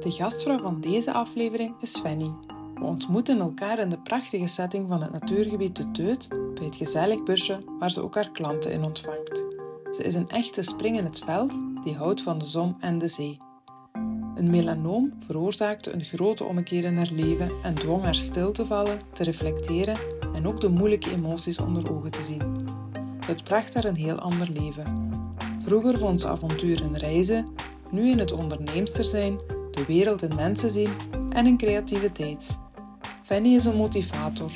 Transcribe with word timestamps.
De 0.00 0.10
gastvrouw 0.10 0.58
van 0.58 0.80
deze 0.80 1.12
aflevering 1.12 1.74
is 1.80 1.98
Fanny. 1.98 2.34
We 2.74 2.84
ontmoeten 2.84 3.40
elkaar 3.40 3.78
in 3.78 3.88
de 3.88 3.98
prachtige 3.98 4.46
setting 4.46 4.88
van 4.88 5.02
het 5.02 5.12
natuurgebied 5.12 5.76
De 5.76 5.90
Teut 5.90 6.28
bij 6.28 6.64
het 6.64 6.76
gezellig 6.76 7.22
busje 7.22 7.58
waar 7.78 7.90
ze 7.90 8.02
ook 8.02 8.14
haar 8.14 8.30
klanten 8.30 8.72
in 8.72 8.84
ontvangt. 8.84 9.44
Ze 9.92 10.02
is 10.02 10.14
een 10.14 10.28
echte 10.28 10.62
spring 10.62 10.98
in 10.98 11.04
het 11.04 11.18
veld 11.18 11.58
die 11.84 11.94
houdt 11.94 12.22
van 12.22 12.38
de 12.38 12.46
zon 12.46 12.76
en 12.80 12.98
de 12.98 13.08
zee. 13.08 13.36
Een 14.34 14.50
melanoom 14.50 15.12
veroorzaakte 15.18 15.92
een 15.92 16.04
grote 16.04 16.44
ommekeer 16.44 16.84
in 16.84 16.96
haar 16.96 17.10
leven 17.12 17.50
en 17.62 17.74
dwong 17.74 18.02
haar 18.02 18.14
stil 18.14 18.52
te 18.52 18.66
vallen, 18.66 18.98
te 19.12 19.24
reflecteren 19.24 19.96
en 20.34 20.46
ook 20.46 20.60
de 20.60 20.70
moeilijke 20.70 21.10
emoties 21.10 21.58
onder 21.58 21.92
ogen 21.92 22.10
te 22.10 22.22
zien. 22.22 22.56
Het 23.26 23.44
bracht 23.44 23.74
haar 23.74 23.84
een 23.84 23.96
heel 23.96 24.18
ander 24.18 24.50
leven. 24.50 24.84
Vroeger 25.64 25.98
vond 25.98 26.20
ze 26.20 26.28
avontuur 26.28 26.82
in 26.82 26.96
reizen, 26.96 27.52
nu 27.90 28.10
in 28.10 28.18
het 28.18 28.32
onderneemster 28.32 29.04
zijn, 29.04 29.38
de 29.78 29.84
wereld 29.86 30.22
in 30.22 30.34
mensen 30.36 30.70
zien 30.70 30.90
en 31.30 31.46
in 31.46 31.56
creativiteit. 31.56 32.58
Fanny 33.24 33.54
is 33.54 33.64
een 33.64 33.76
motivator. 33.76 34.50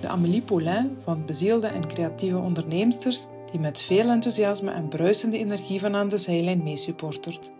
De 0.00 0.08
Amélie 0.08 0.40
Paulin 0.40 0.96
van 1.04 1.26
bezielde 1.26 1.66
en 1.66 1.86
creatieve 1.86 2.36
onderneemsters 2.36 3.26
die 3.50 3.60
met 3.60 3.80
veel 3.80 4.08
enthousiasme 4.08 4.70
en 4.70 4.88
bruisende 4.88 5.38
energie 5.38 5.80
van 5.80 5.94
aan 5.94 6.08
de 6.08 6.16
zijlijn 6.16 6.62
meesupportert. 6.62 7.50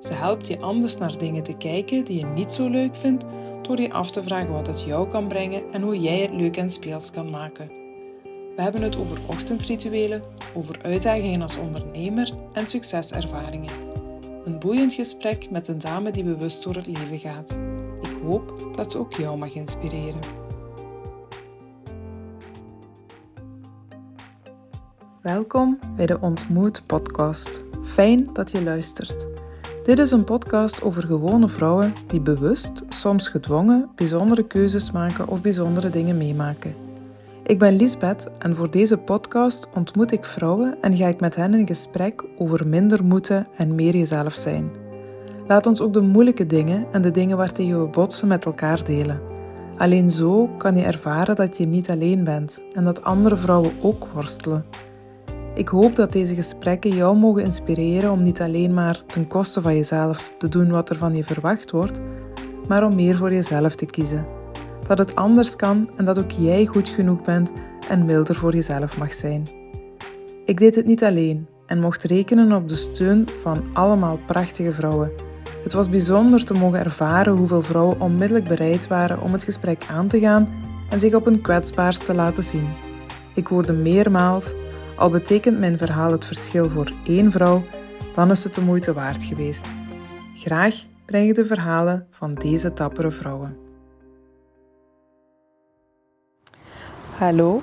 Ze 0.00 0.12
helpt 0.12 0.46
je 0.46 0.60
anders 0.60 0.96
naar 0.96 1.18
dingen 1.18 1.42
te 1.42 1.56
kijken 1.56 2.04
die 2.04 2.18
je 2.18 2.26
niet 2.26 2.52
zo 2.52 2.68
leuk 2.68 2.96
vindt, 2.96 3.24
door 3.62 3.80
je 3.80 3.92
af 3.92 4.10
te 4.10 4.22
vragen 4.22 4.52
wat 4.52 4.66
het 4.66 4.82
jou 4.82 5.08
kan 5.08 5.28
brengen 5.28 5.72
en 5.72 5.82
hoe 5.82 5.98
jij 5.98 6.20
het 6.20 6.32
leuk 6.32 6.56
en 6.56 6.70
speels 6.70 7.10
kan 7.10 7.30
maken. 7.30 7.68
We 8.56 8.62
hebben 8.62 8.82
het 8.82 8.96
over 8.96 9.18
ochtendrituelen, 9.26 10.22
over 10.54 10.82
uitdagingen 10.82 11.42
als 11.42 11.56
ondernemer 11.56 12.32
en 12.52 12.66
succeservaringen. 12.66 13.91
Een 14.44 14.58
boeiend 14.58 14.92
gesprek 14.92 15.50
met 15.50 15.68
een 15.68 15.78
dame 15.78 16.10
die 16.10 16.24
bewust 16.24 16.62
door 16.62 16.74
het 16.74 16.86
leven 16.86 17.18
gaat. 17.18 17.58
Ik 18.00 18.16
hoop 18.22 18.68
dat 18.76 18.92
ze 18.92 18.98
ook 18.98 19.12
jou 19.12 19.38
mag 19.38 19.54
inspireren. 19.54 20.20
Welkom 25.20 25.78
bij 25.96 26.06
de 26.06 26.20
Ontmoet 26.20 26.86
podcast. 26.86 27.62
Fijn 27.84 28.32
dat 28.32 28.50
je 28.50 28.62
luistert. 28.62 29.26
Dit 29.84 29.98
is 29.98 30.10
een 30.10 30.24
podcast 30.24 30.82
over 30.82 31.02
gewone 31.02 31.48
vrouwen 31.48 31.94
die 32.06 32.20
bewust, 32.20 32.82
soms 32.88 33.28
gedwongen, 33.28 33.90
bijzondere 33.94 34.46
keuzes 34.46 34.90
maken 34.90 35.28
of 35.28 35.42
bijzondere 35.42 35.90
dingen 35.90 36.16
meemaken. 36.16 36.81
Ik 37.44 37.58
ben 37.58 37.76
Lisbeth 37.76 38.28
en 38.38 38.56
voor 38.56 38.70
deze 38.70 38.98
podcast 38.98 39.68
ontmoet 39.74 40.12
ik 40.12 40.24
vrouwen 40.24 40.76
en 40.80 40.96
ga 40.96 41.06
ik 41.06 41.20
met 41.20 41.36
hen 41.36 41.54
in 41.54 41.66
gesprek 41.66 42.24
over 42.38 42.66
minder 42.66 43.04
moeten 43.04 43.46
en 43.56 43.74
meer 43.74 43.96
jezelf 43.96 44.34
zijn. 44.34 44.70
Laat 45.46 45.66
ons 45.66 45.80
ook 45.80 45.92
de 45.92 46.00
moeilijke 46.00 46.46
dingen 46.46 46.86
en 46.92 47.02
de 47.02 47.10
dingen 47.10 47.36
waartegen 47.36 47.82
we 47.82 47.88
botsen 47.88 48.28
met 48.28 48.44
elkaar 48.44 48.84
delen. 48.84 49.20
Alleen 49.76 50.10
zo 50.10 50.48
kan 50.58 50.76
je 50.76 50.84
ervaren 50.84 51.36
dat 51.36 51.56
je 51.56 51.66
niet 51.66 51.90
alleen 51.90 52.24
bent 52.24 52.64
en 52.72 52.84
dat 52.84 53.02
andere 53.02 53.36
vrouwen 53.36 53.72
ook 53.80 54.06
worstelen. 54.14 54.64
Ik 55.54 55.68
hoop 55.68 55.96
dat 55.96 56.12
deze 56.12 56.34
gesprekken 56.34 56.90
jou 56.90 57.16
mogen 57.16 57.42
inspireren 57.42 58.10
om 58.10 58.22
niet 58.22 58.40
alleen 58.40 58.74
maar 58.74 59.02
ten 59.06 59.26
koste 59.26 59.62
van 59.62 59.76
jezelf 59.76 60.32
te 60.38 60.48
doen 60.48 60.70
wat 60.70 60.90
er 60.90 60.96
van 60.96 61.16
je 61.16 61.24
verwacht 61.24 61.70
wordt, 61.70 62.00
maar 62.68 62.84
om 62.84 62.94
meer 62.94 63.16
voor 63.16 63.32
jezelf 63.32 63.74
te 63.74 63.86
kiezen. 63.86 64.41
Dat 64.92 65.06
het 65.06 65.16
anders 65.16 65.56
kan 65.56 65.90
en 65.96 66.04
dat 66.04 66.18
ook 66.18 66.30
jij 66.30 66.66
goed 66.66 66.88
genoeg 66.88 67.22
bent 67.22 67.52
en 67.88 68.04
milder 68.04 68.34
voor 68.34 68.54
jezelf 68.54 68.98
mag 68.98 69.12
zijn. 69.12 69.42
Ik 70.44 70.58
deed 70.58 70.74
het 70.74 70.86
niet 70.86 71.04
alleen 71.04 71.46
en 71.66 71.80
mocht 71.80 72.02
rekenen 72.02 72.52
op 72.52 72.68
de 72.68 72.74
steun 72.74 73.28
van 73.42 73.64
allemaal 73.72 74.18
prachtige 74.26 74.72
vrouwen. 74.72 75.10
Het 75.62 75.72
was 75.72 75.90
bijzonder 75.90 76.44
te 76.44 76.54
mogen 76.54 76.78
ervaren 76.78 77.36
hoeveel 77.36 77.62
vrouwen 77.62 78.00
onmiddellijk 78.00 78.48
bereid 78.48 78.86
waren 78.86 79.22
om 79.22 79.32
het 79.32 79.44
gesprek 79.44 79.84
aan 79.90 80.08
te 80.08 80.20
gaan 80.20 80.48
en 80.90 81.00
zich 81.00 81.14
op 81.14 81.24
hun 81.24 81.40
kwetsbaarst 81.40 82.04
te 82.04 82.14
laten 82.14 82.42
zien. 82.42 82.68
Ik 83.34 83.46
hoorde 83.46 83.72
meermaals 83.72 84.54
al 84.96 85.10
betekent 85.10 85.58
mijn 85.58 85.78
verhaal 85.78 86.12
het 86.12 86.24
verschil 86.26 86.68
voor 86.68 86.92
één 87.04 87.30
vrouw, 87.30 87.64
dan 88.14 88.30
is 88.30 88.44
het 88.44 88.54
de 88.54 88.60
moeite 88.60 88.92
waard 88.92 89.24
geweest. 89.24 89.66
Graag 90.36 90.74
breng 91.06 91.28
ik 91.28 91.34
de 91.34 91.46
verhalen 91.46 92.06
van 92.10 92.34
deze 92.34 92.72
dappere 92.72 93.10
vrouwen. 93.10 93.71
Hallo. 97.18 97.60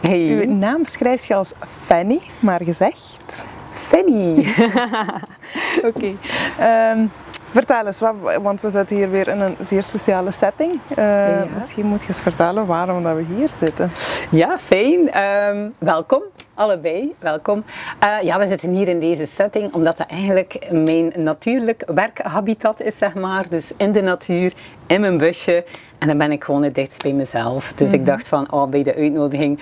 Hey. 0.00 0.28
Uw 0.28 0.54
naam 0.54 0.84
schrijf 0.84 1.24
je 1.24 1.34
als 1.34 1.52
Fanny, 1.84 2.20
maar 2.38 2.60
gezegd? 2.62 3.44
Fanny. 3.70 4.38
Oké. 5.88 6.12
Ehm, 6.58 7.06
vertel 7.50 7.86
eens, 7.86 8.00
wat, 8.00 8.14
want 8.42 8.60
we 8.60 8.70
zitten 8.70 8.96
hier 8.96 9.10
weer 9.10 9.28
in 9.28 9.40
een 9.40 9.56
zeer 9.66 9.82
speciale 9.82 10.30
setting. 10.30 10.80
Uh, 10.98 11.42
Misschien 11.56 11.86
moet 11.86 12.02
je 12.02 12.08
eens 12.08 12.20
vertellen 12.20 12.66
waarom 12.66 13.02
dat 13.02 13.16
we 13.16 13.24
hier 13.36 13.50
zitten. 13.58 13.90
Ja, 14.30 14.58
fijn. 14.58 15.10
Ehm, 15.10 15.70
welkom, 15.78 16.22
allebei. 16.62 17.14
Welkom. 17.18 17.64
Uh, 18.04 18.22
ja, 18.22 18.38
we 18.38 18.48
zitten 18.48 18.70
hier 18.70 18.88
in 18.88 19.00
deze 19.00 19.26
setting 19.34 19.74
omdat 19.74 19.96
dat 19.96 20.06
eigenlijk 20.06 20.66
mijn 20.70 21.12
natuurlijk 21.16 21.82
werkhabitat 21.94 22.80
is, 22.80 22.98
zeg 22.98 23.14
maar. 23.14 23.48
Dus 23.48 23.70
in 23.76 23.92
de 23.92 24.00
natuur, 24.00 24.52
in 24.86 25.00
mijn 25.00 25.18
busje. 25.18 25.64
En 25.98 26.08
dan 26.08 26.18
ben 26.18 26.32
ik 26.32 26.44
gewoon 26.44 26.62
het 26.62 26.74
dichtst 26.74 27.02
bij 27.02 27.12
mezelf. 27.12 27.72
Dus 27.72 27.86
mm 27.86 27.92
-hmm. 27.92 28.00
ik 28.00 28.06
dacht 28.06 28.28
van, 28.28 28.52
oh, 28.52 28.68
bij 28.68 28.82
de 28.82 28.94
uitnodiging 28.94 29.60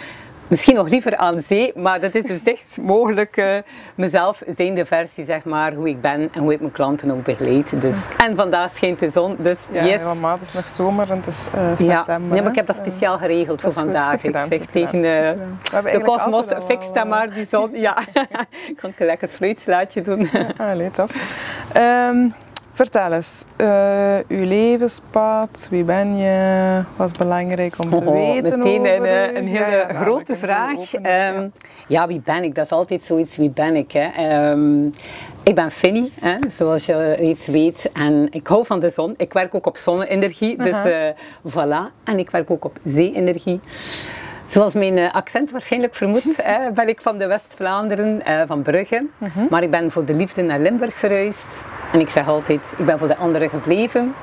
Misschien 0.50 0.75
nog 0.75 0.88
liever 0.88 1.16
aan 1.16 1.41
zee, 1.41 1.72
maar 1.75 2.00
dat 2.00 2.15
is 2.15 2.22
dus 2.22 2.43
dichtst 2.43 2.78
mogelijk 2.81 3.37
uh, 3.37 3.56
mezelf 3.94 4.43
zijnde 4.56 4.84
versie, 4.84 5.25
zeg 5.25 5.44
maar, 5.44 5.72
hoe 5.72 5.88
ik 5.88 6.00
ben 6.00 6.28
en 6.33 6.41
hoe 6.41 6.53
ik 6.53 6.61
mijn 6.61 6.72
klanten 6.72 7.11
ook 7.11 7.25
begeleid. 7.25 7.81
Dus. 7.81 7.99
En 8.19 8.37
vandaad 8.37 8.72
schijnt 8.72 8.99
de 8.99 9.11
zon, 9.11 9.37
dus 9.38 9.66
ja, 9.72 9.84
yes. 9.84 10.00
Ja, 10.00 10.33
het 10.33 10.43
is 10.43 10.53
nog 10.53 10.69
zomer 10.69 11.11
en 11.11 11.16
het 11.16 11.27
is 11.27 11.47
uh, 11.55 11.69
september. 11.69 12.37
Ja, 12.37 12.43
maar 12.43 12.50
ik 12.50 12.56
heb 12.56 12.66
dat 12.66 12.77
speciaal 12.77 13.19
geregeld 13.19 13.61
voor 13.61 13.72
vandaag. 13.72 14.11
Goed, 14.11 14.21
gedaan, 14.21 14.50
ik 14.50 14.62
zeg 14.62 14.66
tegen 14.66 14.99
uh, 14.99 15.93
de 15.93 16.00
kosmos, 16.03 16.47
fix 16.67 16.93
dat 16.93 17.06
maar, 17.06 17.34
die 17.34 17.47
zon. 17.47 17.71
Ja, 17.72 17.99
ik 18.71 18.77
kan 18.77 18.93
een 18.99 19.06
lekker 19.06 19.28
fluitslaatje 19.28 20.03
doen. 20.03 20.28
Ja, 20.32 20.47
allee, 20.56 20.91
tof. 20.91 21.11
Um, 21.77 22.34
Vertel 22.81 23.13
eens, 23.13 23.45
uh, 23.57 24.19
uw 24.29 24.45
levenspad, 24.45 25.69
wie 25.71 25.85
ben 25.85 26.17
je, 26.17 26.83
wat 26.97 27.11
is 27.11 27.19
belangrijk 27.19 27.75
om 27.79 27.91
te 27.91 27.97
oh, 27.97 28.13
weten 28.13 28.59
Meteen 28.59 28.81
over 28.81 28.95
een, 28.95 29.37
een 29.37 29.47
hele 29.47 29.71
ja, 29.71 29.93
grote 29.93 30.37
vraag. 30.37 30.95
Um, 30.95 31.03
ja. 31.03 31.51
ja. 31.89 32.07
wie 32.07 32.21
ben 32.25 32.45
ik? 32.45 32.55
Dat 32.55 32.65
is 32.65 32.71
altijd 32.71 33.05
zoiets, 33.05 33.37
wie 33.37 33.51
ben 33.51 33.77
ik? 33.77 33.93
Hè? 33.93 34.51
Um, 34.51 34.95
ik 35.43 35.55
ben 35.55 35.71
Finny, 35.71 36.11
hè, 36.21 36.37
zoals 36.57 36.87
je 36.87 37.17
iets 37.21 37.47
weet. 37.47 37.91
En 37.93 38.27
ik 38.31 38.47
hou 38.47 38.67
van 38.67 38.81
de 38.81 38.91
zon. 38.91 39.15
Ik 39.17 39.33
werk 39.33 39.55
ook 39.55 39.67
op 39.67 39.77
zonne-energie, 39.77 40.57
dus 40.57 40.85
uh, 40.85 41.09
voilà. 41.49 41.93
En 42.05 42.19
ik 42.19 42.31
werk 42.31 42.51
ook 42.51 42.65
op 42.65 42.79
zee-energie. 42.85 43.61
Zoals 44.50 44.75
mijn 44.75 45.12
accent 45.12 45.50
waarschijnlijk 45.50 45.94
vermoedt, 45.94 46.43
ben 46.75 46.88
ik 46.88 47.00
van 47.00 47.19
de 47.19 47.27
West-Vlaanderen, 47.27 48.22
van 48.47 48.62
Brugge. 48.62 49.06
-huh. 49.19 49.50
Maar 49.50 49.62
ik 49.62 49.71
ben 49.71 49.91
voor 49.91 50.05
de 50.05 50.15
liefde 50.15 50.43
naar 50.43 50.59
Limburg 50.59 50.94
verhuisd. 50.94 51.65
En 51.93 52.00
ik 52.00 52.09
zeg 52.09 52.28
altijd, 52.28 52.72
ik 52.77 52.84
ben 52.84 52.99
voor 52.99 53.09
de 53.09 53.16
anderen 53.16 53.50
gebleven. 53.50 54.15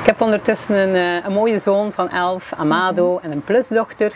Ik 0.00 0.06
heb 0.06 0.20
ondertussen 0.20 0.74
een, 0.74 1.24
een 1.24 1.32
mooie 1.32 1.58
zoon 1.58 1.92
van 1.92 2.10
11, 2.10 2.52
Amado, 2.56 3.14
-huh. 3.14 3.24
en 3.24 3.32
een 3.32 3.44
plusdochter. 3.44 4.12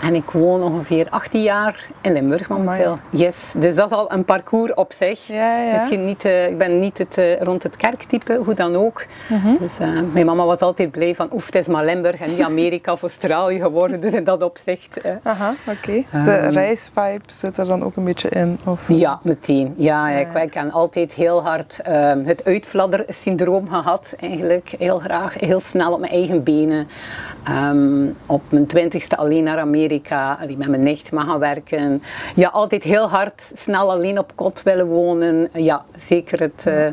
En 0.00 0.14
ik 0.14 0.30
woon 0.30 0.62
ongeveer 0.62 1.06
18 1.10 1.42
jaar 1.42 1.86
in 2.00 2.12
Limburg 2.12 2.48
momenteel. 2.48 2.98
Yes. 3.10 3.52
Dus 3.56 3.74
dat 3.74 3.90
is 3.90 3.96
al 3.96 4.12
een 4.12 4.24
parcours 4.24 4.74
op 4.74 4.92
zich. 4.92 5.26
Ja, 5.26 5.58
ja. 5.58 5.72
Misschien 5.72 6.04
niet, 6.04 6.24
uh, 6.24 6.48
ik 6.48 6.58
ben 6.58 6.78
niet 6.78 6.98
het, 6.98 7.18
uh, 7.18 7.40
rond 7.40 7.62
het 7.62 7.76
kerktype, 7.76 8.40
hoe 8.44 8.54
dan 8.54 8.76
ook. 8.76 9.04
-huh. 9.28 9.58
Dus 9.58 9.80
uh, 9.80 10.00
mijn 10.12 10.26
mama 10.26 10.44
was 10.44 10.58
altijd 10.58 10.90
blij 10.90 11.14
van, 11.14 11.28
oef, 11.32 11.46
het 11.46 11.54
is 11.54 11.66
maar 11.66 11.84
Limburg 11.84 12.20
en 12.20 12.30
niet 12.30 12.42
Amerika 12.52 12.92
of 12.92 13.02
Australië 13.02 13.58
geworden. 13.58 14.00
Dus 14.00 14.12
in 14.12 14.24
dat 14.24 14.42
opzicht. 14.42 15.00
Aha, 15.22 15.54
oké. 15.66 16.04
Okay. 16.10 16.24
De 16.24 16.46
um, 16.46 16.50
reisvibe 16.50 17.20
zit 17.26 17.58
er 17.58 17.66
dan 17.66 17.84
ook 17.84 17.96
een 17.96 18.04
beetje 18.04 18.28
in? 18.28 18.58
Of? 18.64 18.88
Ja, 18.88 19.20
meteen. 19.22 19.74
Ja, 19.76 20.08
ja. 20.08 20.18
Ik, 20.18 20.34
ik 20.34 20.54
heb 20.54 20.70
altijd 20.70 21.14
heel 21.14 21.42
hard 21.42 21.80
ehm, 21.80 22.24
het 22.24 22.44
uitfladder-syndroom 22.44 23.68
gehad. 23.68 24.14
Eigenlijk 24.20 24.74
heel 24.78 24.98
graag, 24.98 25.40
heel 25.40 25.60
snel 25.60 25.92
op 25.92 26.00
mijn 26.00 26.12
eigen 26.12 26.42
benen. 26.42 26.88
Um, 27.48 28.16
op 28.26 28.42
mijn 28.48 28.66
twintigste 28.66 29.16
alleen 29.16 29.44
naar 29.44 29.58
Amerika. 29.58 29.85
Amerika, 29.86 30.38
met 30.56 30.68
mijn 30.68 30.82
nicht 30.82 31.12
mag 31.12 31.24
gaan 31.24 31.38
werken. 31.38 32.02
Ja, 32.34 32.48
altijd 32.48 32.82
heel 32.82 33.08
hard, 33.08 33.52
snel 33.54 33.90
alleen 33.90 34.18
op 34.18 34.32
kot 34.34 34.62
willen 34.62 34.86
wonen. 34.86 35.48
Ja, 35.52 35.84
zeker 35.98 36.40
het, 36.40 36.64
uh, 36.68 36.86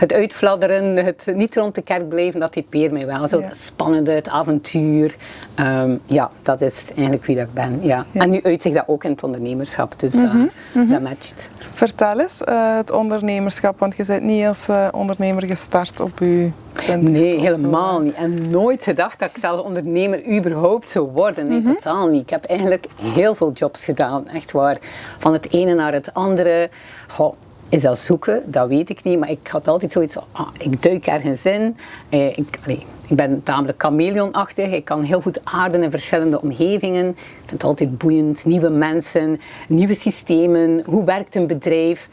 het 0.00 0.12
uitfladderen, 0.12 0.96
het 0.96 1.26
niet 1.34 1.56
rond 1.56 1.74
de 1.74 1.82
kerk 1.82 2.08
blijven, 2.08 2.40
dat 2.40 2.52
typeert 2.52 2.92
mij 2.92 3.06
wel. 3.06 3.28
Zo 3.28 3.40
ja. 3.40 3.48
spannende, 3.54 4.10
het 4.10 4.28
avontuur. 4.28 5.16
Um, 5.60 6.00
ja, 6.06 6.30
dat 6.42 6.60
is 6.60 6.84
eigenlijk 6.94 7.26
wie 7.26 7.36
dat 7.36 7.46
ik 7.46 7.54
ben. 7.54 7.78
Ja. 7.82 8.06
ja. 8.10 8.20
En 8.20 8.30
nu 8.30 8.40
uitzicht 8.42 8.74
dat 8.74 8.84
ook 8.86 9.04
in 9.04 9.10
het 9.10 9.22
ondernemerschap, 9.22 10.00
dus 10.00 10.14
mm 10.14 10.26
-hmm. 10.26 10.44
dat, 10.44 10.52
mm 10.72 10.82
-hmm. 10.82 10.92
dat 10.92 11.00
matcht. 11.00 11.50
Vertel 11.58 12.20
eens, 12.20 12.40
uh, 12.48 12.76
het 12.76 12.90
ondernemerschap, 12.90 13.78
want 13.78 13.96
je 13.96 14.04
bent 14.04 14.22
niet 14.22 14.46
als 14.46 14.68
uh, 14.68 14.88
ondernemer 14.92 15.46
gestart 15.46 16.00
op 16.00 16.18
je 16.18 16.50
Nee, 17.00 17.38
helemaal 17.38 17.98
zo. 17.98 18.04
niet. 18.04 18.14
En 18.14 18.50
nooit 18.50 18.84
gedacht 18.84 19.18
dat 19.18 19.28
ik 19.28 19.36
zelfs 19.40 19.62
ondernemer 19.62 20.36
überhaupt 20.36 20.88
zou 20.88 21.10
worden. 21.10 21.48
Nee, 21.48 21.58
mm 21.58 21.64
-hmm. 21.64 21.74
totaal 21.74 22.08
niet. 22.08 22.22
Ik 22.22 22.30
heb 22.30 22.44
eigenlijk 22.44 22.86
heel 23.02 23.34
veel 23.34 23.52
jobs 23.52 23.84
gedaan, 23.84 24.28
echt 24.28 24.52
waar. 24.52 24.78
Van 25.18 25.32
het 25.32 25.52
ene 25.52 25.74
naar 25.74 25.92
het 25.92 26.14
andere. 26.14 26.70
Goh, 27.08 27.32
Is 27.70 27.82
dat 27.82 27.98
zoeken? 27.98 28.42
Dat 28.46 28.68
weet 28.68 28.90
ik 28.90 29.02
niet. 29.02 29.18
Maar 29.18 29.30
ik 29.30 29.48
had 29.48 29.68
altijd 29.68 29.92
zoiets 29.92 30.14
van, 30.14 30.24
ah, 30.32 30.48
ik 30.58 30.82
duik 30.82 31.06
ergens 31.06 31.44
in. 31.44 31.76
Eh, 32.08 32.26
ik, 32.26 32.58
ik 33.06 33.16
ben 33.16 33.42
tamelijk 33.42 33.82
chameleonachtig. 33.82 34.72
Ik 34.72 34.84
kan 34.84 35.02
heel 35.02 35.20
goed 35.20 35.44
aarden 35.44 35.82
in 35.82 35.90
verschillende 35.90 36.40
omgevingen. 36.42 37.08
Ik 37.08 37.16
vind 37.36 37.50
het 37.50 37.64
altijd 37.64 37.98
boeiend. 37.98 38.44
Nieuwe 38.44 38.68
mensen, 38.68 39.40
nieuwe 39.68 39.94
systemen. 39.94 40.82
Hoe 40.86 41.04
werkt 41.04 41.34
een 41.34 41.46
bedrijf? 41.46 42.08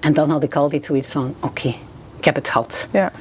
En 0.00 0.12
dan 0.12 0.30
had 0.30 0.42
ik 0.42 0.56
altijd 0.56 0.84
zoiets 0.84 1.12
van, 1.12 1.34
oké, 1.40 1.68
ik 2.18 2.24
heb 2.24 2.34
het 2.34 2.48
gehad. 2.48 2.86
Ja. 2.92 3.12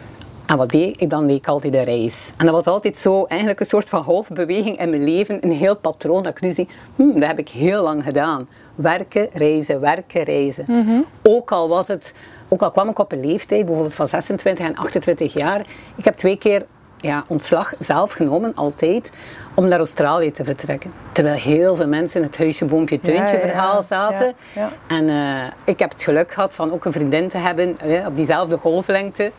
En 0.45 0.57
wat 0.57 0.69
deed 0.69 1.01
ik? 1.01 1.09
Dan 1.09 1.27
deed 1.27 1.37
ik 1.37 1.47
altijd 1.47 1.73
een 1.73 1.83
reis. 1.83 2.31
En 2.37 2.45
dat 2.45 2.55
was 2.55 2.65
altijd 2.65 2.97
zo, 2.97 3.25
eigenlijk 3.25 3.59
een 3.59 3.65
soort 3.65 3.89
van 3.89 4.03
golfbeweging 4.03 4.79
in 4.79 4.89
mijn 4.89 5.03
leven. 5.03 5.43
Een 5.43 5.51
heel 5.51 5.75
patroon 5.75 6.23
dat 6.23 6.31
ik 6.31 6.41
nu 6.41 6.51
zie, 6.51 6.67
hmm, 6.95 7.19
dat 7.19 7.27
heb 7.27 7.39
ik 7.39 7.49
heel 7.49 7.83
lang 7.83 8.03
gedaan. 8.03 8.47
Werken, 8.75 9.27
reizen, 9.33 9.79
werken, 9.79 10.23
reizen. 10.23 11.05
Ook 11.23 11.51
al 11.51 11.69
was 11.69 11.87
het, 11.87 12.13
ook 12.47 12.61
al 12.61 12.71
kwam 12.71 12.89
ik 12.89 12.99
op 12.99 13.11
een 13.11 13.25
leeftijd, 13.25 13.65
bijvoorbeeld 13.65 13.95
van 13.95 14.07
26 14.07 14.65
en 14.65 14.75
28 14.75 15.33
jaar. 15.33 15.65
Ik 15.95 16.05
heb 16.05 16.15
twee 16.15 16.37
keer 16.37 16.65
ja, 17.01 17.23
ontslag 17.27 17.73
zelf 17.79 18.11
genomen, 18.11 18.51
altijd, 18.55 19.11
om 19.53 19.67
naar 19.67 19.79
Australië 19.79 20.31
te 20.31 20.43
vertrekken. 20.43 20.91
Terwijl 21.11 21.37
heel 21.37 21.75
veel 21.75 21.87
mensen 21.87 22.21
in 22.21 22.27
het 22.27 22.37
huisje, 22.37 22.65
boompje, 22.65 22.99
tuintje 22.99 23.35
Ja, 23.35 23.41
ja, 23.41 23.47
verhaal 23.47 23.83
zaten. 23.83 24.33
Ja. 24.55 24.69
En 24.87 25.09
eh, 25.09 25.51
ik 25.63 25.79
heb 25.79 25.91
het 25.91 26.03
geluk 26.03 26.31
gehad 26.31 26.55
van 26.55 26.71
ook 26.71 26.85
een 26.85 26.91
vriendin 26.91 27.29
te 27.29 27.37
hebben 27.37 27.77
op 28.07 28.15
diezelfde 28.15 28.57
golflengte. 28.57 29.31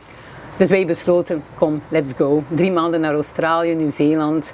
Dus 0.56 0.70
wij 0.70 0.86
besloten, 0.86 1.42
kom, 1.54 1.80
let's 1.88 2.12
go. 2.16 2.42
Drie 2.48 2.72
maanden 2.72 3.00
naar 3.00 3.14
Australië, 3.14 3.74
Nieuw-Zeeland. 3.74 4.52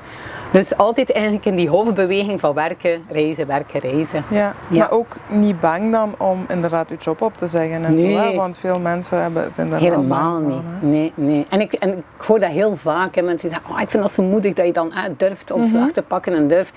Dus 0.53 0.77
altijd 0.77 1.13
eigenlijk 1.13 1.45
in 1.45 1.55
die 1.57 1.69
hoofdbeweging 1.69 2.41
van 2.41 2.55
werken, 2.55 3.03
reizen, 3.09 3.47
werken, 3.47 3.81
reizen. 3.81 4.25
Ja, 4.31 4.55
Ja. 4.69 4.79
maar 4.79 4.91
ook 4.91 5.17
niet 5.29 5.61
bang 5.61 5.93
dan 5.93 6.15
om 6.19 6.45
inderdaad 6.49 6.89
je 6.89 6.97
job 6.97 7.23
op 7.23 7.37
te 7.37 7.47
zeggen 7.47 7.85
en 7.85 7.99
zo, 8.01 8.07
Nee. 8.07 8.17
hè? 8.17 8.35
want 8.37 8.59
veel 8.59 8.79
mensen 8.79 9.23
hebben, 9.23 9.51
zijn 9.55 9.71
daar 9.71 9.81
Helemaal 9.81 10.33
bang 10.33 10.47
niet. 10.47 10.61
van. 10.81 10.91
Nee, 10.91 11.13
nee. 11.15 11.47
En 11.49 11.61
ik, 11.61 11.73
en 11.73 11.91
ik 11.99 12.05
hoor 12.27 12.39
dat 12.41 12.51
heel 12.51 12.77
vaak. 12.77 13.15
Hè, 13.15 13.23
mensen 13.23 13.49
die 13.49 13.59
zeggen, 13.59 13.75
oh, 13.77 13.81
ik 13.83 13.91
vind 13.91 14.03
dat 14.03 14.13
zo 14.13 14.23
moedig 14.23 14.55
dat 14.55 14.67
je 14.67 14.73
dan 14.73 14.91
hè, 14.93 15.09
durft 15.17 15.51
ontslag 15.53 15.83
Mhm. 15.85 15.93
te 15.93 16.03
pakken 16.03 16.35
en 16.35 16.49
durft. 16.49 16.73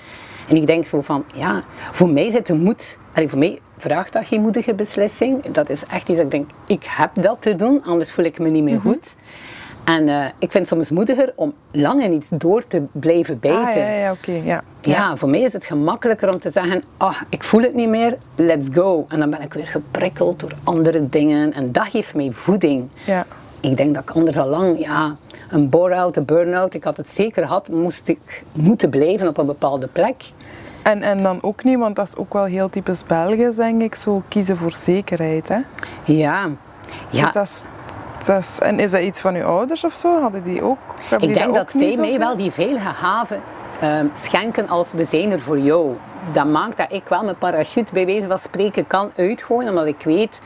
En 0.48 0.56
ik 0.56 0.68
denk 0.68 0.86
zo 0.86 1.02
van, 1.02 1.24
ja, 1.34 1.64
voor 1.92 2.10
mij 2.10 2.32
zit 2.32 2.46
de 2.46 2.58
moed... 2.58 2.98
Allee, 3.14 3.30
voor 3.30 3.40
mij 3.40 3.60
vraagt 3.78 4.14
dat 4.14 4.26
geen 4.26 4.42
moedige 4.42 4.74
beslissing. 4.76 5.44
Dat 5.48 5.70
is 5.70 5.84
echt 5.84 6.10
iets 6.10 6.16
dat 6.18 6.26
ik 6.26 6.32
denk, 6.32 6.50
ik 6.66 6.84
heb 6.88 7.10
dat 7.14 7.42
te 7.42 7.56
doen, 7.56 7.84
anders 7.84 8.12
voel 8.12 8.26
ik 8.26 8.40
me 8.40 8.50
niet 8.50 8.64
Mhm. 8.64 8.72
meer 8.72 8.80
goed. 8.82 9.16
En 9.84 10.10
eh, 10.10 10.26
ik 10.26 10.52
vind 10.52 10.54
het 10.54 10.68
soms 10.68 10.90
moediger 10.92 11.34
om 11.36 11.54
lang 11.72 12.04
in 12.04 12.14
iets 12.14 12.30
door 12.30 12.68
te 12.68 12.84
blijven 12.92 13.40
bijten. 13.40 13.66
Ah, 13.82 13.88
ja, 13.88 13.90
ja, 13.94 14.12
oké, 14.12 14.32
ja. 14.32 14.64
Ja, 14.82 15.18
voor 15.18 15.30
mij 15.30 15.40
is 15.42 15.54
het 15.54 15.66
gemakkelijker 15.66 16.34
om 16.34 16.40
te 16.40 16.52
zeggen, 16.52 16.84
ah, 16.98 17.22
ik 17.30 17.44
voel 17.44 17.62
het 17.62 17.74
niet 17.74 17.90
meer, 17.90 18.18
let's 18.36 18.68
go. 18.72 19.06
En 19.08 19.20
dan 19.20 19.30
ben 19.30 19.42
ik 19.42 19.54
weer 19.54 19.68
geprikkeld 19.68 20.40
door 20.40 20.52
andere 20.64 21.10
dingen 21.10 21.54
en 21.54 21.72
dat 21.72 21.88
geeft 21.88 22.16
mij 22.16 22.32
voeding. 22.32 22.88
Ja. 23.06 23.26
Ik 23.60 23.78
denk 23.78 23.94
dat 23.94 24.04
ik 24.04 24.10
anders 24.16 24.38
al 24.38 24.48
lang, 24.48 24.80
ja, 24.80 25.16
een 25.50 25.70
bore-out, 25.70 26.18
een 26.18 26.26
burn-out, 26.26 26.74
ik 26.74 26.84
had 26.84 26.98
het 26.98 27.10
zeker 27.10 27.48
gehad, 27.48 27.70
moest 27.70 28.08
ik 28.08 28.44
moeten 28.56 28.90
blijven 28.90 29.28
op 29.28 29.38
een 29.38 29.46
bepaalde 29.46 29.88
plek. 29.88 30.24
En, 30.86 31.02
en 31.02 31.24
dan 31.24 31.38
ook 31.42 31.64
niet, 31.64 31.78
want 31.78 31.96
dat 31.96 32.08
is 32.08 32.16
ook 32.16 32.34
wel 32.34 32.44
heel 32.44 32.70
typisch 32.70 33.04
Belgisch, 33.04 33.56
denk 33.56 33.82
ik, 33.82 33.96
zo 33.96 34.24
kiezen 34.28 34.58
voor 34.58 34.72
zekerheid. 34.72 35.48
Hè? 35.48 35.60
Ja, 36.04 36.50
ja. 37.10 37.24
Dus 37.24 37.32
dat 37.34 37.44
is, 37.44 37.64
dat 38.26 38.40
is, 38.40 38.60
en 38.60 38.80
is 38.80 38.92
dat 38.92 39.02
iets 39.02 39.20
van 39.20 39.36
uw 39.36 39.44
ouders 39.44 39.84
of 39.84 39.94
zo? 39.94 40.22
Hadden 40.22 40.44
die 40.44 40.64
ook? 40.64 40.78
Ik 41.12 41.20
die 41.20 41.34
denk 41.34 41.54
dat 41.54 41.72
zij 41.72 41.96
mij 41.96 42.18
wel 42.18 42.38
die 42.38 42.52
veilige 42.52 42.88
haven 42.88 43.42
ehm, 43.82 44.06
schenken 44.14 44.70
als 44.70 44.92
we 44.92 45.06
zijn 45.06 45.32
er 45.32 45.40
voor 45.40 45.60
jou. 45.60 45.96
Dat 46.32 46.46
maakt 46.46 46.78
dat 46.78 46.92
ik 46.92 47.08
wel 47.08 47.24
mijn 47.24 47.38
parachute 47.38 47.94
bij 47.94 48.06
wijze 48.06 48.28
van 48.28 48.40
spreken 48.40 48.88
kan 48.88 49.12
uitgooien, 49.16 49.70
omdat 49.70 49.86
ik 49.86 50.02
weet, 50.04 50.42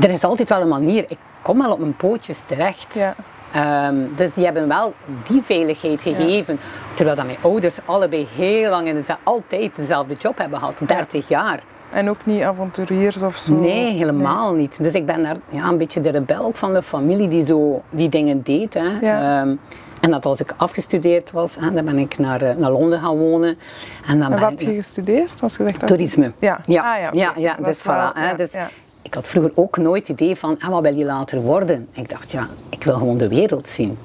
er 0.00 0.10
is 0.10 0.24
altijd 0.24 0.48
wel 0.48 0.60
een 0.60 0.68
manier. 0.68 1.04
Ik 1.08 1.18
kom 1.42 1.58
wel 1.58 1.72
op 1.72 1.78
mijn 1.78 1.96
pootjes 1.96 2.40
terecht. 2.40 2.94
Ja. 2.94 3.14
Ehm, 3.52 3.94
dus 4.16 4.34
die 4.34 4.44
hebben 4.44 4.68
wel 4.68 4.94
die 5.28 5.42
veiligheid 5.42 6.02
gegeven. 6.02 6.58
Terwijl 6.94 7.16
dat 7.16 7.26
mijn 7.26 7.38
ouders 7.42 7.76
allebei 7.84 8.26
heel 8.36 8.70
lang 8.70 8.88
in 8.88 8.94
dezelfde, 8.94 9.24
altijd 9.24 9.76
dezelfde 9.76 10.14
job 10.14 10.38
hebben 10.38 10.58
gehad, 10.58 10.82
30 10.86 11.28
jaar. 11.28 11.62
En 11.90 12.10
ook 12.10 12.18
niet 12.26 12.42
avonturiers 12.42 13.22
of 13.22 13.36
zo? 13.36 13.54
Nee, 13.54 13.92
helemaal 13.94 14.54
niet. 14.54 14.82
Dus 14.82 14.92
ik 14.92 15.06
ben 15.06 15.22
daar 15.22 15.36
ja, 15.48 15.64
een 15.68 15.78
beetje 15.78 16.00
de 16.00 16.10
rebel 16.10 16.44
ook 16.44 16.56
van 16.56 16.72
de 16.72 16.82
familie 16.82 17.28
die 17.28 17.44
zo 17.44 17.82
die 17.90 18.08
dingen 18.08 18.42
deed. 18.42 18.74
Hè. 18.74 18.98
Ja. 19.00 19.40
Ehm, 19.40 19.54
en 20.00 20.10
dat 20.10 20.26
als 20.26 20.40
ik 20.40 20.52
afgestudeerd 20.56 21.30
was, 21.30 21.56
hè, 21.60 21.72
dan 21.72 21.84
ben 21.84 21.98
ik 21.98 22.18
naar, 22.18 22.42
eh, 22.42 22.56
naar 22.56 22.70
Londen 22.70 23.00
gaan 23.00 23.16
wonen. 23.16 23.58
En 24.06 24.18
dan 24.18 24.32
En 24.32 24.40
wat 24.40 24.50
heb 24.50 24.60
je 24.60 24.74
gestudeerd? 24.74 25.40
Was 25.40 25.56
gezegd 25.56 25.80
dat- 25.80 25.88
toerisme. 25.88 26.32
Ja. 26.38 26.58
ja, 26.66 26.94
Ah, 26.94 27.00
ja, 27.00 27.10
ja, 27.12 27.32
ja, 27.36 27.56
dus 27.62 27.68
is 27.76 27.82
wel- 27.82 27.94
voilà. 28.10 28.14
hè, 28.16 28.28
ja, 28.30 28.34
dus 28.34 28.52
ja. 28.52 28.68
Ik 29.02 29.14
had 29.14 29.26
vroeger 29.28 29.52
ook 29.54 29.76
nooit 29.76 30.08
het 30.08 30.20
idee 30.20 30.36
van, 30.36 30.56
ah, 30.60 30.68
wat 30.68 30.82
wil 30.82 30.94
je 30.96 31.04
later 31.04 31.40
worden? 31.40 31.88
Ik 31.92 32.08
dacht, 32.08 32.32
ja, 32.32 32.48
ik 32.70 32.84
wil 32.84 32.94
gewoon 32.94 33.18
de 33.18 33.28
wereld 33.28 33.68
zien. 33.68 33.98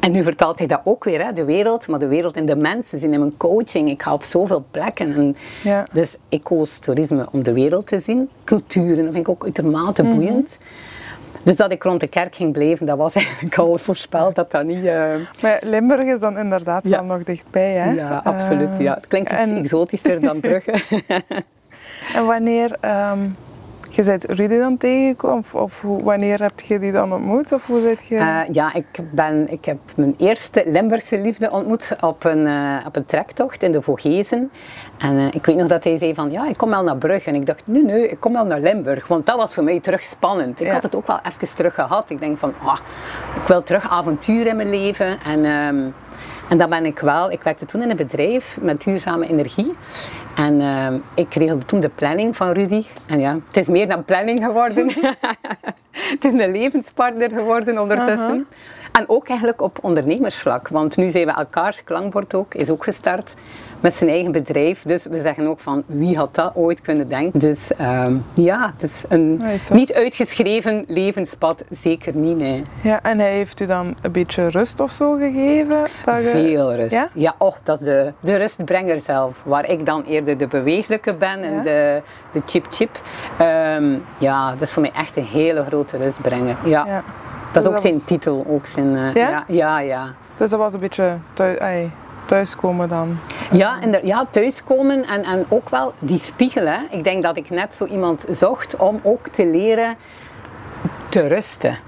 En 0.00 0.12
nu 0.12 0.22
vertaalt 0.22 0.58
zich 0.58 0.66
dat 0.66 0.80
ook 0.84 1.04
weer, 1.04 1.24
hè, 1.24 1.32
de 1.32 1.44
wereld, 1.44 1.88
maar 1.88 1.98
de 1.98 2.06
wereld 2.08 2.36
in 2.36 2.46
de 2.46 2.56
mensen 2.56 2.98
zien, 2.98 3.12
in 3.12 3.18
mijn 3.18 3.36
coaching. 3.36 3.90
Ik 3.90 4.02
ga 4.02 4.12
op 4.12 4.22
zoveel 4.24 4.64
plekken. 4.70 5.14
En 5.14 5.36
Ja. 5.62 5.86
Dus 5.92 6.16
ik 6.28 6.42
koos 6.44 6.78
toerisme 6.78 7.28
om 7.32 7.42
de 7.42 7.52
wereld 7.52 7.86
te 7.86 7.98
zien. 8.00 8.28
Culturen, 8.44 8.96
dat 9.04 9.04
vind 9.14 9.16
ik 9.16 9.28
ook 9.28 9.44
uitermate 9.44 10.02
Mhm. 10.02 10.14
boeiend. 10.14 10.58
Dus 11.42 11.56
dat 11.56 11.70
ik 11.72 11.82
rond 11.82 12.00
de 12.00 12.06
kerk 12.06 12.34
ging 12.34 12.52
blijven, 12.52 12.86
dat 12.86 12.96
was 12.98 13.14
eigenlijk 13.22 13.58
al 13.58 13.78
voorspeld 13.78 14.34
dat 14.34 14.50
dat 14.50 14.64
niet... 14.64 14.84
eh, 14.84 15.10
Maar 15.42 15.58
Limburg 15.64 16.04
is 16.04 16.18
dan 16.20 16.38
inderdaad 16.38 16.84
Ja. 16.86 16.90
wel 16.90 17.04
nog 17.16 17.24
dichtbij, 17.24 17.72
hè? 17.72 17.90
ja, 17.92 18.20
absoluut. 18.24 18.70
Eh, 18.70 18.80
Ja. 18.80 18.94
Het 18.94 19.06
klinkt 19.06 19.32
iets 19.32 19.40
en- 19.40 19.56
exotischer 19.56 20.20
dan 20.20 20.40
Brugge. 20.40 20.74
En 22.14 22.26
wanneer, 22.26 22.76
ehm, 22.80 23.18
je 23.92 24.02
bent 24.02 24.24
Rudy 24.24 24.58
dan 24.58 24.76
tegengekomen, 24.76 25.38
of, 25.38 25.54
of 25.54 25.80
hoe- 25.80 26.02
wanneer 26.02 26.42
heb 26.42 26.60
je 26.60 26.78
die 26.78 26.92
dan 26.92 27.12
ontmoet? 27.12 27.52
Of 27.52 27.66
hoe 27.66 27.80
je... 28.08 28.16
Eh, 28.16 28.38
ja, 28.52 28.74
ik, 28.74 28.86
ben, 29.10 29.48
ik 29.52 29.64
heb 29.64 29.78
mijn 29.96 30.14
eerste 30.18 30.62
Limburgse 30.66 31.18
liefde 31.18 31.50
ontmoet 31.50 31.96
op 32.00 32.24
een, 32.24 32.46
eh, 32.46 32.86
op 32.86 32.96
een 32.96 33.04
trektocht 33.04 33.62
in 33.62 33.72
de 33.72 33.82
Vogezen. 33.82 34.50
En 34.98 35.16
eh, 35.18 35.26
ik 35.30 35.44
weet 35.46 35.56
nog 35.56 35.68
dat 35.68 35.84
hij 35.84 35.98
zei 35.98 36.14
van, 36.14 36.30
ja, 36.30 36.48
ik 36.48 36.56
kom 36.56 36.70
wel 36.70 36.82
naar 36.82 36.96
Brugge. 36.96 37.28
En 37.28 37.34
ik 37.34 37.46
dacht, 37.46 37.62
nee, 37.64 37.84
nee, 37.84 38.08
ik 38.08 38.20
kom 38.20 38.32
wel 38.32 38.44
naar 38.44 38.60
Limburg. 38.60 39.06
Want 39.06 39.26
dat 39.26 39.36
was 39.36 39.54
voor 39.54 39.64
mij 39.64 39.80
terug 39.80 40.02
spannend. 40.02 40.60
Ik 40.60 40.66
Ja. 40.66 40.72
had 40.72 40.82
het 40.82 40.96
ook 40.96 41.06
wel 41.06 41.20
even 41.26 41.54
terug 41.56 41.74
gehad. 41.74 42.10
Ik 42.10 42.20
denk 42.20 42.38
van, 42.38 42.52
ah, 42.64 42.78
ik 43.42 43.46
wil 43.46 43.62
terug 43.62 43.90
avontuur 43.90 44.46
in 44.46 44.56
mijn 44.56 44.70
leven. 44.70 45.18
En, 45.24 45.44
ehm, 45.44 45.76
en 46.50 46.58
dat 46.58 46.68
ben 46.68 46.84
ik 46.84 46.98
wel. 46.98 47.30
Ik 47.30 47.42
werkte 47.42 47.66
toen 47.66 47.82
in 47.82 47.90
een 47.90 47.96
bedrijf 47.96 48.58
met 48.60 48.82
duurzame 48.82 49.28
energie. 49.28 49.72
En 50.34 50.60
ehm, 50.60 50.98
ik 51.14 51.34
regelde 51.34 51.64
toen 51.64 51.80
de 51.80 51.88
planning 51.88 52.36
van 52.36 52.52
Rudy. 52.52 52.84
En 53.06 53.20
ja, 53.20 53.38
het 53.46 53.56
is 53.56 53.66
meer 53.66 53.88
dan 53.88 54.04
planning 54.04 54.44
geworden. 54.44 54.86
het 56.14 56.24
is 56.24 56.32
een 56.32 56.50
levenspartner 56.50 57.30
geworden 57.30 57.78
ondertussen. 57.78 58.46
En 58.92 59.08
ook 59.08 59.28
eigenlijk 59.28 59.60
op 59.60 59.78
ondernemersvlak. 59.82 60.68
Want 60.68 60.96
nu 60.96 61.08
zijn 61.08 61.26
we 61.26 61.32
elkaars 61.32 61.84
klankbord 61.84 62.34
ook, 62.34 62.54
is 62.54 62.70
ook 62.70 62.84
gestart 62.84 63.34
met 63.80 63.94
zijn 63.94 64.10
eigen 64.10 64.32
bedrijf. 64.32 64.82
Dus 64.86 65.04
we 65.04 65.20
zeggen 65.22 65.46
ook 65.46 65.60
van, 65.60 65.82
wie 65.86 66.16
had 66.16 66.34
dat 66.34 66.54
ooit 66.54 66.80
kunnen 66.80 67.08
denken? 67.08 67.40
Dus 67.40 67.74
ehm, 67.76 68.14
ja, 68.34 68.70
het 68.72 68.82
is 68.82 69.04
een 69.08 69.36
Nee, 69.36 69.60
niet 69.72 69.92
uitgeschreven 69.92 70.84
levenspad, 70.88 71.64
zeker 71.70 72.16
niet, 72.16 72.36
nee. 72.36 72.64
Ja, 72.82 73.02
en 73.02 73.18
hij 73.18 73.32
heeft 73.32 73.60
u 73.60 73.66
dan 73.66 73.94
een 74.02 74.12
beetje 74.12 74.48
rust 74.48 74.80
of 74.80 74.90
zo 74.90 75.14
gegeven? 75.16 75.76
Dat 76.04 76.16
je- 76.16 76.22
Veel 76.30 76.74
rust. 76.74 76.90
Ja? 76.92 77.08
Ja, 77.14 77.34
och, 77.38 77.58
dat 77.62 77.78
is 77.80 77.84
de, 77.84 78.12
de 78.20 78.36
rustbrenger 78.36 79.00
zelf. 79.00 79.42
Waar 79.46 79.68
ik 79.70 79.86
dan 79.86 80.02
eerder 80.04 80.38
de 80.38 80.46
bewegelijke 80.46 81.14
ben 81.14 81.42
en 81.42 81.54
Ja. 81.54 81.62
de, 81.62 82.02
de 82.32 82.42
chip-chip. 82.46 83.00
Ehm, 83.38 83.84
ja, 84.18 84.50
dat 84.52 84.60
is 84.60 84.72
voor 84.72 84.82
mij 84.82 84.92
echt 84.94 85.16
een 85.16 85.24
hele 85.24 85.64
grote 85.64 85.96
rustbrenger. 85.96 86.56
Ja. 86.64 86.84
Ja. 86.86 87.02
Dat 87.52 87.62
is 87.62 87.68
ook 87.68 87.78
zijn 87.78 88.04
titel. 88.04 88.44
Ook 88.48 88.66
zijn, 88.66 88.96
eh, 88.96 89.14
Ja? 89.14 89.28
ja? 89.28 89.44
Ja, 89.46 89.80
ja. 89.80 90.12
Dus 90.36 90.50
dat 90.50 90.58
was 90.58 90.72
een 90.72 90.80
beetje 90.80 91.16
thuiskomen 92.30 92.88
dan. 92.88 93.18
Ja, 93.52 93.80
en 93.80 93.94
er- 93.94 94.06
ja, 94.06 94.26
thuiskomen 94.30 95.04
en, 95.06 95.24
en 95.24 95.46
ook 95.48 95.68
wel 95.68 95.92
die 95.98 96.18
spiegel. 96.18 96.66
Hè. 96.66 96.78
Ik 96.90 97.04
denk 97.04 97.22
dat 97.22 97.36
ik 97.36 97.50
net 97.50 97.74
zo 97.74 97.84
iemand 97.84 98.24
zocht 98.30 98.76
om 98.76 99.00
ook 99.02 99.28
te 99.28 99.46
leren 99.46 99.96
te 101.08 101.26
rusten. 101.26 101.78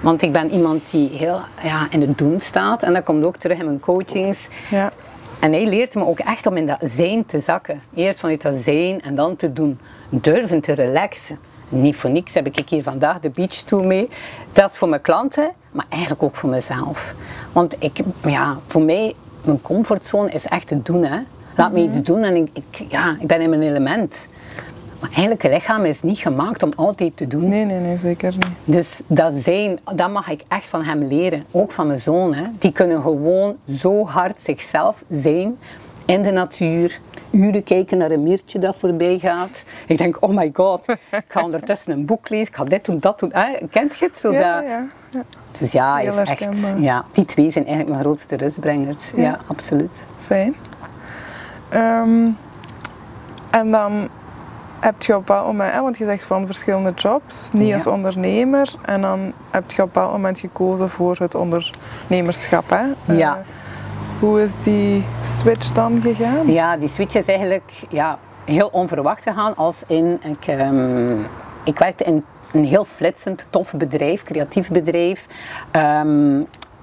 Want 0.00 0.22
ik 0.22 0.32
ben 0.32 0.50
iemand 0.50 0.90
die 0.90 1.08
heel 1.08 1.40
ja, 1.62 1.86
in 1.90 2.00
het 2.00 2.18
doen 2.18 2.40
staat. 2.40 2.82
En 2.82 2.94
dat 2.94 3.04
komt 3.04 3.24
ook 3.24 3.36
terug 3.36 3.58
in 3.58 3.64
mijn 3.64 3.80
coachings. 3.80 4.48
Ja. 4.70 4.90
En 5.40 5.52
hij 5.52 5.66
leert 5.66 5.94
me 5.94 6.06
ook 6.06 6.18
echt 6.18 6.46
om 6.46 6.56
in 6.56 6.66
dat 6.66 6.78
zijn 6.82 7.26
te 7.26 7.38
zakken. 7.38 7.82
Eerst 7.94 8.20
vanuit 8.20 8.42
dat 8.42 8.56
zijn 8.56 9.00
en 9.02 9.14
dan 9.14 9.36
te 9.36 9.52
doen. 9.52 9.78
Durven 10.08 10.60
te 10.60 10.72
relaxen. 10.72 11.38
Niet 11.68 11.96
voor 11.96 12.10
niks 12.10 12.34
heb 12.34 12.46
ik 12.46 12.68
hier 12.68 12.82
vandaag 12.82 13.20
de 13.20 13.30
beach 13.30 13.54
tool 13.54 13.82
mee. 13.84 14.08
Dat 14.52 14.70
is 14.70 14.76
voor 14.76 14.88
mijn 14.88 15.00
klanten, 15.00 15.50
maar 15.72 15.86
eigenlijk 15.88 16.22
ook 16.22 16.36
voor 16.36 16.50
mezelf. 16.50 17.12
Want 17.52 17.76
ik, 17.78 18.00
ja, 18.26 18.58
voor 18.66 18.82
mij, 18.82 19.14
mijn 19.44 19.60
comfortzone 19.62 20.30
is 20.30 20.44
echt 20.46 20.70
het 20.70 20.86
doen. 20.86 21.04
Hè. 21.04 21.18
Laat 21.56 21.72
me 21.72 21.80
iets 21.82 22.02
doen 22.02 22.22
en 22.22 22.36
ik, 22.36 22.48
ik, 22.52 22.84
ja, 22.88 23.16
ik 23.20 23.26
ben 23.26 23.40
in 23.40 23.48
mijn 23.50 23.62
element. 23.62 24.26
Maar 25.00 25.10
eigenlijk, 25.10 25.42
het 25.42 25.52
lichaam 25.52 25.84
is 25.84 26.02
niet 26.02 26.18
gemaakt 26.18 26.62
om 26.62 26.72
altijd 26.76 27.16
te 27.16 27.26
doen. 27.26 27.48
Nee, 27.48 27.64
nee, 27.64 27.78
nee, 27.78 27.98
zeker 27.98 28.32
niet. 28.32 28.46
Dus 28.64 29.00
dat 29.06 29.32
zijn, 29.34 29.78
dat 29.94 30.10
mag 30.10 30.28
ik 30.28 30.42
echt 30.48 30.68
van 30.68 30.82
hem 30.82 31.02
leren. 31.04 31.44
Ook 31.50 31.72
van 31.72 31.86
mijn 31.86 32.00
zoon. 32.00 32.34
Hè. 32.34 32.42
Die 32.58 32.72
kunnen 32.72 33.02
gewoon 33.02 33.56
zo 33.68 34.06
hard 34.06 34.40
zichzelf 34.40 35.02
zijn. 35.10 35.58
In 36.06 36.22
de 36.22 36.30
natuur, 36.30 36.98
uren 37.30 37.62
kijken 37.62 37.98
naar 37.98 38.10
een 38.10 38.22
miertje 38.22 38.58
dat 38.58 38.76
voorbij 38.76 39.18
gaat. 39.18 39.62
Ik 39.86 39.98
denk, 39.98 40.16
oh 40.20 40.30
my 40.36 40.50
god, 40.52 40.88
ik 41.10 41.24
ga 41.26 41.42
ondertussen 41.48 41.92
een 41.92 42.04
boek 42.06 42.28
lezen, 42.28 42.46
ik 42.46 42.56
ga 42.56 42.64
dit 42.64 42.84
doen, 42.84 42.98
dat 42.98 43.18
doen. 43.20 43.32
Eh, 43.32 43.44
kent 43.70 43.96
je 43.98 44.04
het? 44.04 44.18
Zo 44.18 44.32
Ja, 44.32 44.54
dat- 44.60 44.64
ja, 44.68 44.86
ja. 45.12 45.22
Dus 45.58 45.72
ja, 45.72 45.96
Heel 45.96 46.16
heeft 46.16 46.40
echt, 46.40 46.74
ja, 46.76 47.04
die 47.12 47.24
twee 47.24 47.50
zijn 47.50 47.64
eigenlijk 47.64 47.94
mijn 47.94 48.04
grootste 48.06 48.36
rustbrengers. 48.36 49.10
Ja, 49.16 49.22
Ja. 49.22 49.38
absoluut. 49.46 50.06
Fijn. 50.26 50.54
Ehm, 51.68 52.28
en 53.50 53.70
dan 53.70 54.08
heb 54.80 55.02
je 55.02 55.16
op 55.16 55.26
dat 55.26 55.44
moment, 55.44 55.74
want 55.80 55.98
je 55.98 56.04
zegt 56.04 56.24
van 56.24 56.46
verschillende 56.46 56.92
jobs, 56.94 57.50
niet 57.52 57.68
Ja. 57.68 57.74
als 57.74 57.86
ondernemer. 57.86 58.74
En 58.84 59.00
dan 59.00 59.32
heb 59.50 59.70
je 59.70 59.82
op 59.82 59.94
dat 59.94 60.10
moment 60.12 60.38
gekozen 60.38 60.88
voor 60.88 61.16
het 61.18 61.34
ondernemerschap. 61.34 62.70
Hè? 62.70 63.14
Ja. 63.14 63.36
Eh, 63.36 63.42
hoe 64.20 64.42
is 64.42 64.52
die 64.62 65.04
switch 65.38 65.72
dan 65.72 66.00
gegaan? 66.02 66.52
Ja, 66.52 66.76
die 66.76 66.88
switch 66.88 67.14
is 67.14 67.24
eigenlijk 67.26 67.72
ja, 67.88 68.18
heel 68.44 68.68
onverwacht 68.72 69.22
gegaan. 69.22 69.56
Als 69.56 69.82
in, 69.86 70.20
ik, 70.24 70.46
ehm, 70.46 71.12
ik 71.64 71.78
werkte 71.78 72.04
in 72.04 72.24
een 72.52 72.64
heel 72.64 72.84
flitsend, 72.84 73.46
tof 73.50 73.74
bedrijf, 73.76 74.22
creatief 74.22 74.70
bedrijf. 74.70 75.26
Ehm, 75.70 76.40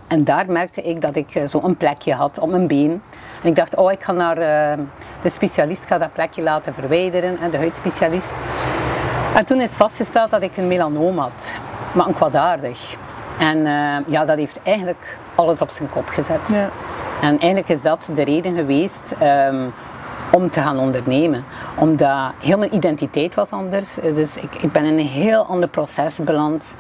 en 0.08 0.24
daar 0.24 0.52
merkte 0.52 0.82
ik 0.82 1.02
dat 1.02 1.16
ik 1.16 1.36
eh, 1.36 1.48
zo 1.48 1.60
een 1.64 1.78
plekje 1.78 2.14
had 2.14 2.40
op 2.40 2.50
mijn 2.50 2.68
been. 2.68 3.02
En 3.44 3.50
ik 3.50 3.56
dacht, 3.56 3.76
oh, 3.76 3.92
ik 3.92 4.04
ga 4.04 4.12
naar 4.12 4.38
eh, 4.38 4.78
de 5.22 5.30
specialist, 5.30 5.86
ga 5.86 5.98
dat 5.98 6.14
plekje 6.14 6.42
laten 6.42 6.74
verwijderen, 6.74 7.38
hè, 7.40 7.50
de 7.50 7.58
huidspecialist. 7.58 8.32
En 9.36 9.46
toen 9.46 9.62
is 9.62 9.76
vastgesteld 9.76 10.32
dat 10.32 10.42
ik 10.42 10.58
een 10.58 10.68
melanoom 10.68 11.18
had, 11.18 11.54
maar 11.94 12.08
een 12.08 12.14
kwaadaardig. 12.14 12.96
En 13.40 13.66
eh, 13.66 13.96
ja, 14.08 14.26
dat 14.26 14.38
heeft 14.38 14.60
eigenlijk 14.64 15.18
alles 15.36 15.62
op 15.62 15.70
zijn 15.70 15.90
kop 15.90 16.08
gezet. 16.08 16.40
Ja. 16.48 16.70
En 17.22 17.30
eigenlijk 17.40 17.70
is 17.70 17.82
dat 17.82 18.10
de 18.16 18.24
reden 18.24 18.56
geweest 18.56 19.16
ehm, 19.20 19.66
om 20.32 20.50
te 20.50 20.62
gaan 20.62 20.80
ondernemen. 20.80 21.44
Omdat 21.80 22.32
heel 22.40 22.58
mijn 22.58 22.76
identiteit 22.76 23.36
was 23.36 23.50
anders. 23.50 23.94
Dus 23.94 24.38
ik, 24.38 24.56
ik 24.62 24.72
ben 24.72 24.86
in 24.86 24.98
een 24.98 25.06
heel 25.06 25.44
ander 25.46 25.70
proces 25.70 26.20
beland. 26.24 26.74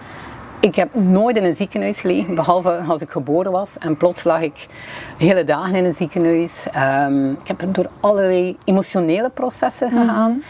Ik 0.59 0.75
heb 0.75 0.95
nooit 0.95 1.37
in 1.37 1.43
een 1.43 1.53
ziekenhuis 1.53 1.99
gelegen, 1.99 2.35
behalve 2.35 2.81
als 2.87 3.01
ik 3.01 3.09
geboren 3.09 3.51
was. 3.51 3.77
En 3.79 3.97
plots 3.97 4.23
lag 4.23 4.41
ik 4.41 4.67
hele 5.17 5.43
dagen 5.43 5.75
in 5.75 5.85
een 5.85 5.93
ziekenhuis. 5.93 6.67
Ehm, 6.71 7.31
ik 7.31 7.47
heb 7.47 7.63
door 7.67 7.87
allerlei 7.99 8.57
emotionele 8.63 9.29
processen 9.29 9.91
gegaan. 9.91 10.43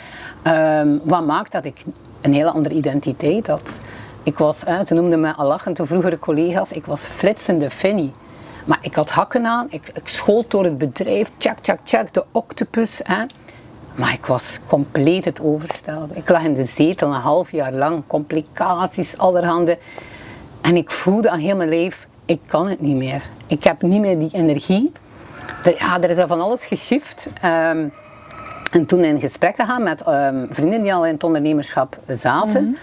Ehm, 0.43 0.97
wat 1.03 1.25
maakt 1.25 1.51
dat 1.51 1.65
ik 1.65 1.83
een 2.21 2.33
hele 2.33 2.51
andere 2.51 2.75
identiteit 2.75 3.47
had. 3.47 3.79
Ik 4.23 4.37
was, 4.37 4.59
ze 4.59 4.93
noemden 4.93 5.19
me 5.19 5.33
al 5.33 5.47
lachend 5.47 5.77
de 5.77 5.85
vroegere 5.85 6.19
collega's, 6.19 6.71
ik 6.71 6.85
was 6.85 7.01
flitsende 7.01 7.69
Finny. 7.69 8.11
Maar 8.67 8.79
ik 8.81 8.95
had 8.95 9.09
hakken 9.09 9.45
aan, 9.45 9.67
ik, 9.69 9.91
ik 9.93 10.07
schoot 10.07 10.51
door 10.51 10.63
het 10.63 10.77
bedrijf, 10.77 11.31
tjak, 11.37 11.59
tjak, 11.59 11.79
tjak, 11.83 12.13
de 12.13 12.25
octopus. 12.31 12.99
Hè. 13.03 13.25
Maar 13.95 14.13
ik 14.13 14.25
was 14.25 14.59
compleet 14.67 15.25
het 15.25 15.41
overstelde. 15.41 16.15
Ik 16.15 16.29
lag 16.29 16.43
in 16.43 16.53
de 16.53 16.65
zetel 16.65 17.07
een 17.13 17.19
half 17.19 17.51
jaar 17.51 17.73
lang, 17.73 18.03
complicaties, 18.07 19.17
allerhande. 19.17 19.77
En 20.61 20.75
ik 20.75 20.91
voelde 20.91 21.29
aan 21.29 21.39
heel 21.39 21.55
mijn 21.55 21.69
lijf, 21.69 22.07
ik 22.25 22.39
kan 22.47 22.67
het 22.69 22.81
niet 22.81 22.95
meer. 22.95 23.21
Ik 23.47 23.63
heb 23.63 23.81
niet 23.81 24.01
meer 24.01 24.19
die 24.19 24.31
energie. 24.31 24.91
Er, 25.63 25.75
ja, 25.77 26.01
is 26.01 26.17
al 26.17 26.27
van 26.27 26.41
alles 26.41 26.65
geshift. 26.65 27.27
Ehm, 27.41 27.87
en 28.71 28.85
toen 28.85 29.03
in 29.03 29.19
gesprek 29.19 29.55
gegaan 29.55 29.83
met 29.83 30.01
ehm, 30.01 30.45
vrienden 30.49 30.81
die 30.81 30.93
al 30.93 31.05
in 31.05 31.13
het 31.13 31.23
ondernemerschap 31.23 31.99
zaten. 32.07 32.77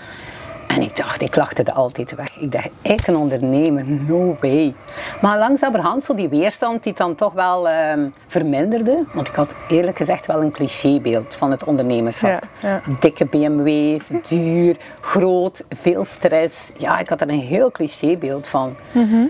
En 0.74 0.82
ik 0.82 0.96
dacht, 0.96 1.22
ik 1.22 1.36
lachte 1.36 1.60
het 1.60 1.74
altijd 1.74 2.14
weg. 2.14 2.36
Ik 2.36 2.52
dacht, 2.52 2.68
ik 2.82 3.06
een 3.06 3.16
ondernemer, 3.16 3.84
no 4.06 4.36
way. 4.40 4.74
Maar 5.20 5.38
langzamerhand, 5.38 6.04
zo 6.04 6.14
die 6.14 6.28
weerstand 6.28 6.82
die 6.82 6.92
dan 6.92 7.14
toch 7.14 7.32
wel 7.32 7.68
ehm, 7.68 8.08
verminderde. 8.26 9.04
Want 9.12 9.28
ik 9.28 9.34
had 9.34 9.54
eerlijk 9.68 9.96
gezegd 9.96 10.26
wel 10.26 10.42
een 10.42 10.50
clichébeeld 10.50 11.36
van 11.36 11.50
het 11.50 11.64
ondernemerschap. 11.64 12.48
Ja, 12.60 12.68
ja. 12.68 12.80
Dikke 13.00 13.24
BMW's, 13.24 14.04
duur, 14.28 14.76
groot, 15.00 15.62
veel 15.68 16.04
stress. 16.04 16.70
Ja, 16.78 16.98
ik 16.98 17.08
had 17.08 17.20
er 17.20 17.28
een 17.28 17.40
heel 17.40 17.70
clichébeeld 17.70 18.48
van. 18.48 18.76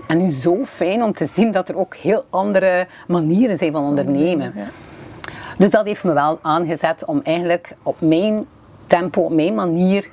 En 0.07 0.17
nu 0.17 0.31
zo 0.31 0.65
fijn 0.65 1.03
om 1.03 1.13
te 1.13 1.25
zien 1.25 1.51
dat 1.51 1.69
er 1.69 1.77
ook 1.77 1.95
heel 1.95 2.23
andere 2.29 2.87
manieren 3.07 3.57
zijn 3.57 3.71
van 3.71 3.83
ondernemen. 3.83 4.53
Ja. 4.55 4.65
Dus 5.57 5.69
dat 5.69 5.85
heeft 5.85 6.03
me 6.03 6.13
wel 6.13 6.39
aangezet 6.41 7.05
om 7.05 7.19
eigenlijk 7.23 7.73
op 7.83 8.01
mijn 8.01 8.45
tempo, 8.87 9.21
op 9.21 9.33
mijn 9.33 9.53
manier 9.53 10.09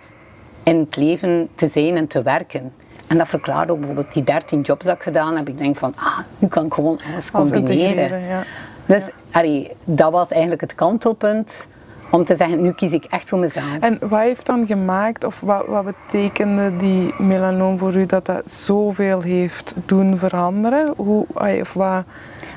in 0.62 0.78
het 0.78 0.96
leven 0.96 1.48
te 1.54 1.66
zijn 1.66 1.96
en 1.96 2.06
te 2.06 2.22
werken. 2.22 2.72
En 3.06 3.18
dat 3.18 3.28
verklaart 3.28 3.70
ook 3.70 3.78
bijvoorbeeld 3.78 4.12
die 4.12 4.22
13 4.22 4.60
jobs 4.60 4.84
dat 4.84 4.96
ik 4.96 5.02
gedaan 5.02 5.36
heb. 5.36 5.48
Ik 5.48 5.58
denk 5.58 5.76
van, 5.76 5.92
ah, 5.96 6.18
nu 6.38 6.48
kan 6.48 6.66
ik 6.66 6.74
gewoon 6.74 7.00
alles 7.12 7.30
combineren. 7.30 8.20
ja. 8.20 8.42
Dus 8.86 9.08
allee, 9.30 9.70
dat 9.84 10.12
was 10.12 10.30
eigenlijk 10.30 10.60
het 10.60 10.74
kantelpunt 10.74 11.66
om 12.10 12.24
te 12.24 12.36
zeggen, 12.36 12.62
nu 12.62 12.72
kies 12.72 12.92
ik 12.92 13.04
echt 13.04 13.28
voor 13.28 13.38
mezelf. 13.38 13.78
En 13.80 13.98
wat 14.00 14.20
heeft 14.20 14.46
dan 14.46 14.66
gemaakt, 14.66 15.24
of 15.24 15.40
wat, 15.40 15.66
wat 15.66 15.84
betekende 15.84 16.76
die 16.76 17.14
melanoom 17.18 17.78
voor 17.78 17.94
u 17.94 18.06
dat 18.06 18.26
dat 18.26 18.50
zoveel 18.50 19.20
heeft 19.20 19.74
doen 19.86 20.18
veranderen? 20.18 20.92
Hoe, 20.96 21.26
of 21.60 21.72
wat, 21.72 22.04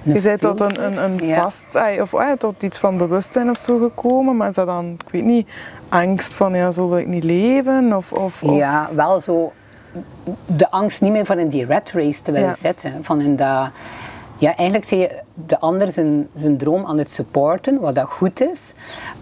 Een 0.05 0.13
je 0.13 0.21
bent 0.21 0.41
tot 0.41 0.59
een, 0.59 0.85
een, 0.85 1.03
een 1.03 1.27
ja. 1.27 1.41
vast, 1.41 1.63
of 2.01 2.35
tot 2.38 2.63
iets 2.63 2.77
van 2.77 2.97
bewustzijn 2.97 3.50
of 3.50 3.57
zo 3.57 3.79
gekomen, 3.79 4.38
maar 4.38 4.50
is 4.50 4.55
dat 4.55 4.67
dan, 4.67 4.97
ik 5.05 5.12
weet 5.12 5.24
niet, 5.24 5.47
angst 5.89 6.34
van 6.34 6.54
ja, 6.54 6.72
zo 6.72 6.89
wil 6.89 6.98
ik 6.98 7.08
niet 7.08 7.24
leven? 7.24 7.94
Of, 7.98 8.12
of, 8.12 8.44
of- 8.44 8.58
Ja, 8.58 8.89
wel 8.94 9.22
zo 9.22 9.51
de 10.46 10.72
angst 10.72 11.01
niet 11.01 11.12
meer 11.12 11.25
van 11.25 11.39
in 11.39 11.50
die 11.50 11.65
rat 11.65 11.92
race 11.92 12.22
te 12.22 12.32
willen 12.32 12.48
Ja. 12.48 12.56
zitten. 12.56 13.04
Van 13.04 13.22
in 13.22 13.36
dat, 13.36 13.70
ja, 14.38 14.56
eigenlijk 14.56 14.88
zie 14.88 14.98
je 14.98 15.20
de 15.34 15.60
ander 15.60 15.92
zijn, 15.92 16.27
zijn 16.36 16.58
droom 16.58 16.86
aan 16.86 16.98
het 16.98 17.12
supporten, 17.12 17.80
wat 17.80 17.96
dat 17.96 18.06
goed 18.10 18.42
is. 18.42 18.62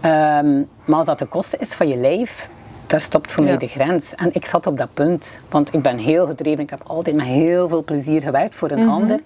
Ehm, 0.00 0.62
maar 0.84 0.98
als 0.98 1.06
dat 1.06 1.18
de 1.18 1.26
kosten 1.26 1.60
is 1.60 1.74
van 1.74 1.88
je 1.88 1.96
lijf, 1.96 2.48
daar 2.86 3.00
stopt 3.00 3.32
voor 3.32 3.42
Ja. 3.44 3.48
mij 3.50 3.58
de 3.58 3.68
grens. 3.68 4.14
En 4.14 4.28
ik 4.32 4.46
zat 4.46 4.66
op 4.66 4.78
dat 4.78 4.88
punt, 4.94 5.40
want 5.48 5.74
ik 5.74 5.82
ben 5.82 5.98
heel 5.98 6.26
gedreven. 6.26 6.62
Ik 6.62 6.70
heb 6.70 6.80
altijd 6.86 7.16
met 7.16 7.24
heel 7.24 7.68
veel 7.68 7.84
plezier 7.84 8.22
gewerkt 8.22 8.54
voor 8.54 8.70
een 8.70 8.78
Mhm. 8.78 8.88
ander. 8.88 9.20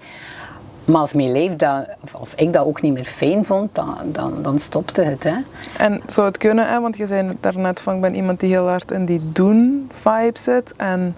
Maar 0.89 1.01
als 1.01 1.13
mijn 1.13 1.33
lijf 1.33 1.57
dat, 1.57 1.87
of 2.01 2.15
als 2.15 2.35
ik 2.35 2.53
dat 2.53 2.67
ook 2.67 2.83
niet 2.83 2.93
meer 2.93 3.05
fijn 3.05 3.45
vond, 3.45 3.75
dan, 3.75 3.97
dan, 4.05 4.43
dan 4.43 4.59
stopte 4.59 5.03
het. 5.03 5.25
Hè. 5.25 5.35
En 5.77 6.03
zou 6.07 6.27
het 6.27 6.39
kunnen, 6.39 6.69
hè, 6.69 6.81
want 6.81 6.97
je 6.97 7.07
zei 7.07 7.37
daarnet 7.41 7.81
van 7.81 7.95
ik 7.95 8.01
ben 8.01 8.15
iemand 8.15 8.41
die 8.41 8.51
heel 8.51 8.69
hard 8.69 8.91
in 8.91 9.05
die 9.05 9.33
doen-vibe 9.33 10.39
zit 10.39 10.73
en 10.77 11.17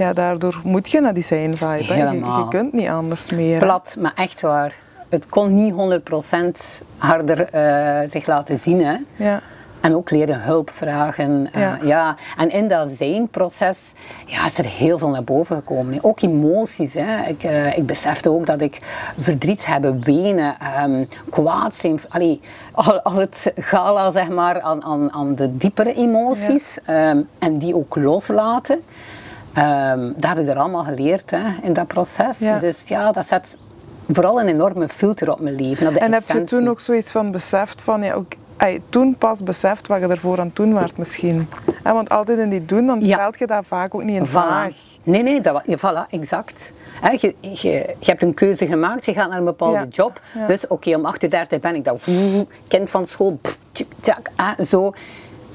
ja, 0.00 0.12
daardoor 0.12 0.60
moet 0.64 0.90
je 0.90 1.00
naar 1.00 1.14
die 1.14 1.22
zijn-vibe. 1.22 1.84
Je, 1.84 1.92
Helemaal. 1.92 2.38
je 2.38 2.48
kunt 2.48 2.72
niet 2.72 2.88
anders 2.88 3.30
meer. 3.30 3.58
Plat, 3.58 3.96
maar 3.98 4.12
echt 4.14 4.40
waar. 4.40 4.74
Het 5.08 5.26
kon 5.28 5.54
niet 5.54 6.00
100% 6.82 6.86
harder 6.96 7.44
eh, 7.44 8.10
zich 8.10 8.26
laten 8.26 8.56
zien. 8.56 8.84
Hè. 8.84 8.96
Ja. 9.16 9.40
En 9.80 9.94
ook 9.94 10.10
leren 10.10 10.40
hulp 10.42 10.70
vragen. 10.70 11.48
eh, 11.52 11.60
Ja. 11.60 11.78
ja. 11.82 12.16
En 12.36 12.50
in 12.50 12.68
dat 12.68 12.88
zijn-proces 12.90 13.78
ja, 14.26 14.44
is 14.44 14.58
er 14.58 14.66
heel 14.66 14.98
veel 14.98 15.08
naar 15.08 15.24
boven 15.24 15.56
gekomen. 15.56 16.04
Ook 16.04 16.20
emoties. 16.22 16.94
Hè. 16.94 17.22
Ik, 17.28 17.42
eh, 17.42 17.76
ik 17.76 17.86
besefte 17.86 18.30
ook 18.30 18.46
dat 18.46 18.60
ik 18.60 18.78
verdriet 19.18 19.66
heb, 19.66 20.04
wenen, 20.04 20.54
ehm, 20.58 21.04
kwaad 21.30 21.76
zijn. 21.76 21.98
Allee, 22.08 22.40
al, 22.72 23.00
al 23.00 23.14
het 23.14 23.52
gala 23.56 24.10
zeg 24.10 24.28
maar, 24.28 24.60
aan, 24.60 24.84
aan, 24.84 25.12
aan 25.12 25.34
de 25.34 25.56
diepere 25.56 25.94
emoties. 25.94 26.78
ehm, 26.84 27.20
en 27.38 27.58
die 27.58 27.74
ook 27.76 27.96
loslaten. 27.96 28.80
Ehm, 29.52 30.12
dat 30.16 30.30
heb 30.30 30.38
ik 30.38 30.48
er 30.48 30.56
allemaal 30.58 30.84
geleerd 30.84 31.30
hè, 31.30 31.42
in 31.62 31.72
dat 31.72 31.86
proces. 31.86 32.38
Ja. 32.38 32.58
Dus 32.58 32.88
ja, 32.88 33.12
dat 33.12 33.26
zet 33.26 33.56
vooral 34.08 34.40
een 34.40 34.48
enorme 34.48 34.88
filter 34.88 35.32
op 35.32 35.40
mijn 35.40 35.54
leven. 35.54 35.86
op 35.86 35.94
de 35.94 36.00
En 36.00 36.12
heb 36.12 36.22
je 36.26 36.42
toen 36.42 36.68
ook 36.68 36.80
zoiets 36.80 37.12
van 37.12 37.30
beseft 37.30 37.82
van, 37.82 38.02
ja, 38.02 38.12
ook, 38.14 38.32
toen 38.88 39.14
pas 39.18 39.42
beseft 39.42 39.86
wat 39.86 40.00
je 40.00 40.06
ervoor 40.06 40.38
aan 40.40 40.46
het 40.46 40.56
doen 40.56 40.72
waart 40.72 40.96
misschien? 40.96 41.48
Want 41.82 42.08
altijd 42.08 42.38
in 42.38 42.48
die 42.50 42.64
doen, 42.64 42.86
dan 42.86 43.02
stelt 43.02 43.38
je 43.38 43.46
dat 43.46 43.66
vaak 43.66 43.94
ook 43.94 44.02
niet 44.02 44.14
in 44.14 44.26
Voilà. 44.26 44.30
vraag. 44.30 44.74
Nee, 45.02 45.22
nee, 45.22 45.40
dat, 45.40 45.62
voilà, 45.78 46.10
exact. 46.10 46.72
Je, 47.20 47.34
je, 47.40 47.50
je 47.98 48.10
hebt 48.10 48.22
een 48.22 48.34
keuze 48.34 48.66
gemaakt, 48.66 49.04
je 49.04 49.12
gaat 49.12 49.28
naar 49.28 49.38
een 49.38 49.44
bepaalde 49.44 49.78
Ja, 49.78 49.84
job. 49.90 50.20
ja. 50.34 50.46
Dus 50.46 50.66
oké, 50.66 50.94
om 50.96 51.04
38 51.04 51.60
ben 51.60 51.74
ik 51.74 51.84
dan 51.84 51.98
kind 52.68 52.90
van 52.90 53.06
school, 53.06 53.38
pff, 53.42 53.58
tjik, 53.72 53.86
tjak, 54.00 54.28
hè, 54.36 54.64
zo. 54.64 54.92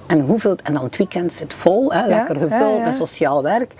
En, 0.07 0.19
hoeveel, 0.19 0.55
en 0.63 0.73
dan 0.73 0.83
het 0.83 0.97
weekend 0.97 1.33
zit 1.33 1.53
vol, 1.53 1.87
lekker 1.87 2.39
ja, 2.39 2.47
gevuld 2.47 2.83
met 2.83 2.93
sociaal 2.95 3.43
werk. 3.43 3.73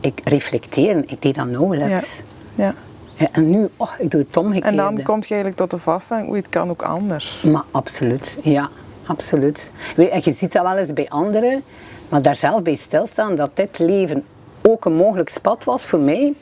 Ik 0.00 0.20
reflecteer, 0.24 0.96
ik 1.06 1.22
deed 1.22 1.34
dat 1.34 1.46
nauwelijks. 1.46 2.20
Ja. 2.54 2.74
Ja, 3.20 3.28
en 3.32 3.50
nu, 3.50 3.68
oh, 3.76 3.92
ik 3.98 4.10
doe 4.10 4.26
het. 4.30 4.62
En 4.62 4.76
dan 4.76 5.02
kom 5.02 5.16
je 5.16 5.26
eigenlijk 5.28 5.56
tot 5.56 5.70
de 5.70 5.78
vaststelling, 5.78 6.28
oei, 6.28 6.40
het 6.40 6.48
kan 6.48 6.70
ook 6.70 6.82
anders. 6.82 7.42
Maar 7.42 7.62
absoluut, 7.70 8.38
ja, 8.42 8.68
absoluut. 9.06 9.72
En 9.96 10.20
je 10.24 10.32
ziet 10.32 10.52
dat 10.52 10.62
wel 10.62 10.76
eens 10.76 10.92
bij 10.92 11.08
anderen, 11.08 11.62
maar 12.08 12.22
daar 12.22 12.36
zelf 12.36 12.62
bij 12.62 12.74
stilstaan 12.74 13.34
dat 13.34 13.50
dit 13.54 13.78
leven 13.78 14.24
ook 14.62 14.84
een 14.84 14.96
mogelijk 14.96 15.32
pad 15.42 15.64
was 15.64 15.86
voor 15.86 15.98
mij, 15.98 16.34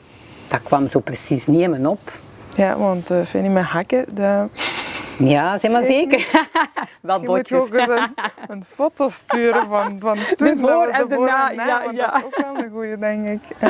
dat 0.47 0.63
kwam 0.63 0.87
zo 0.87 0.99
precies 0.99 1.47
niet 1.47 1.59
in 1.59 1.69
me 1.69 1.89
op. 1.89 2.11
Ja, 2.55 2.77
want 2.77 3.11
uh, 3.11 3.17
vind 3.25 3.45
je 3.45 3.51
met 3.51 3.63
hakken, 3.63 4.05
de... 4.13 4.47
Ja, 5.27 5.57
zeg 5.57 5.71
maar 5.71 5.83
zeker. 5.83 6.27
wel 7.01 7.15
je 7.21 7.27
moet 7.27 7.35
botjes. 7.35 7.61
ook 7.61 7.73
eens 7.73 7.87
een, 7.89 8.13
een 8.55 8.63
foto 8.75 9.09
sturen 9.09 9.67
van, 9.67 9.95
van 9.99 10.15
toen. 10.35 10.47
De 10.47 10.57
voor 10.57 10.87
en 10.87 11.07
de 11.07 11.17
na, 11.17 11.49
ja, 11.51 11.83
ja. 11.91 12.05
Dat 12.07 12.15
is 12.17 12.23
ook 12.23 12.35
wel 12.37 12.63
een 12.63 12.69
goeie, 12.71 12.97
denk 12.97 13.27
ik. 13.27 13.41
Uh, 13.63 13.69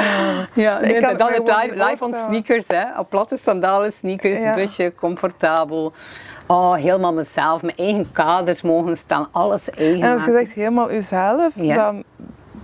Ja, 0.65 0.79
nee, 0.79 1.01
dan 1.15 1.31
het 1.31 1.47
live, 1.47 1.83
live 1.89 2.05
on 2.05 2.13
sneakers, 2.27 2.67
hè. 2.67 2.99
op 2.99 3.09
platte 3.09 3.37
sandalen, 3.37 3.91
sneakers, 3.91 4.37
Ja. 4.37 4.53
busje, 4.53 4.93
comfortabel. 4.95 5.93
Oh, 6.47 6.73
helemaal 6.75 7.13
mezelf, 7.13 7.61
mijn 7.61 7.77
eigen 7.77 8.11
kaders 8.11 8.61
mogen 8.61 8.97
staan, 8.97 9.27
alles 9.31 9.69
eigen 9.69 10.01
En 10.09 10.13
je 10.25 10.31
zegt 10.31 10.53
helemaal 10.53 10.91
jezelf, 10.91 11.53
Ja. 11.55 11.75
dan 11.75 12.03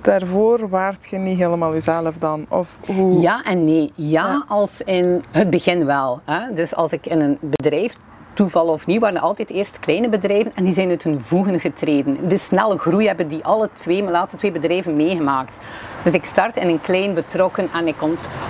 daarvoor 0.02 0.70
waart 0.70 1.08
je 1.10 1.18
niet 1.18 1.38
helemaal 1.38 1.74
jezelf 1.74 2.16
dan? 2.20 2.46
Of 2.50 2.78
hoe? 2.88 3.22
Ja 3.22 3.44
en 3.44 3.66
nee. 3.66 3.92
Ja, 3.96 4.22
Ja. 4.28 4.44
als 4.48 4.82
in 4.82 5.24
het 5.32 5.50
begin 5.50 5.86
wel. 5.86 6.20
Hè. 6.26 6.54
Dus 6.54 6.76
als 6.76 6.92
ik 6.92 7.06
in 7.06 7.22
een 7.22 7.38
bedrijf, 7.42 7.94
toeval 8.36 8.68
of 8.68 8.88
niet, 8.88 9.00
waren 9.00 9.22
altijd 9.22 9.50
eerst 9.50 9.80
kleine 9.80 10.10
bedrijven 10.10 10.52
en 10.56 10.64
die 10.64 10.74
zijn 10.74 10.90
uit 10.90 11.04
hun 11.04 11.22
voegen 11.22 11.60
getreden. 11.60 12.28
De 12.28 12.38
snelle 12.38 12.78
groei 12.78 13.08
hebben 13.08 13.28
die 13.28 13.44
alle 13.44 13.70
twee, 13.74 14.02
mijn 14.02 14.12
laatste 14.12 14.38
twee 14.38 14.52
bedrijven 14.52 14.96
meegemaakt. 14.96 15.58
Dus 16.04 16.14
ik 16.14 16.26
start 16.26 16.58
in 16.58 16.68
een 16.68 16.82
klein 16.82 17.14
betrokken 17.14 17.70
en 17.74 17.88
ik 17.88 17.96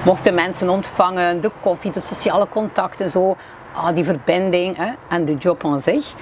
mocht 0.06 0.24
de 0.24 0.32
mensen 0.32 0.70
ontvangen, 0.70 1.42
de 1.42 1.52
koffie, 1.62 1.92
de 1.92 2.02
sociale 2.02 2.48
contacten, 2.50 3.10
zo. 3.10 3.36
Ah, 3.74 3.96
die 3.96 4.04
verbinding 4.04 4.78
hè, 4.78 4.92
en 5.10 5.26
de 5.26 5.36
job 5.36 5.66
aan 5.66 5.82
zich. 5.82 6.14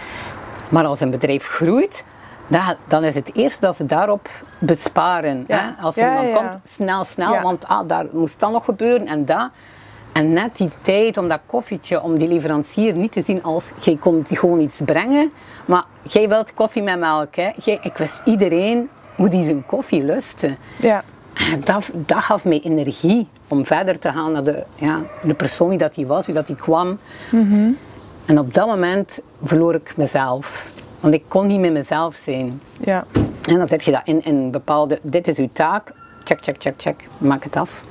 Maar 0.70 0.86
als 0.86 1.00
een 1.00 1.12
bedrijf 1.12 1.48
groeit, 1.48 2.04
dan, 2.48 2.76
dan 2.88 3.04
is 3.04 3.16
het 3.16 3.36
eerst 3.36 3.62
dat 3.62 3.76
ze 3.76 3.86
daarop 3.86 4.30
besparen. 4.60 5.44
Ja. 5.48 5.58
Hè? 5.58 5.84
Als 5.84 5.98
er 5.98 6.04
Ja, 6.04 6.10
iemand 6.10 6.28
ja. 6.28 6.36
komt, 6.36 6.62
snel, 6.64 7.04
snel, 7.04 7.42
want 7.42 7.68
ah, 7.68 7.88
daar 7.88 8.06
moest 8.12 8.40
dan 8.40 8.52
nog 8.52 8.66
gebeuren 8.66 9.08
en 9.08 9.26
dat. 9.26 9.50
En 10.14 10.34
net 10.34 10.58
die 10.58 10.70
tijd 10.82 11.18
om 11.18 11.28
dat 11.28 11.40
koffietje, 11.46 12.02
om 12.02 12.18
die 12.18 12.28
leverancier 12.28 12.94
niet 12.94 13.12
te 13.12 13.22
zien 13.22 13.44
als 13.44 13.72
jij 13.82 13.96
komt 13.96 14.30
gewoon 14.32 14.60
iets 14.60 14.82
brengen, 14.86 15.32
maar 15.66 15.84
jij 16.08 16.30
wilt 16.30 16.54
koffie 16.54 16.84
met 16.84 17.00
melk. 17.00 17.36
Hè? 17.36 17.52
Jij, 17.64 17.80
ik 17.82 17.98
wist 17.98 18.22
iedereen 18.26 18.90
hoe 19.16 19.30
die 19.30 19.44
zijn 19.44 19.66
koffie 19.66 20.04
lustte. 20.04 20.56
Ja. 20.80 21.04
Dat, 21.64 21.90
dat 21.94 22.18
gaf 22.24 22.46
mij 22.46 22.62
energie 22.64 23.28
om 23.48 23.66
verder 23.66 24.00
te 24.00 24.12
gaan 24.12 24.32
naar 24.32 24.44
de, 24.44 24.66
ja, 24.76 25.02
de 25.22 25.34
persoon 25.34 25.70
wie 25.70 25.78
dat 25.78 25.96
hij 25.96 26.06
was, 26.06 26.26
wie 26.26 26.36
dat 26.36 26.48
hij 26.48 26.56
kwam. 26.56 26.98
En 28.26 28.40
op 28.40 28.54
dat 28.54 28.68
moment 28.68 29.20
verloor 29.44 29.74
ik 29.74 29.98
mezelf. 29.98 30.72
Want 31.00 31.14
ik 31.14 31.24
kon 31.28 31.48
niet 31.48 31.60
met 31.60 31.74
mezelf 31.74 32.16
zijn. 32.16 32.62
Ja. 32.80 33.06
En 33.48 33.58
dan 33.58 33.68
zet 33.68 33.84
je 33.84 33.92
dat 33.92 34.02
in, 34.04 34.24
in 34.24 34.52
bepaalde, 34.52 35.00
dit 35.02 35.28
is 35.28 35.38
uw 35.38 35.50
taak, 35.54 35.92
check, 36.24 36.44
check, 36.44 36.56
check, 36.60 36.74
check, 36.78 37.08
maak 37.18 37.44
het 37.44 37.56
af. 37.56 37.84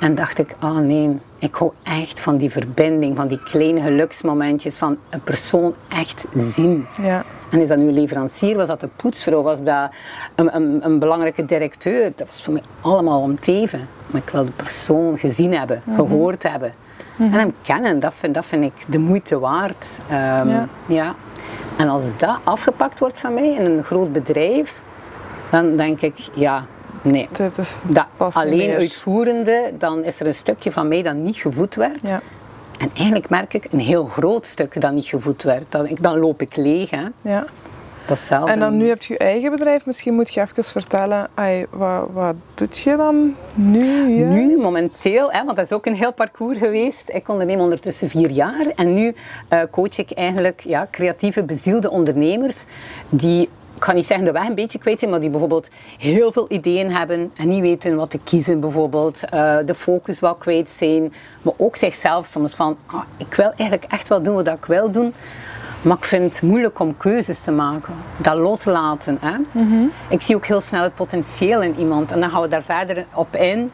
En 0.00 0.14
dacht 0.14 0.38
ik, 0.38 0.54
oh 0.62 0.76
nee, 0.76 1.18
ik 1.38 1.54
hou 1.54 1.72
echt 1.82 2.20
van 2.20 2.36
die 2.36 2.50
verbinding, 2.50 3.16
van 3.16 3.28
die 3.28 3.42
kleine 3.42 3.80
geluksmomentjes, 3.80 4.76
van 4.76 4.96
een 5.10 5.20
persoon 5.20 5.74
echt 5.88 6.26
zien. 6.34 6.86
Ja. 7.02 7.24
En 7.50 7.60
is 7.60 7.68
dat 7.68 7.78
nu 7.78 7.90
leverancier, 7.90 8.56
was 8.56 8.66
dat 8.66 8.80
de 8.80 8.88
poetsvrouw, 8.96 9.42
was 9.42 9.62
dat 9.62 9.90
een, 10.34 10.56
een, 10.56 10.78
een 10.84 10.98
belangrijke 10.98 11.44
directeur? 11.44 12.12
Dat 12.16 12.28
was 12.28 12.42
voor 12.44 12.52
mij 12.52 12.62
allemaal 12.80 13.20
om 13.20 13.30
het 13.30 13.48
even. 13.48 13.88
Maar 14.06 14.20
ik 14.24 14.30
wil 14.30 14.44
de 14.44 14.50
persoon 14.50 15.18
gezien 15.18 15.54
hebben, 15.54 15.82
gehoord 15.94 16.42
hebben. 16.42 16.72
En 17.18 17.32
hem 17.32 17.54
kennen, 17.62 18.00
dat 18.00 18.14
vind, 18.14 18.34
dat 18.34 18.44
vind 18.44 18.64
ik 18.64 18.72
de 18.88 18.98
moeite 18.98 19.38
waard. 19.38 19.86
Ehm, 20.08 20.48
Ja. 20.48 20.68
ja. 20.86 21.14
En 21.76 21.88
als 21.88 22.02
dat 22.16 22.38
afgepakt 22.44 22.98
wordt 22.98 23.20
van 23.20 23.34
mij 23.34 23.52
in 23.52 23.66
een 23.66 23.84
groot 23.84 24.12
bedrijf, 24.12 24.80
dan 25.50 25.76
denk 25.76 26.00
ik, 26.00 26.14
ja, 26.34 26.64
nee. 27.04 27.28
Is 27.56 27.78
Dat 27.82 28.06
past 28.16 28.36
niet 28.36 28.46
alleen 28.46 28.72
uitvoerende, 28.72 29.72
dan 29.78 30.04
is 30.04 30.20
er 30.20 30.26
een 30.26 30.34
stukje 30.34 30.72
van 30.72 30.88
mij 30.88 31.02
dat 31.02 31.14
niet 31.14 31.36
gevoed 31.36 31.74
werd. 31.74 32.08
Ja. 32.08 32.20
En 32.78 32.90
eigenlijk 32.94 33.28
merk 33.28 33.54
ik 33.54 33.66
een 33.70 33.80
heel 33.80 34.06
groot 34.06 34.46
stuk 34.46 34.80
dat 34.80 34.92
niet 34.92 35.06
gevoed 35.06 35.42
werd. 35.42 35.64
Dan, 35.68 35.88
dan 36.00 36.18
loop 36.18 36.40
ik 36.40 36.56
leeg. 36.56 36.90
Hè. 36.90 37.06
Ja. 37.22 37.44
Dat 38.06 38.16
is 38.16 38.26
zelden. 38.26 38.52
En 38.52 38.58
dan 38.58 38.76
nu 38.76 38.88
heb 38.88 39.02
je 39.02 39.12
je 39.12 39.18
eigen 39.18 39.50
bedrijf. 39.50 39.86
Misschien 39.86 40.14
moet 40.14 40.34
je 40.34 40.40
even 40.40 40.64
vertellen, 40.64 41.28
ai, 41.34 41.66
wat, 41.70 42.08
wat 42.12 42.34
doet 42.54 42.78
je 42.78 42.96
dan 42.96 43.36
nu? 43.54 44.08
Nu, 44.24 44.56
momenteel, 44.56 45.32
hè, 45.32 45.44
want 45.44 45.56
dat 45.56 45.64
is 45.64 45.72
ook 45.72 45.86
een 45.86 45.94
heel 45.94 46.12
parcours 46.12 46.58
geweest. 46.58 47.02
Ik 47.06 47.28
onderneem 47.28 47.60
ondertussen 47.60 48.10
vier 48.10 48.30
jaar. 48.30 48.66
En 48.74 48.94
nu 48.94 49.14
eh, 49.48 49.60
coach 49.70 49.98
ik 49.98 50.10
eigenlijk 50.10 50.60
ja, 50.60 50.88
creatieve, 50.90 51.42
bezielde 51.42 51.90
ondernemers 51.90 52.64
die, 53.08 53.48
ik 53.84 53.90
ga 53.90 53.96
niet 53.96 54.06
zeggen 54.06 54.26
de 54.26 54.32
weg 54.32 54.48
een 54.48 54.54
beetje 54.54 54.78
kwijt 54.78 54.98
zijn, 54.98 55.10
maar 55.10 55.20
die 55.20 55.30
bijvoorbeeld 55.30 55.68
heel 55.98 56.32
veel 56.32 56.46
ideeën 56.48 56.90
hebben 56.90 57.30
en 57.36 57.48
niet 57.48 57.60
weten 57.60 57.96
wat 57.96 58.10
te 58.10 58.18
kiezen 58.24 58.60
bijvoorbeeld. 58.60 59.24
eh, 59.24 59.56
de 59.66 59.74
focus 59.74 60.20
wel 60.20 60.34
kwijt 60.34 60.70
zijn. 60.70 61.12
Maar 61.42 61.54
ook 61.56 61.76
zichzelf 61.76 62.26
soms 62.26 62.54
van, 62.54 62.76
ah, 62.86 63.02
ik 63.16 63.34
wil 63.34 63.52
eigenlijk 63.56 63.92
echt 63.92 64.08
wel 64.08 64.22
doen 64.22 64.34
wat 64.34 64.48
ik 64.48 64.64
wil 64.64 64.90
doen. 64.90 65.14
Maar 65.82 65.96
ik 65.96 66.04
vind 66.04 66.32
het 66.32 66.42
moeilijk 66.42 66.78
om 66.78 66.96
keuzes 66.96 67.40
te 67.40 67.50
maken. 67.52 67.94
Dat 68.16 68.38
loslaten. 68.38 69.18
Hè? 69.20 69.36
Ik 70.08 70.22
zie 70.22 70.36
ook 70.36 70.46
heel 70.46 70.60
snel 70.60 70.82
het 70.82 70.94
potentieel 70.94 71.62
in 71.62 71.78
iemand. 71.78 72.12
En 72.12 72.20
dan 72.20 72.30
gaan 72.30 72.42
we 72.42 72.48
daar 72.48 72.62
verder 72.62 73.04
op 73.14 73.36
in. 73.36 73.72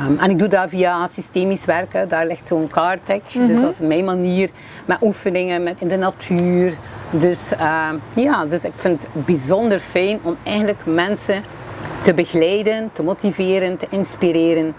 Ehm, 0.00 0.18
en 0.18 0.30
ik 0.30 0.38
doe 0.38 0.48
dat 0.48 0.70
via 0.70 1.06
systemisch 1.06 1.64
werken. 1.64 2.08
Daar 2.08 2.26
ligt 2.26 2.46
zo'n 2.46 2.68
kaartek. 2.68 3.22
Dus 3.32 3.60
dat 3.60 3.72
is 3.72 3.78
mijn 3.86 4.04
manier. 4.04 4.50
Met 4.84 4.98
oefeningen 5.00 5.62
met 5.62 5.80
in 5.80 5.88
de 5.88 5.96
natuur. 5.96 6.72
Dus 7.10 7.52
ehm, 7.52 7.94
ja, 8.14 8.46
dus 8.46 8.64
ik 8.64 8.72
vind 8.74 9.02
het 9.02 9.26
bijzonder 9.26 9.78
fijn 9.78 10.18
om 10.22 10.36
eigenlijk 10.42 10.78
mensen 10.84 11.42
te 12.02 12.14
begeleiden, 12.14 12.90
te 12.92 13.02
motiveren, 13.02 13.76
te 13.76 13.86
inspireren. 13.90 14.74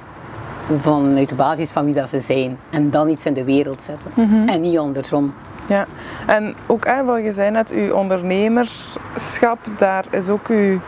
Vanuit 0.78 1.30
de 1.30 1.36
basis 1.36 1.72
van 1.72 1.86
wie 1.86 1.94
dat 1.94 2.10
ze 2.10 2.20
zijn. 2.20 2.58
En 2.70 2.90
dan 2.90 3.10
iets 3.10 3.26
in 3.26 3.34
de 3.34 3.44
wereld 3.44 3.82
zetten. 3.82 4.12
En 4.48 4.62
niet 4.62 4.78
andersom. 4.78 5.34
Ja. 5.68 5.86
En 6.26 6.56
ook, 6.66 6.86
hè, 6.86 7.04
wat 7.04 7.24
je 7.24 7.34
zei 7.34 7.52
net, 7.52 7.72
uw 7.72 7.94
ondernemerschap, 7.94 9.60
daar 9.78 10.06
is 10.10 10.30
ook 10.30 10.48
uw 10.48 10.80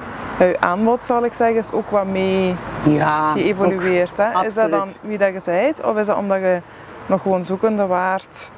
aanbod, 0.59 1.03
zal 1.03 1.25
ik 1.25 1.33
zeggen, 1.33 1.57
is 1.57 1.71
ook 1.71 1.89
wat 1.89 2.05
mee 2.05 2.55
Ja, 2.89 3.31
geëvolueerd. 3.31 4.11
Hè? 4.17 4.45
Is 4.45 4.53
dat 4.53 4.71
dan 4.71 4.87
wie 5.01 5.17
dat 5.17 5.33
je 5.33 5.41
bent, 5.45 5.83
of 5.83 5.97
is 5.97 6.05
dat 6.07 6.17
omdat 6.17 6.39
je 6.39 6.61
nog 7.05 7.21
gewoon 7.21 7.45
zoekende 7.45 7.85
waart, 7.85 8.51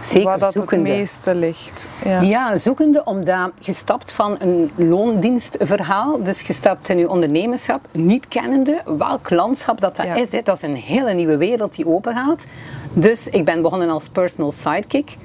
Zeker 0.00 0.24
waar 0.28 0.38
dat 0.38 0.52
zoekende. 0.52 0.88
het 0.88 0.98
meeste 0.98 1.34
ligt? 1.34 1.86
Ja. 2.04 2.20
Ja, 2.20 2.56
zoekende 2.58 3.04
omdat 3.04 3.50
je 3.58 3.72
stapt 3.74 4.12
van 4.12 4.36
een 4.38 4.70
loondienstverhaal, 4.74 6.22
dus 6.22 6.40
je 6.40 6.52
stapt 6.52 6.88
in 6.88 6.98
je 6.98 7.08
ondernemerschap, 7.08 7.80
niet 7.92 8.28
kennende 8.28 8.82
welk 8.98 9.30
landschap 9.30 9.80
dat, 9.80 9.96
dat 9.96 10.06
Ja. 10.06 10.14
is. 10.14 10.32
Hè. 10.32 10.40
Dat 10.42 10.56
is 10.56 10.62
een 10.62 10.76
hele 10.76 11.12
nieuwe 11.12 11.36
wereld 11.36 11.74
die 11.76 11.86
opengaat. 11.86 12.44
Dus 12.92 13.28
ik 13.28 13.44
ben 13.44 13.62
begonnen 13.62 13.90
als 13.90 14.08
personal 14.08 14.52
sidekick. 14.52 15.16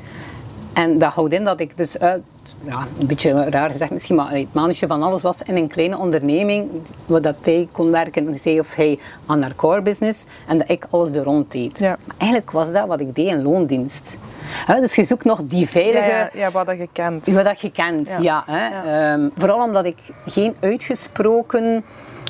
En 0.74 0.98
dat 0.98 1.14
houdt 1.14 1.34
in 1.34 1.44
dat 1.44 1.60
ik 1.60 1.78
dus 1.78 2.00
uit, 2.00 2.22
ja, 2.64 2.84
een 3.00 3.08
beetje 3.08 3.50
raar 3.50 3.70
gezegd 3.70 3.92
misschien, 3.92 4.16
maar 4.16 4.32
het 4.32 4.54
mannetje 4.54 4.88
van 4.88 5.04
alles 5.04 5.22
was 5.22 5.42
in 5.44 5.56
een 5.56 5.68
kleine 5.68 5.98
onderneming, 5.98 6.70
waar 7.06 7.22
dat 7.22 7.36
hij 7.42 7.68
kon 7.72 7.92
werken, 7.92 8.40
zij 8.40 8.60
of 8.60 8.76
hij, 8.76 9.00
aan 9.26 9.42
haar 9.42 9.56
core 9.56 9.82
business, 9.82 10.24
en 10.48 10.58
dat 10.58 10.70
ik 10.70 10.86
alles 10.90 11.12
er 11.12 11.24
rond 11.24 11.52
deed. 11.52 11.80
Ja. 11.80 11.98
Maar 12.06 12.16
eigenlijk 12.18 12.52
was 12.52 12.72
dat 12.72 12.88
wat 12.88 13.00
ik 13.00 13.16
deed 13.16 13.28
in 13.28 13.42
loondienst. 13.42 14.18
Dus 14.80 14.96
je 14.96 15.04
zoekt 15.04 15.24
nog 15.24 15.42
die 15.44 15.70
veilige... 15.70 16.30
Ja, 16.34 16.52
wat 16.52 16.66
dat 16.66 16.78
je 16.78 16.88
kent. 16.92 17.28
Wat 17.28 17.44
dat 17.44 17.62
je 17.62 17.72
kent, 17.72 18.10
Ja. 18.22 18.46
Ehm, 18.48 19.30
vooral 19.38 19.64
omdat 19.64 19.86
ik 19.86 19.98
geen 20.26 20.56
uitgesproken... 20.60 21.84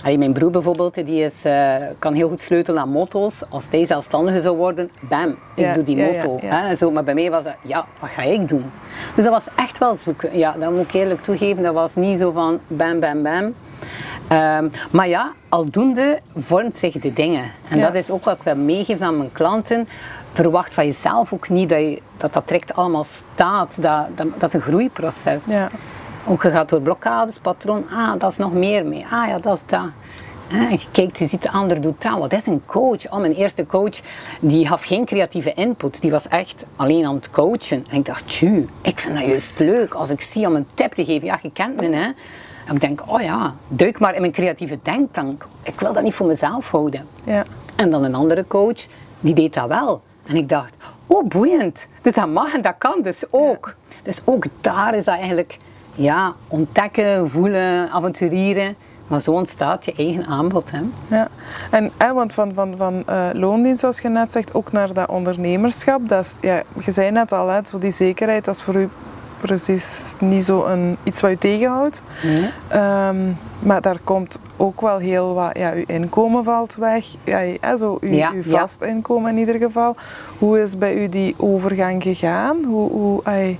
Allee, 0.03 0.17
mijn 0.17 0.33
broer 0.33 0.51
bijvoorbeeld, 0.51 0.93
die 0.93 1.23
is, 1.23 1.45
eh, 1.45 1.75
kan 1.99 2.13
heel 2.13 2.29
goed 2.29 2.41
sleutelen 2.41 2.81
aan 2.81 2.89
motto's. 2.89 3.41
Als 3.49 3.67
hij 3.69 3.85
zelfstandige 3.85 4.41
zou 4.41 4.57
worden, 4.57 4.91
bam, 5.09 5.35
ik 5.55 5.73
doe 5.73 5.83
die 5.83 5.97
motto. 5.97 6.37
ja. 6.41 6.61
Hè. 6.61 6.75
Zo, 6.75 6.91
maar 6.91 7.03
bij 7.03 7.13
mij 7.13 7.31
was 7.31 7.43
dat, 7.43 7.55
ja, 7.63 7.85
wat 7.99 8.09
ga 8.09 8.21
ik 8.21 8.47
doen? 8.47 8.71
Dus 9.15 9.23
dat 9.23 9.33
was 9.33 9.45
echt 9.55 9.77
wel 9.77 9.95
Ja, 10.31 10.51
dat 10.51 10.71
moet 10.71 10.83
ik 10.83 10.93
eerlijk 10.93 11.23
toegeven. 11.23 11.63
Dat 11.63 11.73
was 11.73 11.95
niet 11.95 12.19
zo 12.19 12.31
van 12.31 12.59
bam, 12.67 12.99
bam, 12.99 13.23
bam. 13.23 13.53
Ehm, 14.27 14.69
maar 14.91 15.07
ja, 15.07 15.31
aldoende 15.49 16.19
vormt 16.35 16.75
zich 16.75 16.93
de 16.93 17.13
dingen. 17.13 17.51
En 17.69 17.77
Ja. 17.77 17.85
dat 17.85 17.95
is 17.95 18.09
ook 18.09 18.23
wat 18.25 18.35
ik 18.35 18.43
wil 18.43 18.55
meegeven 18.55 19.05
aan 19.05 19.17
mijn 19.17 19.31
klanten. 19.31 19.87
Verwacht 20.33 20.73
van 20.73 20.85
jezelf 20.85 21.33
ook 21.33 21.49
niet 21.49 21.69
dat 21.69 21.79
je, 21.79 22.01
dat, 22.17 22.33
dat 22.33 22.47
direct 22.47 22.73
allemaal 22.73 23.03
staat. 23.03 23.81
Dat, 23.81 24.07
dat, 24.15 24.27
dat 24.37 24.49
is 24.49 24.53
een 24.53 24.61
groeiproces. 24.61 25.45
Ja. 25.45 25.69
Ook 26.25 26.43
je 26.43 26.51
gaat 26.51 26.69
door 26.69 26.81
blokkades, 26.81 27.39
patroon. 27.39 27.85
Ah, 27.91 28.19
dat 28.19 28.31
is 28.31 28.37
nog 28.37 28.53
meer 28.53 28.85
mee. 28.85 29.05
Ah 29.11 29.27
ja, 29.27 29.39
dat 29.39 29.55
is 29.55 29.61
dat. 29.65 29.85
En 30.49 30.71
je 30.71 30.85
kijkt, 30.91 31.19
je 31.19 31.27
ziet 31.27 31.41
de 31.41 31.51
ander 31.51 31.81
doet 31.81 32.01
dat. 32.01 32.17
Wat 32.17 32.33
is 32.33 32.45
een 32.45 32.65
coach? 32.65 33.11
Oh, 33.11 33.19
mijn 33.19 33.33
eerste 33.33 33.65
coach 33.65 33.99
die 34.41 34.67
gaf 34.67 34.83
geen 34.83 35.05
creatieve 35.05 35.53
input. 35.53 36.01
Die 36.01 36.11
was 36.11 36.27
echt 36.27 36.65
alleen 36.75 37.05
aan 37.05 37.15
het 37.15 37.29
coachen. 37.29 37.85
En 37.89 37.97
ik 37.97 38.05
dacht, 38.05 38.27
tju, 38.27 38.65
ik 38.81 38.99
vind 38.99 39.17
dat 39.17 39.27
juist 39.27 39.59
leuk. 39.59 39.93
Als 39.93 40.09
ik 40.09 40.21
zie 40.21 40.47
om 40.47 40.55
een 40.55 40.67
tip 40.73 40.93
te 40.93 41.05
geven. 41.05 41.27
Ja, 41.27 41.39
je 41.41 41.51
kent 41.51 41.81
me, 41.81 41.95
hè. 41.95 42.11
En 42.65 42.73
ik 42.75 42.81
denk, 42.81 43.01
oh 43.05 43.21
ja, 43.21 43.55
duik 43.67 43.99
maar 43.99 44.15
in 44.15 44.21
mijn 44.21 44.33
creatieve 44.33 44.79
denktank. 44.81 45.47
Ik 45.63 45.79
wil 45.79 45.93
dat 45.93 46.03
niet 46.03 46.13
voor 46.13 46.27
mezelf 46.27 46.71
houden. 46.71 47.07
Ja. 47.23 47.45
En 47.75 47.91
dan 47.91 48.03
een 48.03 48.15
andere 48.15 48.45
coach, 48.47 48.85
die 49.19 49.33
deed 49.33 49.53
dat 49.53 49.67
wel. 49.67 50.01
En 50.25 50.35
ik 50.35 50.49
dacht, 50.49 50.73
oh 51.07 51.27
boeiend. 51.27 51.87
Dus 52.01 52.13
dat 52.13 52.27
mag 52.27 52.53
en 52.53 52.61
dat 52.61 52.75
kan 52.77 53.01
dus 53.01 53.23
ook. 53.29 53.75
Dus 54.03 54.21
ook 54.23 54.45
daar 54.61 54.95
is 54.95 55.03
dat 55.03 55.15
eigenlijk, 55.15 55.57
ja, 55.95 56.33
ontdekken, 56.47 57.29
voelen, 57.29 57.89
avonturieren. 57.91 58.75
Maar 59.09 59.21
zo 59.21 59.31
ontstaat 59.31 59.85
je 59.85 59.93
eigen 59.97 60.25
aanbod. 60.25 60.71
Hè. 60.71 60.81
Ja, 61.07 61.27
en 61.69 61.91
want 62.13 62.33
van, 62.33 62.53
van, 62.53 62.73
van 62.77 63.03
eh, 63.05 63.29
loondienst, 63.33 63.79
zoals 63.79 63.99
je 63.99 64.09
net 64.09 64.31
zegt, 64.31 64.53
ook 64.53 64.71
naar 64.71 64.93
dat 64.93 65.09
ondernemerschap. 65.09 66.09
Dat 66.09 66.25
is, 66.25 66.35
ja, 66.41 66.63
je 66.85 66.91
zei 66.91 67.11
net 67.11 67.31
al, 67.31 67.47
hè, 67.47 67.59
zo 67.69 67.77
die 67.77 67.91
zekerheid, 67.91 68.45
dat 68.45 68.55
is 68.55 68.61
voor 68.61 68.75
u 68.75 68.89
precies 69.41 70.01
niet 70.19 70.45
zo 70.45 70.65
een, 70.65 70.97
iets 71.03 71.21
wat 71.21 71.29
je 71.31 71.37
tegenhoudt. 71.37 72.01
Nee. 72.23 72.49
Ehm, 72.67 73.17
maar 73.59 73.81
daar 73.81 73.99
komt 74.03 74.39
ook 74.57 74.81
wel 74.81 74.97
heel 74.97 75.33
wat, 75.33 75.57
ja, 75.57 75.71
uw 75.73 75.83
inkomen 75.87 76.43
valt 76.43 76.75
weg. 76.75 77.05
Ja, 77.23 77.39
ja, 77.39 77.77
zo 77.77 77.97
uw, 78.01 78.11
Ja, 78.13 78.31
vast 78.43 78.81
inkomen 78.81 79.31
in 79.31 79.37
ieder 79.37 79.55
geval. 79.55 79.95
Hoe 80.37 80.61
is 80.61 80.77
bij 80.77 80.95
u 80.95 81.09
die 81.09 81.35
overgang 81.37 82.03
gegaan? 82.03 82.57
Hoe, 82.67 82.91
hoe, 82.91 83.19
ai, 83.23 83.59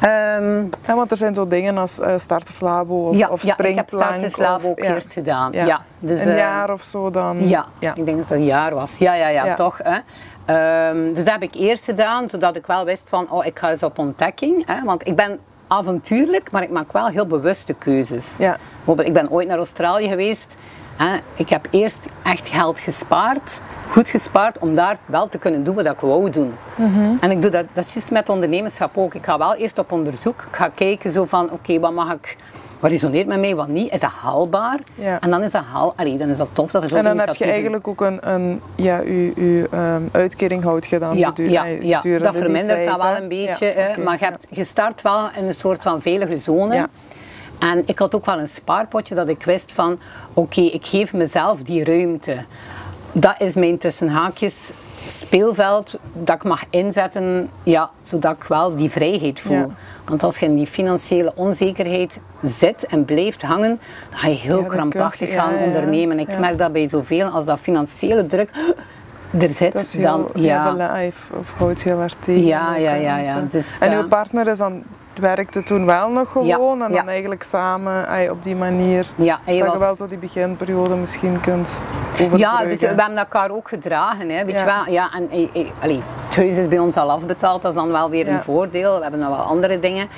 Ehm, 0.00 0.62
ja, 0.86 0.94
want 0.94 1.10
er 1.10 1.16
zijn 1.16 1.34
zo 1.34 1.48
dingen 1.48 1.78
als 1.78 2.00
eh, 2.00 2.18
starterslabo 2.18 2.94
of, 3.08 3.16
ja, 3.16 3.28
of 3.28 3.42
ja, 3.42 3.58
ik 3.58 3.74
heb 3.74 3.92
of- 3.94 4.64
ook 4.64 4.78
eerst 4.78 5.12
gedaan. 5.12 5.52
Ja. 5.52 5.80
Dus, 5.98 6.20
een 6.24 6.30
eh, 6.30 6.36
jaar 6.38 6.72
of 6.72 6.82
zo 6.82 7.10
dan. 7.10 7.48
Ja, 7.48 7.66
ik 7.78 7.94
denk 7.94 8.06
dat 8.06 8.28
het 8.28 8.30
een 8.30 8.44
jaar 8.44 8.74
was. 8.74 8.98
Ja, 8.98 9.14
ja, 9.14 9.28
ja, 9.28 9.44
Ja. 9.44 9.54
toch. 9.54 9.78
Hè. 9.82 9.98
Ehm, 10.46 11.08
dus 11.14 11.24
dat 11.24 11.32
heb 11.32 11.42
ik 11.42 11.54
eerst 11.54 11.84
gedaan, 11.84 12.28
zodat 12.28 12.56
ik 12.56 12.66
wel 12.66 12.84
wist 12.84 13.08
van, 13.08 13.30
oh, 13.30 13.46
ik 13.46 13.58
ga 13.58 13.70
eens 13.70 13.82
op 13.82 13.98
ontdekking. 13.98 14.66
Hè, 14.66 14.84
want 14.84 15.06
ik 15.06 15.16
ben 15.16 15.38
avontuurlijk, 15.66 16.50
maar 16.50 16.62
ik 16.62 16.70
maak 16.70 16.92
wel 16.92 17.06
heel 17.06 17.26
bewuste 17.26 17.74
keuzes. 17.74 18.36
Ja. 18.38 18.56
Bijvoorbeeld, 18.76 19.08
ik 19.08 19.14
ben 19.14 19.30
ooit 19.30 19.48
naar 19.48 19.58
Australië 19.58 20.08
geweest. 20.08 20.54
Ik 21.34 21.48
heb 21.48 21.66
eerst 21.70 22.06
echt 22.22 22.48
geld 22.48 22.80
gespaard, 22.80 23.60
goed 23.88 24.08
gespaard, 24.08 24.58
om 24.58 24.74
daar 24.74 24.96
wel 25.06 25.28
te 25.28 25.38
kunnen 25.38 25.64
doen 25.64 25.74
wat 25.74 25.86
ik 25.86 26.00
wou 26.00 26.30
doen. 26.30 26.54
Mhm. 26.76 27.14
En 27.20 27.30
ik 27.30 27.42
doe 27.42 27.50
dat, 27.50 27.64
dat 27.72 27.84
is 27.84 27.94
juist 27.94 28.10
met 28.10 28.28
ondernemerschap 28.28 28.98
ook. 28.98 29.14
Ik 29.14 29.24
ga 29.24 29.38
wel 29.38 29.54
eerst 29.54 29.78
op 29.78 29.92
onderzoek. 29.92 30.42
Ik 30.50 30.56
ga 30.56 30.70
kijken 30.74 31.10
zo 31.10 31.24
van, 31.24 31.50
oké, 31.50 31.80
wat 31.80 31.92
mag 31.92 32.12
ik... 32.12 32.36
Wat 32.80 32.92
resoneert 32.92 33.26
met 33.26 33.40
mij, 33.40 33.54
wat 33.54 33.68
niet? 33.68 33.92
Is 33.92 34.00
dat 34.00 34.10
haalbaar? 34.10 34.78
Ja. 34.94 35.20
En 35.20 35.30
dan 35.30 35.42
is 35.42 35.50
dat 35.50 35.62
haal, 35.72 35.92
allee, 35.96 36.16
dan 36.16 36.28
is 36.28 36.36
dat 36.36 36.48
tof 36.52 36.70
dat 36.70 36.82
er 36.82 36.88
zo'n 36.88 36.98
En 36.98 37.04
dan 37.04 37.18
heb 37.18 37.34
je 37.34 37.44
eigenlijk 37.44 37.88
ook 37.88 38.00
een, 38.00 38.32
een 38.32 38.60
ja, 38.74 39.00
uw, 39.04 39.32
uw 39.36 39.66
ehm, 39.70 40.02
uitkering 40.12 40.62
houdt 40.62 40.86
je 40.86 40.98
dan 40.98 41.16
Ja, 41.16 41.32
ja, 41.80 42.00
dat 42.18 42.36
vermindert 42.36 42.66
tijd, 42.66 42.86
dat 42.86 43.02
wel 43.02 43.16
een 43.16 43.28
beetje. 43.28 43.66
Ja, 43.76 44.02
maar 44.04 44.16
je, 44.18 44.24
hebt, 44.24 44.46
je 44.50 44.64
start 44.64 45.02
wel 45.02 45.28
in 45.36 45.44
een 45.44 45.54
soort 45.54 45.82
van 45.82 46.02
veilige 46.02 46.38
zone. 46.38 46.88
En 47.58 47.82
ik 47.86 47.98
had 47.98 48.14
ook 48.14 48.26
wel 48.26 48.38
een 48.38 48.48
spaarpotje 48.48 49.14
dat 49.14 49.28
ik 49.28 49.44
wist 49.44 49.72
van, 49.72 49.98
oké, 50.32 50.60
ik 50.60 50.86
geef 50.86 51.12
mezelf 51.12 51.62
die 51.62 51.84
ruimte. 51.84 52.36
Dat 53.12 53.34
is 53.40 53.54
mijn 53.54 53.78
tussen 53.78 54.08
haakjes 54.08 54.70
speelveld 55.06 55.94
dat 56.12 56.36
ik 56.36 56.44
mag 56.44 56.62
inzetten, 56.70 57.50
ja, 57.62 57.90
zodat 58.02 58.32
ik 58.36 58.42
wel 58.42 58.76
die 58.76 58.90
vrijheid 58.90 59.40
voel. 59.40 59.56
Ja. 59.56 59.68
Want 60.04 60.22
als 60.22 60.38
je 60.38 60.46
in 60.46 60.56
die 60.56 60.66
financiële 60.66 61.32
onzekerheid 61.34 62.18
zit 62.42 62.86
en 62.86 63.04
blijft 63.04 63.42
hangen, 63.42 63.80
dan 64.10 64.18
ga 64.18 64.28
je 64.28 64.34
heel 64.34 64.60
Ja, 64.60 64.66
krampachtig 64.68 65.18
kun 65.18 65.28
je- 65.28 65.34
ja, 65.34 65.42
gaan 65.42 65.56
ondernemen. 65.62 66.18
Ik 66.18 66.38
merk 66.38 66.58
dat 66.58 66.72
bij 66.72 66.88
zoveel, 66.88 67.26
als 67.26 67.44
dat 67.44 67.58
financiële 67.60 68.26
druk 68.26 68.50
er 69.38 69.50
zit, 69.50 69.72
Dat 69.72 69.82
is 69.82 69.92
heel, 69.92 70.02
dan 70.02 70.28
ja. 70.34 70.70
bela- 70.72 71.06
of, 71.06 71.30
of 71.38 71.52
houdt 71.58 71.82
heel 71.82 71.98
hard 71.98 72.16
tegen. 72.20 72.44
Ja, 72.44 72.76
ja, 72.76 72.94
ja, 72.94 73.16
ja. 73.16 73.36
eh, 73.36 73.42
Dus 73.50 73.76
en 73.80 73.92
uw 73.92 74.08
partner 74.08 74.46
is 74.46 74.58
dan, 74.58 74.82
werkte 75.20 75.62
toen 75.62 75.86
wel 75.86 76.10
nog 76.10 76.30
gewoon 76.32 76.82
en 76.82 76.90
ja. 76.90 76.96
dan 76.96 77.08
eigenlijk 77.08 77.42
samen 77.42 78.08
ai, 78.08 78.30
op 78.30 78.42
die 78.44 78.56
manier 78.56 79.06
Ja, 79.14 79.38
dat 79.46 79.58
was... 79.58 79.72
je 79.72 79.78
wel 79.78 79.96
zo 79.96 80.06
die 80.06 80.18
beginperiode 80.18 80.94
misschien 80.94 81.40
kunt 81.40 81.82
overbruggen. 82.12 82.38
Ja, 82.38 82.64
dus 82.64 82.78
we 82.80 82.86
hebben 82.86 83.16
elkaar 83.18 83.50
ook 83.50 83.68
gedragen, 83.68 84.28
hè, 84.30 84.44
weet 84.44 84.54
Ja. 84.54 84.60
je 84.60 84.64
wel. 84.84 84.94
Ja, 84.94 85.10
en, 85.12 85.30
eh, 85.30 85.48
eh, 85.54 85.70
allee, 85.80 86.02
het 86.26 86.36
huis 86.36 86.54
is 86.56 86.68
bij 86.68 86.78
ons 86.78 86.96
al 86.96 87.10
afbetaald, 87.10 87.62
dat 87.62 87.70
is 87.70 87.78
dan 87.78 87.90
wel 87.90 88.10
weer 88.10 88.28
een 88.28 88.42
voordeel. 88.42 88.96
We 88.96 89.02
hebben 89.02 89.20
nog 89.20 89.28
wel 89.28 89.38
andere 89.44 89.80
dingen. 89.80 90.08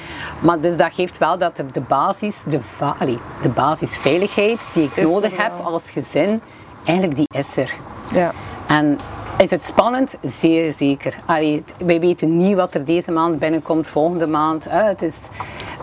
Maar 0.41 0.61
dus 0.61 0.77
dat 0.77 0.95
geeft 0.95 1.19
wel 1.19 1.39
dat 1.39 1.63
de 1.73 1.81
basis, 1.81 2.43
de, 2.47 2.61
allee, 2.99 3.19
de 3.43 3.49
basisveiligheid 3.49 4.69
die 4.73 4.85
ik 4.85 4.97
Is 4.97 5.05
nodig 5.05 5.37
heb 5.43 5.53
als 5.63 5.91
gezin, 5.91 6.41
eigenlijk 6.85 7.17
die 7.17 7.29
is 7.39 7.57
er. 7.57 7.75
Ja, 8.13 8.33
En 8.67 8.99
is 9.39 9.51
het 9.51 9.65
spannend? 9.65 10.17
Zeer 10.23 10.73
zeker. 10.73 11.15
Allee, 11.25 11.65
wij 11.85 12.01
weten 12.01 12.37
niet 12.37 12.57
wat 12.57 12.75
er 12.75 12.85
deze 12.85 13.13
maand 13.13 13.39
binnenkomt, 13.39 13.87
volgende 13.87 14.27
maand. 14.27 14.67
Het, 14.71 15.03
is, 15.03 15.19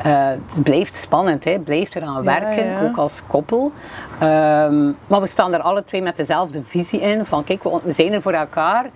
eh, 0.04 0.28
het 0.28 0.64
blijft 0.64 0.96
spannend, 0.96 1.44
hè. 1.44 1.52
het 1.52 1.64
blijft 1.64 1.96
eraan 1.96 2.24
werken, 2.24 2.66
ja. 2.66 2.84
ook 2.84 2.98
als 2.98 3.22
koppel. 3.28 3.72
Ehm, 4.20 4.92
maar 5.08 5.22
we 5.22 5.28
staan 5.28 5.54
er 5.54 5.62
alle 5.62 5.84
twee 5.84 6.02
met 6.02 6.16
dezelfde 6.16 6.64
visie 6.64 7.00
in. 7.00 7.26
Van 7.26 7.44
kijk, 7.44 7.64
we, 7.64 7.80
we 7.84 7.92
zijn 7.92 8.14
er 8.14 8.22
voor 8.22 8.32
elkaar. 8.32 8.90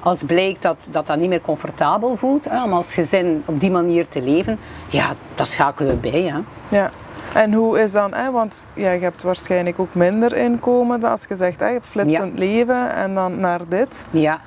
Als 0.00 0.22
blijkt 0.26 0.62
dat, 0.62 0.76
dat 0.90 1.06
dat 1.06 1.18
niet 1.18 1.28
meer 1.28 1.40
comfortabel 1.40 2.16
voelt, 2.16 2.44
hè, 2.48 2.64
om 2.64 2.72
als 2.72 2.94
gezin 2.94 3.42
op 3.46 3.60
die 3.60 3.70
manier 3.70 4.08
te 4.08 4.22
leven, 4.22 4.58
ja, 4.88 5.12
dat 5.34 5.48
schakelen 5.48 6.00
we 6.00 6.10
bij. 6.10 6.22
Hè. 6.22 6.38
ja. 6.76 6.90
En 7.34 7.52
hoe 7.52 7.80
is 7.80 7.92
dan, 7.92 8.14
hè, 8.14 8.30
want 8.30 8.62
ja, 8.74 8.90
je 8.90 9.00
hebt 9.00 9.22
waarschijnlijk 9.22 9.78
ook 9.78 9.94
minder 9.94 10.36
inkomen 10.36 11.00
dan 11.00 11.10
als 11.10 11.24
je 11.28 11.36
zegt, 11.36 11.60
hè, 11.60 11.66
je 11.66 11.72
hebt 11.72 11.86
flitsend 11.86 12.38
leven 12.38 12.94
en 12.94 13.14
dan 13.14 13.40
naar 13.40 13.60
dit. 13.68 14.06
Ja. 14.10 14.40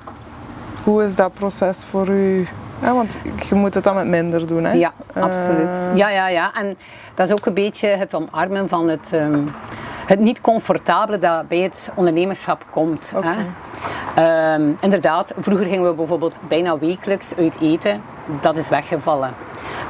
Hoe 0.84 1.04
is 1.04 1.14
dat 1.14 1.34
proces 1.34 1.84
voor 1.84 2.08
u? 2.08 2.46
Want 2.80 3.18
je 3.48 3.54
moet 3.54 3.74
het 3.74 3.84
dan 3.84 3.94
met 3.94 4.06
minder 4.06 4.46
doen, 4.46 4.64
hè? 4.64 4.72
Ja, 4.72 4.92
absoluut. 5.14 5.68
Eh, 5.90 5.96
Ja, 5.96 6.08
ja, 6.08 6.28
ja. 6.28 6.50
En 6.54 6.76
dat 7.14 7.26
is 7.28 7.32
ook 7.32 7.46
een 7.46 7.54
beetje 7.54 7.88
het 7.88 8.14
omarmen 8.14 8.68
van 8.68 8.88
het, 8.88 9.10
ehm, 9.12 9.40
het 10.06 10.20
niet 10.20 10.40
comfortabele 10.40 11.18
dat 11.18 11.48
bij 11.48 11.58
het 11.58 11.90
ondernemerschap 11.94 12.64
komt. 12.70 13.12
Hè. 13.20 13.34
Ehm, 14.14 14.70
inderdaad, 14.80 15.32
vroeger 15.38 15.66
gingen 15.66 15.88
we 15.88 15.94
bijvoorbeeld 15.94 16.38
bijna 16.48 16.78
wekelijks 16.78 17.34
uit 17.36 17.60
eten. 17.60 18.02
Dat 18.40 18.56
is 18.56 18.68
weggevallen. 18.68 19.34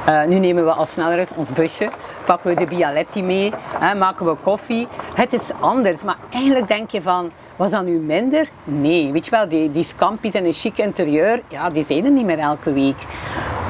Eh, 0.05 0.23
nu 0.23 0.39
nemen 0.39 0.65
we 0.65 0.71
al 0.71 0.85
sneller 0.85 1.19
eens 1.19 1.31
ons 1.35 1.51
busje, 1.53 1.89
pakken 2.25 2.49
we 2.49 2.55
de 2.55 2.65
Bialetti 2.65 3.23
mee, 3.23 3.53
hè, 3.79 3.95
maken 3.95 4.25
we 4.25 4.35
koffie. 4.43 4.87
Het 5.13 5.33
is 5.33 5.41
anders, 5.59 6.03
maar 6.03 6.17
eigenlijk 6.29 6.67
denk 6.67 6.89
je 6.89 7.01
van, 7.01 7.31
was 7.55 7.69
dat 7.71 7.83
nu 7.83 7.99
minder? 7.99 8.49
Nee, 8.63 9.11
weet 9.11 9.25
je 9.25 9.31
wel, 9.31 9.47
die, 9.49 9.71
die 9.71 9.83
scampi's 9.83 10.33
en 10.33 10.45
een 10.45 10.53
chic 10.53 10.77
interieur, 10.77 11.41
ja, 11.47 11.69
die 11.69 11.83
zijn 11.85 12.05
er 12.05 12.11
niet 12.11 12.25
meer 12.25 12.39
elke 12.39 12.73
week. 12.73 12.97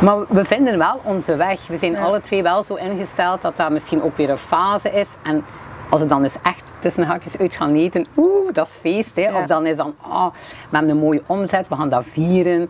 Maar 0.01 0.17
we 0.29 0.43
vinden 0.43 0.77
wel 0.77 0.99
onze 1.03 1.35
weg. 1.35 1.67
We 1.67 1.77
zijn 1.77 1.91
Ja. 1.91 2.03
alle 2.03 2.21
twee 2.21 2.43
wel 2.43 2.63
zo 2.63 2.73
ingesteld 2.75 3.41
dat 3.41 3.57
dat 3.57 3.71
misschien 3.71 4.03
ook 4.03 4.17
weer 4.17 4.29
een 4.29 4.37
fase 4.37 4.89
is. 4.89 5.09
En 5.23 5.45
als 5.89 5.99
het 5.99 6.09
dan 6.09 6.23
eens 6.23 6.35
echt 6.43 6.63
tussen 6.79 7.03
haakjes 7.03 7.37
uit 7.37 7.55
gaan 7.55 7.75
eten, 7.75 8.05
oeh, 8.17 8.51
dat 8.53 8.67
is 8.67 8.73
feest. 8.73 9.15
Hè. 9.15 9.21
Ja. 9.21 9.39
Of 9.39 9.45
dan 9.45 9.65
is 9.65 9.77
dan, 9.77 9.95
oh, 10.03 10.27
we 10.69 10.77
hebben 10.77 10.89
een 10.89 10.97
mooie 10.97 11.21
omzet, 11.27 11.67
we 11.67 11.75
gaan 11.75 11.89
dat 11.89 12.05
vieren. 12.05 12.69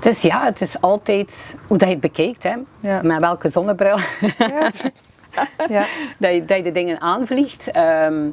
Dus 0.00 0.22
ja, 0.22 0.44
het 0.44 0.60
is 0.60 0.80
altijd 0.80 1.56
hoe 1.66 1.78
dat 1.78 1.88
je 1.88 1.94
het 1.94 2.02
bekijkt. 2.02 2.42
Hè. 2.42 2.54
Ja. 2.80 3.02
Met 3.02 3.20
welke 3.20 3.50
zonnebril 3.50 3.98
Ja. 4.38 4.70
ja. 5.68 5.84
dat, 6.18 6.32
je, 6.32 6.44
dat 6.44 6.56
je 6.56 6.62
de 6.62 6.72
dingen 6.72 7.00
aanvliegt. 7.00 7.70
Ehm, 7.70 8.28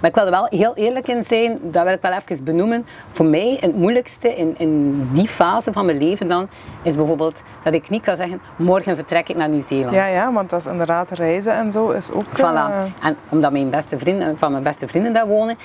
maar 0.00 0.10
ik 0.10 0.14
wil 0.14 0.24
er 0.24 0.30
wel 0.30 0.46
heel 0.50 0.74
eerlijk 0.74 1.08
in 1.08 1.24
zijn, 1.24 1.58
dat 1.62 1.84
wil 1.84 1.92
ik 1.92 2.00
wel 2.02 2.12
even 2.12 2.44
benoemen. 2.44 2.86
Voor 3.10 3.26
mij 3.26 3.56
het 3.60 3.76
moeilijkste 3.76 4.34
in, 4.34 4.54
in 4.58 5.02
die 5.12 5.28
fase 5.28 5.72
van 5.72 5.84
mijn 5.86 5.98
leven 5.98 6.28
dan, 6.28 6.48
is 6.82 6.96
bijvoorbeeld 6.96 7.42
dat 7.62 7.72
ik 7.74 7.88
niet 7.88 8.02
kan 8.02 8.16
zeggen, 8.16 8.40
morgen 8.56 8.96
vertrek 8.96 9.28
ik 9.28 9.36
naar 9.36 9.48
Nieuw-Zeeland. 9.48 9.94
ja, 9.94 10.06
ja, 10.06 10.32
want 10.32 10.50
dat 10.50 10.60
is 10.60 10.66
inderdaad 10.66 11.10
reizen 11.10 11.52
en 11.52 11.72
zo 11.72 11.90
is 11.90 12.12
ook... 12.12 12.24
Voilà. 12.24 12.40
eh, 12.42 12.82
En 13.00 13.16
omdat 13.28 13.52
mijn 13.52 13.70
beste 13.70 13.98
vrienden, 13.98 14.38
van 14.38 14.50
mijn 14.50 14.62
beste 14.62 14.88
vrienden 14.88 15.12
daar 15.12 15.26
wonen. 15.26 15.56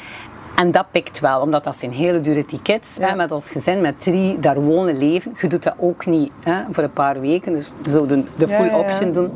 En 0.63 0.71
dat 0.71 0.86
pikt 0.91 1.19
wel, 1.19 1.41
omdat 1.41 1.63
dat 1.63 1.76
zijn 1.76 1.91
hele 1.91 2.21
dure 2.21 2.45
tickets. 2.45 2.95
Ja. 2.99 3.08
Hè, 3.08 3.15
met 3.15 3.32
ons 3.32 3.49
gezin, 3.49 3.82
met 3.82 4.02
drie, 4.02 4.39
daar 4.39 4.62
wonen, 4.62 4.97
leven. 4.97 5.32
Je 5.41 5.47
doet 5.47 5.63
dat 5.63 5.76
ook 5.80 6.06
niet 6.06 6.32
hè, 6.43 6.62
voor 6.71 6.84
een 6.84 6.91
paar 6.93 7.19
weken. 7.19 7.54
Dus 7.54 7.71
we 7.82 7.89
zouden 7.89 8.28
de 8.38 8.47
Ja, 8.47 8.56
full 8.56 8.65
ja. 8.65 8.78
option 8.80 9.12
doen. 9.12 9.30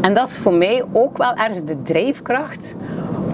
En 0.00 0.14
dat 0.14 0.28
is 0.28 0.38
voor 0.38 0.54
mij 0.54 0.84
ook 0.92 1.18
wel 1.18 1.34
ergens 1.34 1.64
de 1.64 1.82
drijfkracht. 1.82 2.74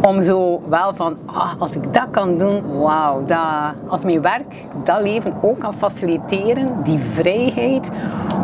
Om 0.07 0.23
zo 0.23 0.63
wel 0.69 0.95
van, 0.95 1.17
ah, 1.27 1.53
als 1.59 1.71
ik 1.73 1.93
dat 1.93 2.07
kan 2.11 2.39
doen, 2.39 2.79
wauw. 2.79 3.25
Dat, 3.25 3.39
als 3.87 4.03
mijn 4.05 4.23
werk 4.23 4.55
dat 4.85 5.03
leven 5.03 5.35
ook 5.41 5.59
kan 5.59 5.75
faciliteren, 5.75 6.77
die 6.85 6.99
vrijheid 6.99 7.91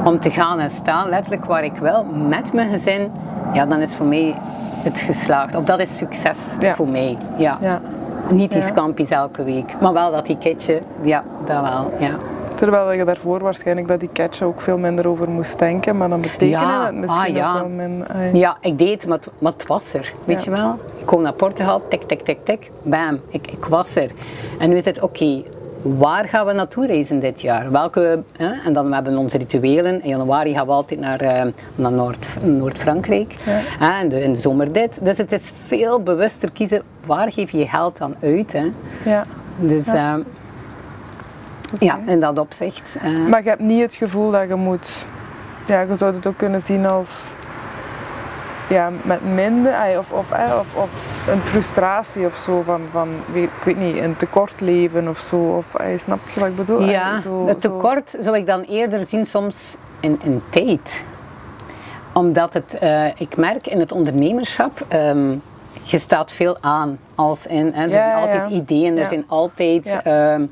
om 0.04 0.18
te 0.18 0.30
gaan 0.30 0.58
en 0.58 0.70
staan, 0.70 1.08
letterlijk 1.08 1.44
waar 1.44 1.64
ik 1.64 1.76
wil, 1.76 2.04
met 2.28 2.52
mijn 2.52 2.70
gezin. 2.70 3.10
Ja, 3.52 3.66
dan 3.66 3.80
is 3.80 3.94
voor 3.94 4.06
mij 4.06 4.34
het 4.82 5.00
geslaagd. 5.00 5.54
Of 5.54 5.64
dat 5.64 5.80
is 5.80 5.96
succes 5.96 6.54
Ja. 6.58 6.74
voor 6.74 6.88
mij. 6.88 7.16
Ja. 7.36 7.56
ja. 7.60 7.80
Niet 8.30 8.50
die 8.50 8.60
Ja. 8.60 8.66
scampi's 8.66 9.08
elke 9.08 9.44
week, 9.44 9.80
maar 9.80 9.92
wel 9.92 10.10
dat 10.10 10.24
ticketje. 10.24 10.80
Ja, 11.02 11.24
dat 11.44 11.60
wel. 11.60 11.92
Ja. 11.98 12.16
Terwijl 12.54 12.92
je 12.92 13.04
daarvoor 13.04 13.40
waarschijnlijk 13.42 13.88
dat 13.88 14.00
die 14.00 14.08
catch 14.12 14.42
ook 14.42 14.60
veel 14.60 14.78
minder 14.78 15.08
over 15.08 15.30
moest 15.30 15.58
denken, 15.58 15.96
maar 15.96 16.08
dan 16.08 16.20
betekende 16.20 16.48
Ja, 16.48 16.86
het 16.86 16.94
misschien 16.94 17.22
ah, 17.28 17.34
ja. 17.34 17.52
ook 17.52 17.58
wel 17.60 17.68
minder... 17.68 18.36
ja, 18.36 18.56
ik 18.60 18.78
deed 18.78 18.92
het, 18.92 19.06
maar 19.06 19.18
het, 19.18 19.28
maar 19.38 19.52
het 19.52 19.66
was 19.66 19.94
er. 19.94 20.12
Weet 20.24 20.44
je 20.44 20.50
wel? 20.50 20.76
Ik 20.98 21.06
kom 21.06 21.22
naar 21.22 21.32
Portugal, 21.32 21.88
tik, 21.88 22.02
tik, 22.02 22.20
tik, 22.20 22.44
tik, 22.44 22.70
bam, 22.82 23.20
ik, 23.28 23.50
ik 23.50 23.64
was 23.64 23.94
er. 23.96 24.10
En 24.58 24.68
nu 24.68 24.76
is 24.76 24.84
het, 24.84 25.00
oké, 25.00 25.42
waar 25.82 26.24
gaan 26.28 26.46
we 26.46 26.52
naartoe 26.52 26.86
reizen 26.86 27.20
dit 27.20 27.40
jaar? 27.40 27.70
Welke, 27.70 28.22
hè? 28.36 28.50
En 28.64 28.72
dan 28.72 28.92
hebben 28.92 29.12
we 29.12 29.18
onze 29.18 29.38
rituelen. 29.38 30.02
In 30.02 30.08
januari 30.08 30.52
gaan 30.54 30.66
we 30.66 30.72
altijd 30.72 31.00
naar, 31.00 31.20
eh, 31.20 31.44
naar 31.74 31.92
Noord, 31.92 32.28
Noord-Frankrijk. 32.42 33.34
Hè? 33.40 33.86
En 34.00 34.08
de, 34.08 34.22
in 34.22 34.32
de 34.32 34.40
zomer 34.40 34.72
dit. 34.72 35.04
Dus 35.04 35.16
het 35.16 35.32
is 35.32 35.50
veel 35.54 36.02
bewuster 36.02 36.52
kiezen, 36.52 36.82
waar 37.06 37.32
geef 37.32 37.50
je 37.50 37.66
geld 37.68 37.98
dan 37.98 38.14
uit? 38.22 38.52
Hè? 38.52 38.70
Ja. 39.04 39.24
Dus 39.56 39.84
ja. 39.86 40.18
ja, 41.78 41.98
in 42.06 42.20
dat 42.20 42.38
opzicht. 42.38 42.96
eh, 43.02 43.26
Maar 43.28 43.42
je 43.42 43.48
hebt 43.48 43.60
niet 43.60 43.80
het 43.82 43.94
gevoel 43.94 44.30
dat 44.30 44.48
je 44.48 44.54
moet... 44.54 45.06
Ja, 45.66 45.80
je 45.80 45.96
zou 45.96 46.14
het 46.14 46.26
ook 46.26 46.36
kunnen 46.36 46.60
zien 46.60 46.86
als... 46.86 47.08
Ja, 48.68 48.90
met 49.02 49.34
minder, 49.34 49.98
of, 49.98 50.12
of, 50.12 50.30
of, 50.58 50.74
of 50.76 50.90
een 51.28 51.40
frustratie 51.40 52.26
of 52.26 52.36
zo 52.36 52.62
van, 52.62 52.80
van 52.90 53.08
ik 53.32 53.50
weet 53.64 53.76
niet, 53.78 53.96
een 53.96 54.16
tekort 54.16 54.60
leven 54.60 55.08
of 55.08 55.18
zo. 55.18 55.36
Of, 55.36 55.76
ai, 55.76 55.98
snap 55.98 56.18
je 56.34 56.40
wat 56.40 56.48
ik 56.48 56.56
bedoel? 56.56 56.82
Ja, 56.82 57.20
zo- 57.20 57.46
het 57.46 57.62
zo- 57.62 57.68
tekort 57.70 58.14
zou 58.20 58.36
ik 58.36 58.46
dan 58.46 58.60
eerder 58.60 59.04
zien 59.08 59.26
soms 59.26 59.56
in, 60.00 60.20
in 60.24 60.42
tijd. 60.50 61.04
Omdat 62.12 62.54
het, 62.54 62.78
uh, 62.82 63.06
ik 63.06 63.36
merk 63.36 63.66
in 63.66 63.80
het 63.80 63.92
ondernemerschap, 63.92 64.86
um, 64.92 65.42
je 65.82 65.98
staat 65.98 66.32
veel 66.32 66.56
aan. 66.60 66.98
Als 67.14 67.46
in, 67.46 67.70
hè, 67.74 67.82
er 67.82 67.88
zijn 67.90 68.14
altijd 68.14 68.50
ideeën, 68.50 68.98
er 68.98 69.06
zijn 69.06 69.24
altijd... 69.28 70.06
Um, 70.06 70.50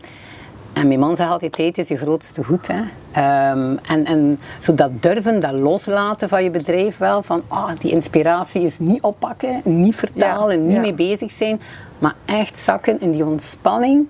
en 0.72 0.86
mijn 0.86 1.00
man 1.00 1.16
zegt 1.16 1.30
altijd, 1.30 1.52
tijd 1.52 1.78
is 1.78 1.88
je 1.88 1.96
grootste 1.96 2.44
goed. 2.44 2.68
Hè. 2.68 2.80
Um, 3.52 3.78
en, 3.78 4.04
en 4.04 4.40
zo 4.58 4.74
dat 4.74 4.90
durven, 5.02 5.40
dat 5.40 5.52
loslaten 5.52 6.28
van 6.28 6.44
je 6.44 6.50
bedrijf 6.50 6.98
wel. 6.98 7.22
Van, 7.22 7.42
oh, 7.48 7.70
die 7.78 7.90
inspiratie 7.90 8.62
is 8.62 8.78
niet 8.78 9.02
oppakken, 9.02 9.60
niet 9.64 9.96
vertalen, 9.96 10.66
niet 10.66 10.80
mee 10.80 10.94
bezig 10.94 11.30
zijn. 11.30 11.60
Maar 11.98 12.14
echt 12.24 12.58
zakken 12.58 13.00
in 13.00 13.10
die 13.10 13.24
ontspanning. 13.24 14.08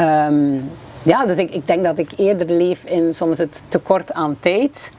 Um, 0.00 0.70
ja, 1.02 1.26
dus 1.26 1.36
ik, 1.36 1.50
ik 1.50 1.66
denk 1.66 1.84
dat 1.84 1.98
ik 1.98 2.10
eerder 2.16 2.50
leef 2.50 2.84
in 2.84 3.14
soms 3.14 3.38
het 3.38 3.62
tekort 3.68 4.12
aan 4.12 4.36
tijd. 4.40 4.90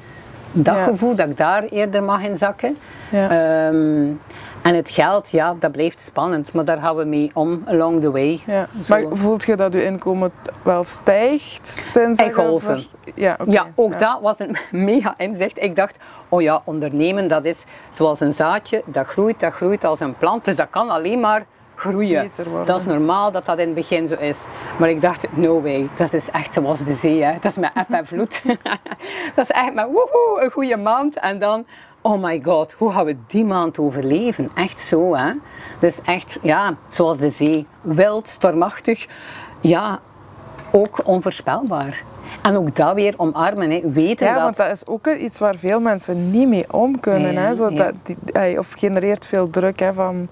Dat 0.52 0.78
gevoel, 0.78 1.16
dat 1.16 1.30
ik 1.30 1.38
daar 1.38 1.64
eerder 1.64 2.04
mag 2.04 2.24
in 2.24 2.38
zakken. 2.38 2.78
Um, 3.14 4.20
en 4.68 4.76
het 4.76 4.92
geld, 4.92 5.30
ja, 5.30 5.56
dat 5.60 5.72
blijft 5.72 6.02
spannend, 6.02 6.54
maar 6.54 6.66
daar 6.66 6.78
gaan 6.78 6.96
we 6.96 7.04
mee 7.04 7.32
om 7.34 7.62
along 7.66 8.02
the 8.02 8.12
way. 8.12 8.42
Ja. 8.46 8.68
Maar 8.88 9.04
voelt 9.12 9.44
je 9.44 9.56
dat 9.56 9.74
je 9.74 9.84
inkomen 9.84 10.32
wel 10.62 10.84
stijgt 10.84 11.68
sinds 11.68 12.22
En 12.22 12.32
golven. 12.32 12.86
Ja, 13.16 13.38
ja, 13.48 13.68
ook 13.76 14.00
dat 14.00 14.20
was 14.22 14.40
een 14.40 14.58
mega 14.86 15.14
inzicht. 15.18 15.64
Ik 15.64 15.76
dacht, 15.76 15.98
oh 16.30 16.42
ja, 16.42 16.62
ondernemen 16.64 17.28
dat 17.28 17.46
is 17.46 17.64
zoals 17.90 18.20
een 18.20 18.34
zaadje, 18.34 18.84
dat 18.86 19.08
groeit, 19.08 19.40
dat 19.40 19.54
groeit 19.54 19.84
als 19.84 20.00
een 20.00 20.18
plant. 20.18 20.46
Dus 20.46 20.56
dat 20.56 20.70
kan 20.70 20.90
alleen 20.90 21.20
maar 21.20 21.46
groeien. 21.76 22.32
Dat 22.66 22.80
is 22.80 22.86
normaal 22.86 23.32
dat 23.32 23.46
dat 23.46 23.60
in 23.60 23.66
het 23.66 23.76
begin 23.76 24.08
zo 24.08 24.16
is. 24.16 24.38
Maar 24.80 24.90
ik 24.90 25.02
dacht, 25.02 25.26
no 25.32 25.62
way, 25.62 25.90
dat 25.98 26.14
is 26.14 26.30
echt 26.30 26.54
zoals 26.54 26.84
de 26.84 26.94
zee. 26.94 27.24
Hè. 27.24 27.34
Dat 27.42 27.52
is 27.52 27.58
met 27.58 27.72
app 27.74 27.90
en 27.90 28.06
vloed. 28.06 28.42
dat 29.36 29.50
is 29.50 29.52
echt 29.52 29.74
met 29.74 29.86
woehoe, 29.86 30.40
een 30.42 30.52
goede 30.52 30.78
maand. 30.78 31.20
En 31.20 31.40
dan 31.40 31.66
oh 32.02 32.24
my 32.24 32.42
god, 32.44 32.74
hoe 32.74 32.92
gaan 32.92 33.06
we 33.06 33.16
die 33.28 33.46
maand 33.46 33.80
overleven? 33.80 34.50
Echt 34.56 34.80
zo, 34.80 35.16
hè? 35.16 35.32
Dus 35.80 36.02
echt, 36.02 36.40
ja, 36.42 36.76
zoals 36.88 37.18
de 37.18 37.30
zee. 37.30 37.68
Wild, 37.82 38.28
stormachtig, 38.28 39.08
ja, 39.62 40.00
ook 40.72 41.02
onvoorspelbaar. 41.04 42.04
En 42.42 42.56
ook 42.56 42.76
dat 42.76 42.94
weer 42.94 43.14
omarmen, 43.18 43.72
hè. 43.72 43.82
weten 43.86 44.28
ja, 44.28 44.34
dat... 44.34 44.44
want 44.44 44.58
dat 44.58 44.72
is 44.72 44.86
ook 44.86 45.08
iets 45.08 45.40
waar 45.40 45.56
veel 45.58 45.80
mensen 45.80 46.32
niet 46.32 46.48
mee 46.48 46.74
om 46.74 47.00
kunnen. 47.00 47.38
hè. 47.38 47.56
Zo 47.56 47.70
dat, 47.70 47.94
die, 48.04 48.60
of 48.60 48.72
genereert 48.78 49.26
veel 49.26 49.50
druk 49.50 49.80
hè, 49.80 49.94
van 49.94 50.28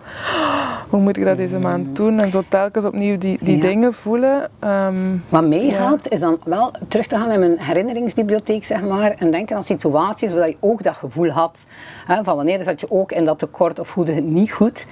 hoe 0.90 1.00
moet 1.00 1.18
ik 1.18 1.26
dat 1.26 1.38
deze 1.38 1.60
maand 1.60 1.88
mm. 1.88 1.94
doen? 1.94 2.20
En 2.20 2.32
zo 2.32 2.44
telkens 2.48 2.86
opnieuw 2.86 3.18
die, 3.18 3.38
die 3.42 3.60
dingen 3.60 3.94
voelen. 3.94 4.50
Um, 4.64 5.24
Wat 5.30 5.48
meegaat 5.48 6.10
is 6.10 6.20
dan 6.20 6.40
wel 6.46 6.72
terug 6.88 7.08
te 7.08 7.16
gaan 7.16 7.32
in 7.32 7.40
mijn 7.40 7.60
herinneringsbibliotheek 7.60 8.66
zeg 8.66 8.84
maar, 8.84 9.12
en 9.12 9.32
denken 9.32 9.56
aan 9.56 9.64
situaties 9.64 10.32
waar 10.32 10.48
je 10.48 10.58
ook 10.60 10.84
dat 10.84 10.96
gevoel 10.96 11.30
had. 11.30 11.66
Hè, 12.06 12.24
van 12.24 12.36
wanneer 12.36 12.64
zat 12.64 12.80
je 12.80 12.92
ook 12.92 13.12
in 13.12 13.26
dat 13.26 13.40
tekort 13.40 13.80
of 13.80 13.88
voelde 13.88 14.14
het 14.14 14.26
niet 14.26 14.52
goed. 14.52 14.86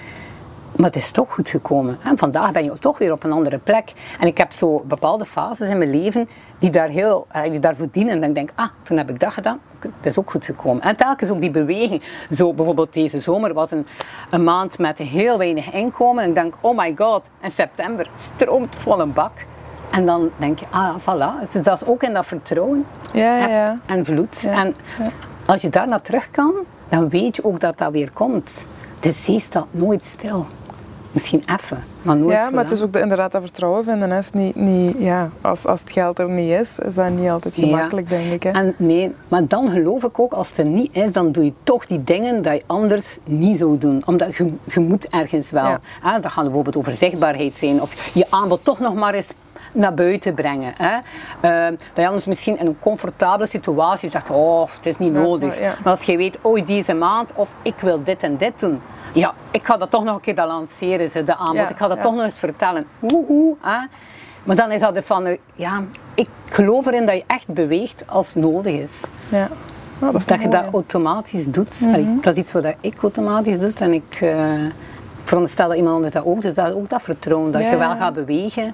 Maar 0.75 0.85
het 0.85 0.95
is 0.95 1.11
toch 1.11 1.33
goed 1.33 1.49
gekomen. 1.49 1.97
En 2.03 2.17
vandaag 2.17 2.51
ben 2.51 2.63
je 2.63 2.79
toch 2.79 2.97
weer 2.97 3.11
op 3.11 3.23
een 3.23 3.31
andere 3.31 3.57
plek. 3.57 3.93
En 4.19 4.27
ik 4.27 4.37
heb 4.37 4.51
zo 4.51 4.83
bepaalde 4.87 5.25
fases 5.25 5.69
in 5.69 5.77
mijn 5.77 5.89
leven 5.89 6.29
die 6.59 6.71
daar 6.71 6.87
heel, 6.87 7.25
eh, 7.29 7.51
die 7.51 7.59
daarvoor 7.59 7.87
dienen. 7.91 8.13
En 8.13 8.21
dan 8.21 8.33
denk 8.33 8.49
ik, 8.49 8.59
ah, 8.59 8.67
toen 8.83 8.97
heb 8.97 9.09
ik 9.09 9.19
dat 9.19 9.33
gedaan. 9.33 9.59
Het 9.79 10.05
is 10.05 10.17
ook 10.17 10.31
goed 10.31 10.45
gekomen. 10.45 10.81
En 10.81 10.95
telkens 10.95 11.29
ook 11.29 11.39
die 11.39 11.51
beweging. 11.51 12.01
Zo 12.31 12.53
bijvoorbeeld 12.53 12.93
deze 12.93 13.19
zomer 13.19 13.53
was 13.53 13.71
een, 13.71 13.87
een 14.29 14.43
maand 14.43 14.79
met 14.79 14.97
heel 14.97 15.37
weinig 15.37 15.71
inkomen. 15.71 16.23
En 16.23 16.29
ik 16.29 16.35
denk, 16.35 16.55
oh 16.61 16.77
my 16.77 16.93
god, 16.97 17.29
in 17.41 17.51
september 17.51 18.09
stroomt 18.15 18.75
vol 18.75 18.99
een 18.99 19.13
bak. 19.13 19.31
En 19.91 20.05
dan 20.05 20.31
denk 20.37 20.59
je, 20.59 20.65
ah, 20.69 20.95
voilà. 20.99 21.51
Dus 21.51 21.63
dat 21.63 21.81
is 21.81 21.87
ook 21.87 22.03
in 22.03 22.13
dat 22.13 22.25
vertrouwen 22.25 22.85
ja, 23.11 23.37
ja, 23.37 23.47
ja. 23.47 23.79
en 23.85 24.05
vloed. 24.05 24.45
En 24.45 24.75
als 25.45 25.61
je 25.61 25.69
daar 25.69 25.87
naar 25.87 26.01
terug 26.01 26.31
kan, 26.31 26.53
dan 26.89 27.09
weet 27.09 27.35
je 27.35 27.43
ook 27.43 27.59
dat 27.59 27.77
dat 27.77 27.91
weer 27.91 28.11
komt. 28.11 28.67
De 28.99 29.11
zee 29.11 29.39
staat 29.39 29.67
nooit 29.71 30.05
stil. 30.05 30.47
Misschien 31.13 31.43
even, 31.55 31.83
maar 32.01 32.17
nooit 32.17 32.31
Ja, 32.31 32.49
maar 32.49 32.63
het 32.63 32.71
is 32.71 32.81
ook 32.81 32.93
de, 32.93 32.99
inderdaad 32.99 33.31
dat 33.31 33.41
vertrouwen 33.41 33.83
vinden. 33.83 34.11
Is 34.11 34.31
niet, 34.31 34.55
niet, 34.55 34.95
ja, 34.99 35.29
als, 35.41 35.65
als 35.65 35.79
het 35.79 35.91
geld 35.91 36.19
er 36.19 36.29
niet 36.29 36.49
is, 36.49 36.79
is 36.79 36.95
dat 36.95 37.09
niet 37.09 37.29
altijd 37.29 37.53
gemakkelijk, 37.55 38.09
denk 38.09 38.31
ik. 38.31 38.43
Hè. 38.43 38.49
En 38.49 38.73
nee, 38.77 39.13
maar 39.27 39.47
dan 39.47 39.69
geloof 39.69 40.03
ik 40.03 40.19
ook, 40.19 40.33
als 40.33 40.49
het 40.49 40.57
er 40.57 40.65
niet 40.65 40.95
is, 40.95 41.11
dan 41.11 41.31
doe 41.31 41.43
je 41.43 41.53
toch 41.63 41.85
die 41.85 42.03
dingen 42.03 42.41
dat 42.41 42.53
je 42.53 42.63
anders 42.65 43.17
niet 43.23 43.57
zou 43.57 43.77
doen. 43.77 44.03
Omdat 44.05 44.35
je, 44.35 44.53
je 44.63 44.79
moet 44.79 45.07
ergens 45.07 45.51
wel. 45.51 45.67
Ja. 45.67 45.79
Hè, 46.01 46.19
dat 46.19 46.31
gaat 46.31 46.43
bijvoorbeeld 46.43 46.77
over 46.77 46.95
zichtbaarheid 46.95 47.53
zijn. 47.53 47.81
Of 47.81 47.95
je 48.13 48.25
aanbod 48.29 48.59
toch 48.63 48.79
nog 48.79 48.93
maar 48.95 49.13
eens 49.13 49.29
naar 49.73 49.93
buiten 49.93 50.33
brengen. 50.33 50.73
Hè. 50.77 50.95
Uh, 51.41 51.77
dat 51.77 52.03
je 52.03 52.07
anders 52.07 52.25
misschien 52.25 52.59
in 52.59 52.67
een 52.67 52.79
comfortabele 52.79 53.47
situatie 53.47 54.09
zegt, 54.09 54.29
oh, 54.29 54.69
het 54.75 54.85
is 54.85 54.97
niet 54.97 55.13
nodig. 55.13 55.59
Maar 55.59 55.93
als 55.93 56.03
je 56.03 56.17
weet, 56.17 56.37
oh, 56.41 56.65
deze 56.65 56.93
maand, 56.93 57.31
of 57.35 57.53
ik 57.61 57.75
wil 57.79 58.03
dit 58.03 58.23
en 58.23 58.37
dit 58.37 58.59
doen. 58.59 58.81
Ja, 59.13 59.33
ik 59.51 59.65
ga 59.65 59.77
dat 59.77 59.91
toch 59.91 60.03
nog 60.03 60.15
een 60.15 60.21
keer 60.21 60.45
lanceren, 60.45 61.09
ze, 61.09 61.23
de 61.23 61.35
aanbod. 61.35 61.69
ik 61.69 61.77
ga 61.77 61.87
dat 61.87 62.01
toch 62.01 62.15
nog 62.15 62.23
eens 62.23 62.39
vertellen. 62.39 62.85
Woehoe, 62.99 63.55
hè. 63.61 63.77
Maar 64.43 64.55
dan 64.55 64.71
is 64.71 64.79
dat 64.79 64.99
van, 65.03 65.37
ja, 65.55 65.83
ik 66.13 66.27
geloof 66.49 66.85
erin 66.85 67.05
dat 67.05 67.15
je 67.15 67.23
echt 67.27 67.47
beweegt 67.47 68.03
als 68.07 68.35
nodig 68.35 68.73
is. 68.73 69.01
Ja. 69.29 69.49
Nou, 69.99 70.13
dat, 70.13 70.27
dat 70.27 70.41
je 70.41 70.47
dat 70.47 70.65
automatisch 70.71 71.45
doet. 71.45 71.79
Mhm. 71.79 72.19
dat 72.21 72.33
is 72.33 72.39
iets 72.39 72.51
wat 72.51 72.65
ik 72.81 73.01
automatisch 73.01 73.59
doe. 73.59 73.71
En 73.79 73.93
ik, 73.93 74.21
uh, 74.21 74.63
ik 74.63 74.71
veronderstel 75.23 75.67
dat 75.67 75.77
iemand 75.77 75.95
anders 75.95 76.13
dat 76.13 76.25
ook 76.25 76.41
Dus 76.41 76.53
Dat 76.53 76.73
ook 76.73 76.89
dat 76.89 77.01
vertrouwen, 77.01 77.51
dat 77.51 77.61
je 77.61 77.77
wel 77.77 77.95
gaat 77.95 78.13
bewegen. 78.13 78.73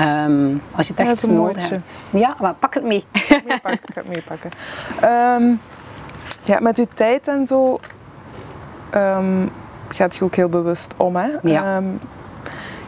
Um, 0.00 0.62
als 0.72 0.86
je 0.86 0.92
het 0.96 1.08
echt 1.08 1.26
nodig 1.26 1.68
hebt. 1.68 1.90
Ja, 2.10 2.36
maar 2.40 2.54
pak 2.54 2.74
het 2.74 2.84
mee. 2.84 3.04
Ik 3.28 3.58
pak 3.62 3.78
het 3.94 4.08
meepakken. 4.08 4.50
Um, 5.04 5.60
ja, 6.42 6.60
met 6.60 6.78
uw 6.78 6.86
tijd 6.94 7.28
en 7.28 7.46
zo 7.46 7.80
um, 8.94 9.50
gaat 9.88 10.16
je 10.16 10.24
ook 10.24 10.34
heel 10.34 10.48
bewust 10.48 10.94
om. 10.96 11.16
Hè? 11.16 11.28
Ja. 11.42 11.82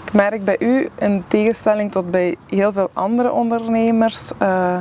ik 0.05 0.12
merk 0.12 0.44
bij 0.44 0.57
u, 0.59 0.88
in 0.98 1.25
tegenstelling 1.29 1.92
tot 1.92 2.11
bij 2.11 2.37
heel 2.48 2.72
veel 2.72 2.90
andere 2.92 3.33
ondernemers, 3.33 4.31
uh, 4.42 4.77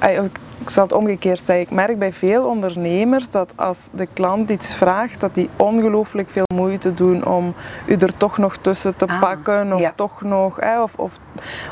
ik 0.00 0.38
zal 0.66 0.82
het 0.82 0.92
omgekeerd 0.92 1.42
zeggen. 1.44 1.64
Ik 1.64 1.70
merk 1.70 1.98
bij 1.98 2.12
veel 2.12 2.46
ondernemers 2.46 3.30
dat 3.30 3.52
als 3.54 3.88
de 3.92 4.06
klant 4.12 4.50
iets 4.50 4.74
vraagt, 4.74 5.20
dat 5.20 5.34
die 5.34 5.48
ongelooflijk 5.56 6.30
veel 6.30 6.44
moeite 6.54 6.94
doen 6.94 7.24
om 7.24 7.54
u 7.86 7.94
er 7.94 8.16
toch 8.16 8.38
nog 8.38 8.56
tussen 8.56 8.96
te 8.96 9.06
ah, 9.06 9.20
pakken 9.20 9.72
of 9.72 9.92
toch 9.94 10.22
nog, 10.22 10.56
hè, 10.60 10.82
of, 10.82 10.94
of, 10.96 11.18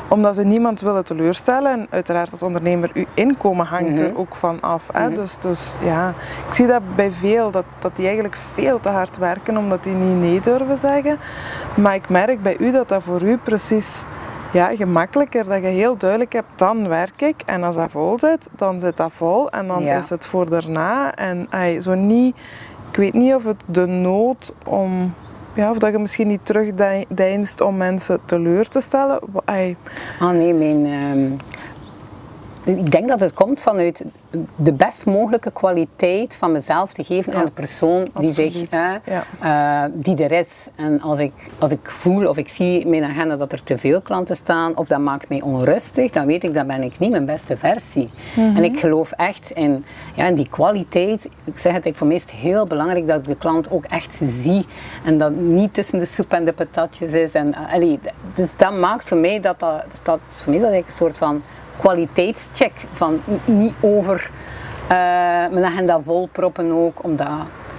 omdat 0.07 0.35
ze 0.35 0.43
niemand 0.43 0.81
willen 0.81 1.05
teleurstellen. 1.05 1.71
En 1.71 1.87
uiteraard 1.89 2.31
als 2.31 2.41
ondernemer, 2.41 2.89
uw 2.93 3.05
inkomen 3.13 3.65
hangt 3.65 3.99
er 3.99 4.09
mhm. 4.09 4.19
ook 4.19 4.35
van 4.35 4.61
af. 4.61 4.83
Hè. 4.91 5.11
Dus, 5.11 5.37
dus 5.39 5.75
ja, 5.83 6.13
ik 6.47 6.53
zie 6.53 6.67
dat 6.67 6.95
bij 6.95 7.11
veel, 7.11 7.51
dat, 7.51 7.65
dat 7.79 7.95
die 7.95 8.05
eigenlijk 8.05 8.37
veel 8.53 8.79
te 8.79 8.89
hard 8.89 9.17
werken 9.17 9.57
omdat 9.57 9.83
die 9.83 9.93
niet 9.93 10.19
nee 10.19 10.39
durven 10.39 10.77
zeggen. 10.77 11.17
Maar 11.75 11.95
ik 11.95 12.09
merk 12.09 12.41
bij 12.41 12.57
u 12.59 12.71
dat 12.71 12.89
dat 12.89 13.03
voor 13.03 13.21
u 13.21 13.37
precies 13.37 14.03
ja, 14.55 14.75
gemakkelijker. 14.75 15.43
Dat 15.43 15.61
je 15.61 15.67
heel 15.67 15.97
duidelijk 15.97 16.33
hebt, 16.33 16.47
dan 16.55 16.87
werk 16.87 17.21
ik. 17.21 17.35
En 17.45 17.63
als 17.63 17.75
dat 17.75 17.91
vol 17.91 18.19
zit, 18.19 18.47
dan 18.51 18.79
zit 18.79 18.97
dat 18.97 19.13
vol. 19.13 19.49
En 19.49 19.67
dan 19.67 19.81
is 19.81 20.09
het 20.09 20.25
voor 20.25 20.49
daarna. 20.49 21.15
En 21.15 21.47
ay, 21.49 21.81
zo 21.81 21.93
niet... 21.93 22.35
Ik 22.91 23.01
weet 23.01 23.13
niet 23.13 23.33
of 23.33 23.43
het 23.43 23.61
de 23.65 23.85
nood 23.85 24.53
om... 24.65 25.13
Ja, 25.53 25.71
of 25.71 25.77
dat 25.77 25.91
je 25.91 25.99
misschien 25.99 26.27
niet 26.27 26.45
terugdeinst 26.45 27.61
om 27.61 27.77
mensen 27.77 28.19
teleur 28.25 28.67
te 28.67 28.81
stellen. 28.81 29.19
Ay. 29.45 29.75
Ah 30.19 30.29
nee, 30.29 30.53
mijn... 30.53 30.85
Ehm, 30.85 31.31
ik 32.65 32.91
denk 32.91 33.07
dat 33.07 33.19
het 33.19 33.33
komt 33.33 33.61
vanuit 33.61 34.05
de 34.55 34.73
best 34.73 35.05
mogelijke 35.05 35.51
kwaliteit 35.51 36.35
van 36.35 36.51
mezelf 36.51 36.93
te 36.93 37.03
geven 37.03 37.33
aan 37.33 37.45
de 37.45 37.51
persoon 37.51 38.07
die, 38.19 38.31
zich, 38.31 38.61
uh, 39.43 39.83
die 39.93 40.23
er 40.23 40.31
is. 40.31 40.49
En 40.75 41.01
als 41.01 41.19
ik, 41.19 41.33
als 41.59 41.71
ik 41.71 41.89
voel 41.89 42.27
of 42.27 42.37
ik 42.37 42.49
zie 42.49 42.79
in 42.79 42.89
mijn 42.89 43.03
agenda 43.03 43.35
dat 43.35 43.51
er 43.51 43.63
te 43.63 43.77
veel 43.77 44.01
klanten 44.01 44.35
staan 44.35 44.77
of 44.77 44.87
dat 44.87 44.99
maakt 44.99 45.29
mij 45.29 45.41
onrustig, 45.41 46.11
dan 46.11 46.25
weet 46.25 46.43
ik 46.43 46.53
dat 46.53 46.67
ben 46.67 46.83
ik 46.83 46.99
niet 46.99 47.11
mijn 47.11 47.25
beste 47.25 47.57
versie. 47.57 48.09
Mhm. 48.35 48.55
En 48.55 48.63
ik 48.63 48.79
geloof 48.79 49.11
echt 49.11 49.51
in, 49.51 49.85
ja, 50.13 50.27
in 50.27 50.35
die 50.35 50.49
kwaliteit. 50.49 51.29
Ik 51.43 51.57
zeg 51.57 51.73
het, 51.73 51.85
ik 51.85 51.95
voor 51.95 52.07
mij 52.07 52.15
is 52.15 52.21
het 52.21 52.31
heel 52.31 52.65
belangrijk 52.65 53.07
dat 53.07 53.17
ik 53.17 53.25
de 53.25 53.35
klant 53.35 53.71
ook 53.71 53.85
echt 53.85 54.19
zie 54.23 54.65
en 55.03 55.17
dat 55.17 55.35
niet 55.35 55.73
tussen 55.73 55.99
de 55.99 56.05
soep 56.05 56.33
en 56.33 56.45
de 56.45 56.53
patatjes 56.53 57.11
is. 57.11 57.33
En, 57.33 57.55
uh, 57.77 57.97
dus 58.33 58.51
dat 58.55 58.73
maakt 58.73 59.07
voor 59.07 59.17
mij 59.17 59.39
dat 59.39 59.59
dat, 59.59 59.85
dat, 60.03 60.19
voor 60.27 60.53
mij 60.53 60.61
is 60.61 60.67
dat 60.67 60.73
een 60.73 60.83
soort 60.97 61.17
van 61.17 61.41
kwaliteitscheck. 61.77 62.73
Van 62.91 63.21
niet 63.45 63.73
over 63.79 64.29
uh, 64.83 64.89
mijn 65.51 65.63
agenda 65.63 65.99
vol 66.01 66.29
proppen 66.31 66.71
ook, 66.71 67.03
omdat... 67.03 67.27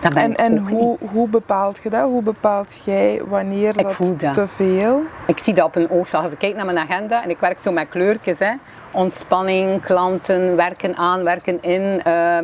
Dat 0.03 0.15
ben 0.15 0.23
en 0.23 0.37
en 0.37 0.59
hoe, 0.59 0.99
hoe 1.13 1.29
bepaalt 1.29 1.79
je 1.83 1.91
dat? 1.91 2.03
Hoe 2.03 2.23
bepaalt 2.23 2.81
jij 2.85 3.23
wanneer 3.29 3.69
ik 3.69 3.83
dat, 3.83 4.15
dat, 4.19 4.35
te 4.35 4.49
veel? 4.49 5.03
Ik 5.27 5.39
zie 5.39 5.55
dat 5.55 5.65
op 5.65 5.77
een 5.77 5.91
oogslag. 5.91 6.23
Als 6.23 6.33
ik 6.33 6.39
kijk 6.39 6.57
naar 6.57 6.65
mijn 6.65 6.79
agenda 6.79 7.23
en 7.23 7.31
ik 7.31 7.39
werk 7.39 7.59
zo 7.59 7.73
met 7.73 7.89
kleurtjes. 7.89 8.39
Hè. 8.39 8.53
Ontspanning, 8.91 9.83
klanten, 9.83 10.57
werken 10.57 10.97
aan, 10.97 11.25
werken 11.25 11.63
in. 11.63 12.01
Uh, 12.07 12.37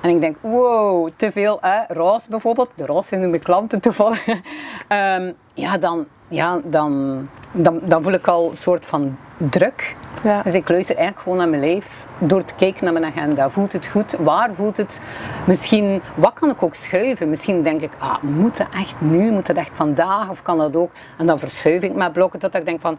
en 0.00 0.10
ik 0.10 0.20
denk, 0.20 0.36
wow, 0.40 1.08
te 1.16 1.32
veel. 1.32 1.58
Hè? 1.60 1.94
Roos 1.94 2.28
bijvoorbeeld. 2.28 2.70
De 2.74 2.86
roos 2.86 3.08
zijn 3.08 3.30
mijn 3.30 3.42
klanten 3.42 3.80
toevallig. 3.80 4.26
um, 4.26 5.34
ja, 5.54 5.78
dan, 5.78 6.06
ja 6.28 6.60
dan, 6.64 7.28
dan, 7.52 7.80
dan 7.82 8.02
voel 8.02 8.12
ik 8.12 8.26
al 8.26 8.50
een 8.50 8.56
soort 8.56 8.86
van 8.86 9.16
druk. 9.36 9.96
Ja. 10.22 10.42
Dus 10.42 10.54
ik 10.54 10.68
luister 10.68 10.96
eigenlijk 10.96 11.24
gewoon 11.24 11.38
naar 11.38 11.48
mijn 11.48 11.72
lijf 11.72 12.06
door 12.18 12.44
te 12.44 12.54
kijken 12.54 12.84
naar 12.84 12.92
mijn 12.92 13.04
agenda. 13.04 13.50
Voelt 13.50 13.72
het 13.72 13.86
goed? 13.86 14.16
Waar 14.18 14.50
voelt 14.52 14.76
het? 14.76 15.00
Misschien, 15.46 16.02
wat 16.14 16.32
kan 16.32 16.50
ik 16.50 16.62
ook 16.62 16.74
schuiven? 16.74 17.30
Misschien 17.30 17.62
denk 17.62 17.80
ik, 17.80 17.90
ah, 17.98 18.22
moet 18.22 18.58
echt 18.58 18.94
nu? 18.98 19.30
Moet 19.30 19.48
het 19.48 19.56
echt 19.56 19.76
vandaag? 19.76 20.28
Of 20.28 20.42
kan 20.42 20.58
dat 20.58 20.76
ook? 20.76 20.90
En 21.18 21.26
dan 21.26 21.38
verschuif 21.38 21.82
ik 21.82 21.94
mijn 21.94 22.12
blokken 22.12 22.40
tot 22.40 22.54
ik 22.54 22.64
denk 22.64 22.80
van, 22.80 22.98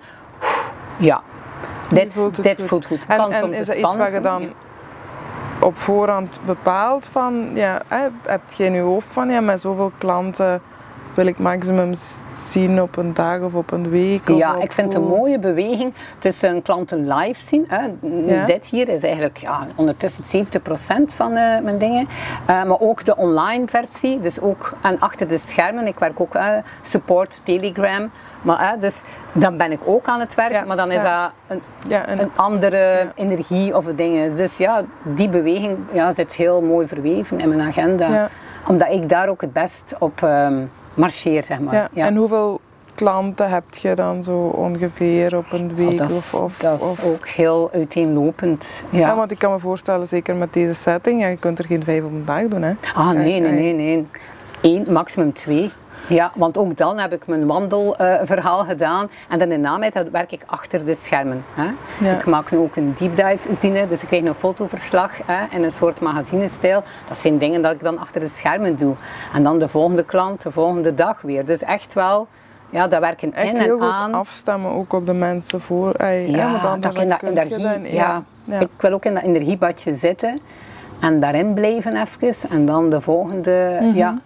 ja, 0.98 1.22
dit, 1.90 2.14
voelt, 2.14 2.44
dit 2.44 2.60
goed. 2.60 2.68
voelt 2.68 2.86
goed. 2.86 3.00
En, 3.08 3.18
kan 3.18 3.32
en 3.32 3.54
is 3.54 3.68
dat 3.68 3.76
iets 3.76 3.96
waar 3.96 4.14
je 4.14 4.20
dan 4.20 4.50
op 5.60 5.78
voorhand 5.78 6.40
bepaalt 6.46 7.08
van, 7.08 7.50
ja, 7.54 7.82
heb 8.26 8.42
je 8.56 8.64
in 8.64 8.74
je 8.74 8.82
hoofd 8.82 9.08
van, 9.12 9.30
ja, 9.30 9.42
met 9.42 9.62
zoveel 9.62 9.92
klanten 9.98 10.62
wil 11.14 11.26
ik 11.26 11.40
maximum 11.40 11.94
zien 12.50 12.82
op 12.82 12.98
een 12.98 13.14
dag 13.14 13.42
of 13.42 13.54
op 13.54 13.72
een 13.72 13.90
week? 13.90 14.28
Ja, 14.28 14.56
ik 14.60 14.72
vind 14.72 14.94
het 14.94 15.02
een 15.02 15.08
mooie 15.08 15.40
beweging 15.40 15.94
tussen 16.20 16.62
klanten 16.62 17.14
live 17.14 17.40
zien. 17.40 17.66
Hè. 17.68 17.88
Dit 18.46 18.66
hier 18.66 18.90
is 18.90 19.04
eigenlijk 19.04 19.38
ja, 19.38 19.68
ondertussen 19.76 20.24
70% 20.24 20.28
van 21.06 21.32
uh, 21.32 21.60
mijn 21.60 21.78
dingen. 21.78 22.08
Uh, 22.08 22.48
maar 22.48 22.80
ook 22.80 23.06
de 23.06 23.16
online 23.16 23.68
versie, 23.68 24.20
dus 24.20 24.40
ook 24.40 24.74
en 24.82 25.00
achter 25.00 25.28
de 25.28 25.38
schermen. 25.38 25.88
Ik 25.88 26.00
werk 26.00 26.20
ook 26.20 26.36
uh, 26.36 26.58
support 26.82 27.40
Telegram. 27.44 28.12
Maar, 28.42 28.80
dus 28.80 29.04
dan 29.32 29.58
ben 29.58 29.72
ik 29.72 29.80
ook 29.86 30.08
aan 30.08 30.20
het 30.20 30.36
werk, 30.36 30.66
maar 30.66 30.78
dan 30.78 30.92
is 30.92 31.02
dat 31.02 31.34
een, 31.48 31.62
een 32.20 32.32
andere 32.36 33.12
energie 33.16 33.76
of 33.76 33.86
dingen. 33.86 34.36
Dus 34.36 34.58
ja, 34.58 34.84
die 35.04 35.30
beweging 35.30 35.78
ja, 35.92 36.14
zit 36.14 36.34
heel 36.34 36.62
mooi 36.62 36.88
verweven 36.88 37.40
in 37.40 37.50
mijn 37.50 37.62
agenda. 37.62 38.30
Omdat 38.68 38.90
ik 38.90 39.10
daar 39.10 39.30
ook 39.30 39.42
het 39.42 39.54
best 39.54 39.96
op... 40.00 40.22
Um, 40.22 40.72
marcheer, 40.94 41.44
zeg 41.44 41.60
maar. 41.60 41.90
Ja. 41.94 42.06
En 42.06 42.16
hoeveel 42.16 42.62
klanten 42.96 43.50
heb 43.50 43.64
je 43.74 43.96
dan 43.96 44.24
zo 44.24 44.38
ongeveer 44.38 45.38
op 45.38 45.52
een 45.52 45.76
week? 45.76 45.98
dat 45.98 46.10
is, 46.10 46.34
of, 46.34 46.58
dat 46.58 46.82
is 46.82 47.04
ook 47.04 47.28
heel 47.28 47.70
uiteenlopend. 47.74 48.84
Ja. 48.90 49.16
want 49.16 49.32
ik 49.32 49.40
kan 49.40 49.52
me 49.52 49.60
voorstellen, 49.60 50.08
zeker 50.08 50.36
met 50.36 50.54
deze 50.54 50.74
setting, 50.74 51.22
ja, 51.22 51.28
je 51.28 51.38
kunt 51.38 51.60
er 51.60 51.66
geen 51.66 51.84
vijf 51.84 52.04
op 52.04 52.12
een 52.12 52.26
dag 52.26 52.48
doen. 52.48 52.62
Hè? 52.62 52.74
Ah, 52.96 53.10
nee, 53.10 53.40
nee, 53.40 53.52
nee, 53.52 53.74
nee. 53.74 54.08
Eén, 54.62 54.86
maximum 54.90 55.34
twee. 55.34 55.72
Ja, 56.08 56.32
want 56.36 56.58
ook 56.58 56.78
dan 56.78 57.00
heb 57.00 57.14
ik 57.14 57.28
mijn 57.28 57.48
wandelverhaal 57.48 58.64
gedaan. 58.64 59.10
En 59.30 59.40
dan 59.40 59.52
in 59.52 59.62
de 59.62 59.68
namiddag 59.68 60.04
werk 60.12 60.32
ik 60.32 60.42
achter 60.46 60.86
de 60.86 60.96
schermen. 60.96 61.44
Hè. 61.54 62.12
Ik 62.16 62.26
maak 62.26 62.52
nu 62.52 62.58
ook 62.58 62.76
een 62.76 62.94
deep 62.98 63.16
dive 63.16 63.56
zine, 63.56 63.86
dus 63.86 64.02
ik 64.02 64.08
krijg 64.08 64.24
een 64.24 64.34
fotoverslag 64.34 65.12
hè, 65.26 65.58
in 65.58 65.64
een 65.64 65.72
soort 65.72 66.00
magazinestijl. 66.00 66.84
Dat 67.08 67.18
zijn 67.18 67.38
dingen 67.38 67.62
dat 67.62 67.72
ik 67.72 67.80
dan 67.80 68.00
achter 68.00 68.22
de 68.22 68.28
schermen 68.28 68.78
doe. 68.78 68.96
En 69.34 69.44
dan 69.44 69.60
de 69.60 69.68
volgende 69.68 70.04
klant, 70.04 70.42
de 70.42 70.52
volgende 70.52 70.94
dag 70.94 71.22
weer. 71.22 71.46
Dus 71.46 71.62
echt 71.62 71.94
wel 71.94 72.28
ja, 72.70 72.88
dat 72.88 73.00
werken 73.00 73.34
echt 73.34 73.54
in 73.54 73.62
heel 73.62 73.82
en 73.82 73.88
aan. 73.88 74.06
goed 74.06 74.14
afstemmen 74.14 74.72
ook 74.72 74.94
op 74.94 75.06
de 75.06 75.14
mensen 75.14 75.62
voor. 75.62 76.06
Ja, 76.06 76.62
dan, 76.62 76.80
dat 76.80 77.02
in 77.02 77.10
dat 77.10 77.22
energie, 77.22 77.94
ja. 77.94 78.24
ja. 78.44 78.60
Ik 78.60 78.70
wil 78.78 78.92
ook 78.92 79.06
in 79.06 79.14
dat 79.14 79.24
energiebadje 79.24 79.96
zitten 79.96 80.40
en 81.00 81.20
daarin 81.20 81.54
blijven 81.54 81.96
even. 81.96 82.50
En 82.50 82.66
dan 82.66 82.90
de 82.90 83.02
volgende, 83.02 83.78
mhm. 83.82 83.98
ja, 83.98 84.22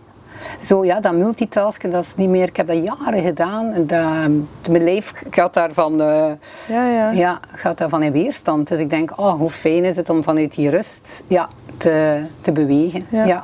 zo 0.61 0.85
ja, 0.85 0.99
dat 0.99 1.13
multitasken, 1.13 1.91
dat 1.91 2.03
is 2.03 2.15
niet 2.15 2.29
meer. 2.29 2.47
Ik 2.47 2.57
heb 2.57 2.67
dat 2.67 2.83
jaren 2.83 3.23
gedaan. 3.23 3.71
En 3.71 3.87
dat, 3.87 4.69
mijn 4.71 4.83
lijf 4.83 5.13
gaat 5.29 5.53
daarvan, 5.53 6.01
uh, 6.01 6.31
ja, 6.67 6.89
ja. 6.89 7.11
Ja, 7.11 7.39
gaat 7.53 7.77
daarvan 7.77 8.03
in 8.03 8.11
weerstand. 8.11 8.67
Dus 8.67 8.79
ik 8.79 8.89
denk, 8.89 9.11
oh, 9.15 9.33
hoe 9.33 9.49
fijn 9.49 9.83
is 9.85 9.95
het 9.95 10.09
om 10.09 10.23
vanuit 10.23 10.55
die 10.55 10.69
rust 10.69 11.23
ja, 11.27 11.47
te, 11.77 12.21
te 12.41 12.51
bewegen. 12.51 13.05
Ja. 13.09 13.43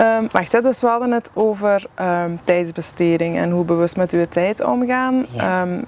Um, 0.00 0.28
wacht, 0.32 0.62
dus 0.62 0.80
we 0.80 0.86
hadden 0.86 1.10
het 1.10 1.30
over 1.34 1.84
um, 2.00 2.40
tijdsbesteding 2.44 3.36
en 3.36 3.50
hoe 3.50 3.64
bewust 3.64 3.96
met 3.96 4.12
uw 4.12 4.26
tijd 4.28 4.64
omgaan. 4.64 5.26
Um, 5.64 5.84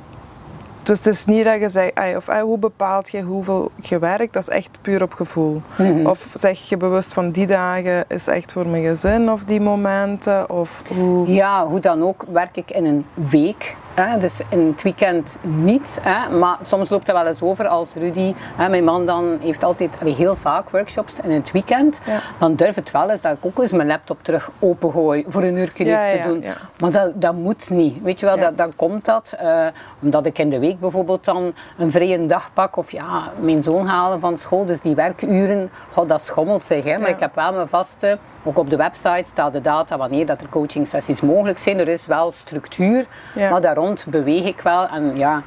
dus 0.86 0.98
het 0.98 1.06
is 1.06 1.24
niet 1.24 1.44
dat 1.44 1.60
je 1.60 1.68
zegt, 1.68 2.16
of 2.16 2.26
hoe 2.26 2.58
bepaalt 2.58 3.10
je 3.10 3.22
hoeveel 3.22 3.70
je 3.82 3.98
werkt, 3.98 4.32
dat 4.32 4.42
is 4.42 4.48
echt 4.48 4.70
puur 4.80 5.02
op 5.02 5.12
gevoel. 5.12 5.62
Mhm. 5.78 6.06
Of 6.06 6.34
zeg 6.38 6.68
je 6.68 6.76
bewust 6.76 7.12
van 7.12 7.30
die 7.30 7.46
dagen 7.46 8.04
is 8.08 8.26
echt 8.26 8.52
voor 8.52 8.66
mijn 8.68 8.84
gezin 8.84 9.30
of 9.30 9.44
die 9.44 9.60
momenten? 9.60 10.50
Of 10.50 10.82
hoe... 10.94 11.32
Ja, 11.32 11.66
hoe 11.66 11.80
dan 11.80 12.02
ook 12.02 12.24
werk 12.32 12.56
ik 12.56 12.70
in 12.70 12.84
een 12.84 13.04
week. 13.14 13.76
Hè? 13.94 14.18
Dus 14.18 14.40
in 14.48 14.66
het 14.66 14.82
weekend 14.82 15.36
niet. 15.40 15.98
Hè? 16.00 16.36
Maar 16.38 16.58
soms 16.62 16.88
loopt 16.88 17.06
dat 17.06 17.16
wel 17.16 17.26
eens 17.26 17.42
over 17.42 17.66
als 17.66 17.94
Rudy, 17.94 18.34
hè, 18.56 18.68
mijn 18.68 18.84
man, 18.84 19.06
dan 19.06 19.38
heeft 19.40 19.64
altijd 19.64 19.98
heel 20.00 20.36
vaak 20.36 20.70
workshops 20.70 21.20
in 21.22 21.30
het 21.30 21.52
weekend. 21.52 21.98
Dan 22.38 22.54
durf 22.54 22.74
het 22.74 22.90
wel 22.90 23.10
eens 23.10 23.20
dat 23.20 23.32
ik 23.32 23.44
ook 23.46 23.58
eens 23.58 23.72
mijn 23.72 23.88
laptop 23.88 24.22
terug 24.22 24.50
opengooi 24.58 25.24
voor 25.28 25.42
een 25.42 25.56
uur 25.56 25.72
ja, 25.74 26.10
te 26.10 26.22
doen. 26.26 26.44
Maar 26.78 26.90
dat, 26.90 27.20
dat 27.20 27.34
moet 27.34 27.70
niet. 27.70 28.02
Weet 28.02 28.20
je 28.20 28.26
wel, 28.26 28.38
dat, 28.38 28.56
dan 28.56 28.72
komt 28.76 29.04
dat. 29.04 29.36
Uh, 29.42 29.66
omdat 30.02 30.26
ik 30.26 30.38
in 30.38 30.50
de 30.50 30.58
week 30.58 30.80
bijvoorbeeld 30.80 31.24
dan 31.24 31.54
een 31.78 31.90
vrije 31.90 32.26
dag 32.26 32.50
pak 32.52 32.76
of 32.76 32.90
ja, 32.90 33.22
mijn 33.40 33.62
zoon 33.62 33.86
halen 33.86 34.20
van 34.20 34.38
school. 34.38 34.64
Dus 34.64 34.80
die 34.80 34.94
werkuren, 34.94 35.70
god, 35.92 36.08
dat 36.08 36.20
schommelt 36.20 36.64
zich. 36.64 36.84
Hè? 36.84 36.98
Maar 36.98 37.08
ik 37.08 37.20
heb 37.20 37.34
wel 37.34 37.52
mijn 37.52 37.68
vaste, 37.68 38.18
ook 38.44 38.58
op 38.58 38.70
de 38.70 38.76
website 38.76 39.24
staat 39.26 39.52
de 39.52 39.60
data 39.60 39.96
wanneer 39.96 40.26
dat 40.26 40.40
er 40.40 40.48
coaching 40.48 40.86
sessies 40.86 41.20
mogelijk 41.20 41.58
zijn. 41.58 41.78
Er 41.78 41.88
is 41.88 42.06
wel 42.06 42.30
structuur, 42.30 43.06
maar 43.34 43.60
daarom 43.60 43.94
beweeg 44.06 44.46
ik 44.46 44.60
wel. 44.60 44.88
En 44.88 45.16
ja, 45.16 45.42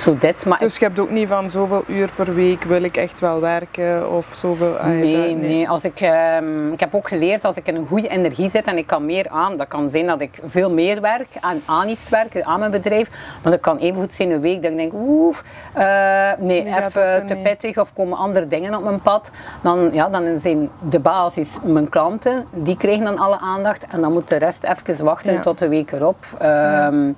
zo 0.00 0.16
dit. 0.18 0.46
Maar 0.46 0.58
dus 0.58 0.76
je 0.76 0.84
hebt 0.84 0.98
ook 0.98 1.10
niet 1.10 1.28
van 1.28 1.50
zoveel 1.50 1.84
uur 1.86 2.10
per 2.14 2.34
week 2.34 2.62
wil 2.62 2.82
ik 2.82 2.96
echt 2.96 3.20
wel 3.20 3.40
werken 3.40 4.10
of 4.10 4.34
zoveel... 4.36 4.76
Ah, 4.76 4.86
nee, 4.86 5.16
nee, 5.16 5.34
nee. 5.34 5.68
Als 5.68 5.84
ik, 5.84 6.00
um, 6.40 6.72
ik 6.72 6.80
heb 6.80 6.94
ook 6.94 7.08
geleerd 7.08 7.44
als 7.44 7.56
ik 7.56 7.66
in 7.66 7.76
een 7.76 7.86
goede 7.86 8.08
energie 8.08 8.50
zit 8.50 8.66
en 8.66 8.78
ik 8.78 8.86
kan 8.86 9.04
meer 9.04 9.28
aan, 9.28 9.56
dat 9.56 9.68
kan 9.68 9.90
zijn 9.90 10.06
dat 10.06 10.20
ik 10.20 10.38
veel 10.44 10.70
meer 10.70 11.00
werk 11.00 11.28
aan, 11.40 11.62
aan 11.64 11.88
iets 11.88 12.08
werk, 12.08 12.42
aan 12.42 12.58
mijn 12.58 12.70
bedrijf. 12.70 13.10
Maar 13.42 13.52
dat 13.52 13.60
kan 13.60 13.78
even 13.78 14.00
goed 14.00 14.14
zijn 14.14 14.30
een 14.30 14.40
week 14.40 14.62
dat 14.62 14.70
ik 14.70 14.76
denk, 14.76 14.92
oeh, 14.94 15.36
uh, 15.76 16.30
nee, 16.38 16.66
even 16.66 17.26
te 17.26 17.40
pittig 17.42 17.78
of 17.78 17.92
komen 17.92 18.18
andere 18.18 18.46
dingen 18.46 18.74
op 18.74 18.82
mijn 18.82 19.00
pad. 19.00 19.30
Dan, 19.60 19.90
ja, 19.92 20.08
dan 20.08 20.38
zijn 20.38 20.70
de 20.90 21.00
basis 21.00 21.56
mijn 21.62 21.88
klanten, 21.88 22.46
die 22.50 22.76
krijgen 22.76 23.04
dan 23.04 23.18
alle 23.18 23.38
aandacht 23.38 23.86
en 23.86 24.00
dan 24.00 24.12
moet 24.12 24.28
de 24.28 24.36
rest 24.36 24.64
even 24.64 25.04
wachten 25.04 25.42
tot 25.42 25.58
de 25.58 25.68
week 25.68 25.92
erop. 25.92 26.16
Um, 26.42 26.46
ja, 26.46 27.14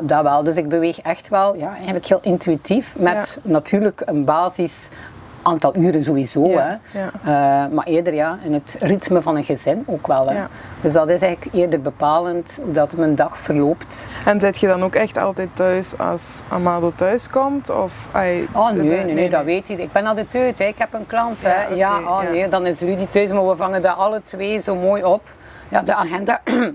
dat 0.00 0.22
wel. 0.22 0.42
Dus 0.42 0.56
ik 0.56 0.68
beweeg 0.68 1.00
echt 1.00 1.28
wel 1.28 1.56
ja, 1.56 1.74
eigenlijk 1.74 2.06
heel 2.06 2.20
intuïtief 2.22 2.94
met 2.98 3.38
natuurlijk 3.42 4.02
een 4.04 4.24
basis 4.24 4.88
aantal 5.42 5.76
uren 5.76 6.04
sowieso. 6.04 6.50
hè. 6.50 6.74
Uh, 6.94 7.72
maar 7.72 7.84
eerder 7.84 8.14
ja, 8.14 8.38
in 8.42 8.52
het 8.52 8.76
ritme 8.80 9.22
van 9.22 9.36
een 9.36 9.44
gezin 9.44 9.82
ook 9.86 10.06
wel. 10.06 10.28
Hè. 10.28 10.42
Dus 10.80 10.92
dat 10.92 11.08
is 11.08 11.20
eigenlijk 11.20 11.54
eerder 11.54 11.80
bepalend 11.80 12.58
hoe 12.62 12.72
dat 12.72 12.92
mijn 12.92 13.14
dag 13.14 13.38
verloopt. 13.38 14.08
En 14.24 14.40
zit 14.40 14.58
je 14.58 14.66
dan 14.66 14.84
ook 14.84 14.94
echt 14.94 15.18
altijd 15.18 15.48
thuis 15.54 15.98
als 15.98 16.40
Amado 16.48 16.92
thuis 16.94 17.28
komt? 17.28 17.70
Of, 17.70 17.92
oh 18.52 18.70
nee, 18.70 19.04
nee, 19.04 19.14
nee, 19.14 19.30
dat 19.30 19.44
weet 19.44 19.68
je. 19.68 19.74
Ik 19.74 19.92
ben 19.92 20.06
altijd 20.06 20.30
thuis, 20.30 20.52
hè. 20.56 20.64
ik 20.64 20.78
heb 20.78 20.94
een 20.94 21.06
klant. 21.06 21.44
Hè. 21.44 21.74
Ja, 21.74 22.00
oh, 22.00 22.30
nee, 22.30 22.48
dan 22.48 22.66
is 22.66 22.80
Rudy 22.80 23.06
thuis, 23.06 23.30
maar 23.30 23.48
we 23.48 23.56
vangen 23.56 23.82
dat 23.82 23.96
alle 23.96 24.22
twee 24.22 24.60
zo 24.60 24.74
mooi 24.74 25.04
op. 25.04 25.22
Ja, 25.68 25.82
de 25.82 25.94
agenda, 25.94 26.40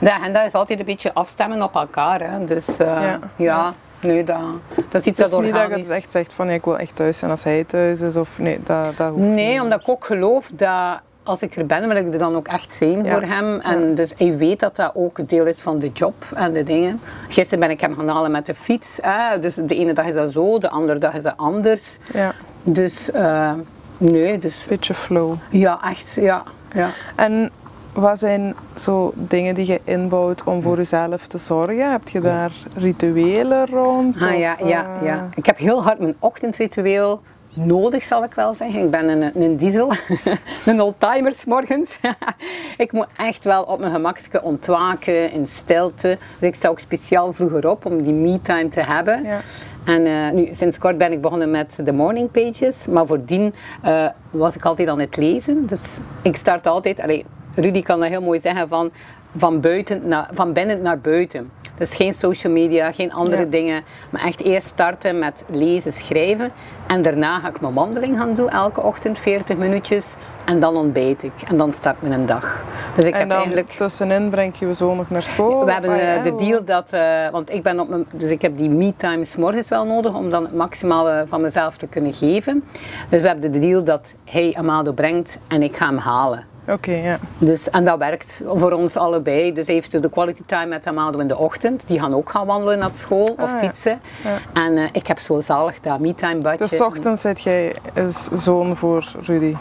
de 0.00 0.12
agenda 0.12 0.42
is 0.42 0.52
altijd 0.52 0.78
een 0.78 0.84
beetje 0.84 1.14
afstemmen 1.14 1.62
op 1.62 1.74
elkaar. 1.74 2.20
Hè. 2.20 2.44
Dus 2.44 2.80
uh, 2.80 2.86
ja. 2.86 3.18
ja. 3.36 3.74
Nee, 4.00 4.24
dat, 4.24 4.40
dat 4.88 5.00
is 5.00 5.06
iets 5.06 5.18
dat 5.18 5.32
organisch... 5.32 5.76
niet 5.76 5.76
dat 5.76 5.86
je 5.86 5.92
echt 5.92 6.12
zegt 6.12 6.34
van 6.34 6.46
ja, 6.46 6.52
ik 6.52 6.64
wil 6.64 6.78
echt 6.78 6.96
thuis 6.96 7.18
zijn 7.18 7.30
als 7.30 7.44
hij 7.44 7.64
thuis 7.64 8.00
is. 8.00 8.16
Of, 8.16 8.38
nee, 8.38 8.60
dat, 8.64 8.96
dat 8.96 9.10
hoeft 9.10 9.22
nee, 9.22 9.52
niet. 9.52 9.60
omdat 9.60 9.80
ik 9.80 9.88
ook 9.88 10.04
geloof 10.04 10.50
dat 10.54 11.00
als 11.22 11.42
ik 11.42 11.56
er 11.56 11.66
ben, 11.66 11.88
wil 11.88 11.96
ik 11.96 12.12
er 12.12 12.18
dan 12.18 12.36
ook 12.36 12.48
echt 12.48 12.72
zijn 12.72 13.06
voor 13.06 13.22
hem. 13.22 13.60
En 13.60 13.94
dus 13.94 14.12
ik 14.16 14.34
weet 14.34 14.60
dat 14.60 14.76
dat 14.76 14.90
ook 14.94 15.28
deel 15.28 15.46
is 15.46 15.60
van 15.60 15.78
de 15.78 15.88
job 15.88 16.14
en 16.34 16.52
de 16.52 16.62
dingen. 16.62 17.00
Gisteren 17.28 17.60
ben 17.60 17.70
ik 17.70 17.80
hem 17.80 17.96
gaan 17.96 18.08
halen 18.08 18.30
met 18.30 18.46
de 18.46 18.54
fiets. 18.54 18.98
Hè. 19.02 19.38
Dus 19.38 19.54
de 19.54 19.76
ene 19.76 19.92
dag 19.92 20.06
is 20.06 20.14
dat 20.14 20.32
zo, 20.32 20.58
de 20.58 20.70
andere 20.70 20.98
dag 20.98 21.14
is 21.14 21.22
dat 21.22 21.34
anders. 21.36 21.98
Ja. 22.12 22.32
Dus 22.62 23.10
uh, 23.14 23.52
nee. 23.98 24.38
Dus... 24.38 24.66
Beetje 24.68 24.94
flow. 24.94 25.34
Ja, 25.48 25.80
echt. 25.82 26.16
Ja. 26.20 26.42
ja. 26.72 26.88
En 27.14 27.50
wat 27.92 28.18
zijn 28.18 28.54
zo 28.76 29.12
dingen 29.14 29.54
die 29.54 29.66
je 29.66 29.80
inbouwt 29.84 30.44
om 30.44 30.62
voor 30.62 30.76
jezelf 30.76 31.26
te 31.26 31.38
zorgen? 31.38 31.90
Heb 31.90 32.08
je 32.08 32.20
daar 32.20 32.52
rituelen 32.74 33.66
rond? 33.66 34.22
Ah, 34.22 34.38
ja, 34.38 34.56
ja, 34.64 34.98
eh? 35.00 35.06
ja. 35.06 35.28
Ik 35.34 35.46
heb 35.46 35.58
heel 35.58 35.82
hard 35.82 35.98
mijn 35.98 36.16
ochtendritueel 36.18 37.20
nodig, 37.54 38.04
zal 38.04 38.24
ik 38.24 38.34
wel 38.34 38.54
zeggen. 38.54 38.82
Ik 38.82 38.90
ben 38.90 39.08
een, 39.08 39.42
een 39.42 39.56
diesel, 39.56 39.92
een 40.66 40.80
oldtimer 40.80 41.34
morgens. 41.46 41.98
ik 42.76 42.92
moet 42.92 43.06
echt 43.16 43.44
wel 43.44 43.62
op 43.62 43.78
mijn 43.78 43.92
gemakske 43.92 44.42
ontwaken, 44.42 45.32
in 45.32 45.46
stilte. 45.46 46.18
Dus 46.38 46.48
ik 46.48 46.54
sta 46.54 46.68
ook 46.68 46.78
speciaal 46.78 47.32
vroeger 47.32 47.68
op 47.68 47.86
om 47.86 48.02
die 48.02 48.14
me-time 48.14 48.68
te 48.68 48.80
hebben. 48.80 49.22
Ja. 49.22 49.40
En 49.84 50.06
uh, 50.06 50.30
nu, 50.30 50.48
sinds 50.54 50.78
kort 50.78 50.98
ben 50.98 51.12
ik 51.12 51.20
begonnen 51.20 51.50
met 51.50 51.78
de 51.84 51.92
morning 51.92 52.30
pages, 52.30 52.86
maar 52.86 53.06
voordien 53.06 53.54
uh, 53.84 54.08
was 54.30 54.56
ik 54.56 54.64
altijd 54.64 54.88
aan 54.88 55.00
het 55.00 55.16
lezen. 55.16 55.66
Dus 55.66 55.98
ik 56.22 56.36
start 56.36 56.66
altijd, 56.66 57.00
allez, 57.00 57.22
Rudy 57.54 57.82
kan 57.82 58.00
dat 58.00 58.08
heel 58.08 58.22
mooi 58.22 58.40
zeggen, 58.40 58.68
van, 58.68 58.90
van, 59.36 59.60
buiten 59.60 60.08
naar, 60.08 60.28
van 60.34 60.52
binnen 60.52 60.82
naar 60.82 60.98
buiten. 60.98 61.50
Dus 61.78 61.94
geen 61.94 62.14
social 62.14 62.52
media, 62.52 62.92
geen 62.92 63.12
andere 63.12 63.42
Ja. 63.42 63.48
dingen. 63.50 63.82
Maar 64.10 64.22
echt 64.24 64.42
eerst 64.42 64.66
starten 64.66 65.18
met 65.18 65.44
lezen, 65.48 65.92
schrijven. 65.92 66.50
En 66.86 67.02
daarna 67.02 67.38
ga 67.38 67.48
ik 67.48 67.60
mijn 67.60 67.74
wandeling 67.74 68.18
gaan 68.18 68.34
doen, 68.34 68.48
elke 68.48 68.82
ochtend 68.82 69.18
40 69.18 69.56
minuutjes. 69.56 70.06
En 70.44 70.60
dan 70.60 70.76
ontbijt 70.76 71.22
ik. 71.22 71.32
En 71.48 71.56
dan 71.56 71.72
start 71.72 72.02
mijn 72.02 72.26
dag. 72.26 72.64
Dus 72.96 73.04
ik 73.04 73.12
en 73.12 73.18
heb 73.18 73.28
dan 73.28 73.36
eigenlijk... 73.38 73.70
tussenin 73.70 74.30
breng 74.30 74.56
je 74.58 74.66
je 74.66 74.74
zoon 74.74 74.96
nog 74.96 75.10
naar 75.10 75.22
school? 75.22 75.64
We 75.64 75.72
hebben 75.72 76.16
eh, 76.16 76.22
de 76.22 76.34
deal 76.34 76.64
dat, 76.64 76.92
eh, 76.92 77.28
want 77.30 77.52
ik 77.52 77.62
ben 77.62 77.80
op 77.80 77.88
mijn, 77.88 78.06
dus 78.12 78.30
ik 78.30 78.42
heb 78.42 78.56
die 78.56 78.70
me-time 78.70 79.24
's 79.24 79.36
morgens 79.36 79.68
wel 79.68 79.84
nodig 79.84 80.14
om 80.14 80.30
dan 80.30 80.42
het 80.42 80.54
maximale 80.54 81.24
van 81.28 81.40
mezelf 81.40 81.76
te 81.76 81.86
kunnen 81.86 82.12
geven. 82.14 82.64
Dus 83.08 83.22
we 83.22 83.28
hebben 83.28 83.52
de 83.52 83.58
deal 83.58 83.84
dat 83.84 84.14
hij 84.24 84.54
Amado 84.58 84.92
brengt 84.92 85.38
en 85.48 85.62
ik 85.62 85.76
ga 85.76 85.86
hem 85.86 85.98
halen. 85.98 86.44
Oké, 86.72 86.92
ja. 86.92 87.18
Dus, 87.38 87.70
en 87.70 87.84
dat 87.84 87.98
werkt 87.98 88.40
voor 88.46 88.72
ons 88.72 88.96
allebei. 88.96 89.52
Dus 89.52 89.66
heeft 89.66 90.02
de 90.02 90.10
quality 90.10 90.42
time 90.46 90.66
met 90.66 90.86
Amado 90.86 91.18
in 91.18 91.28
de 91.28 91.38
ochtend. 91.38 91.82
Die 91.86 92.00
gaan 92.00 92.14
ook 92.14 92.30
gaan 92.30 92.46
wandelen 92.46 92.78
naar 92.78 92.90
school 92.92 93.22
of 93.38 93.38
Ah, 93.38 93.48
ja. 93.48 93.58
fietsen. 93.58 94.00
Ja. 94.24 94.62
En 94.62 94.76
eh, 94.76 94.88
ik 94.92 95.06
heb 95.06 95.18
zo 95.18 95.40
zalig 95.40 95.80
dat 95.80 95.98
me-time 95.98 96.40
badje. 96.40 96.58
Dus 96.68 96.80
ochtends 96.80 97.22
zit 97.22 97.40
jij 97.42 97.74
als 97.96 98.24
zoon 98.34 98.76
voor 98.76 99.12
Rudy? 99.26 99.54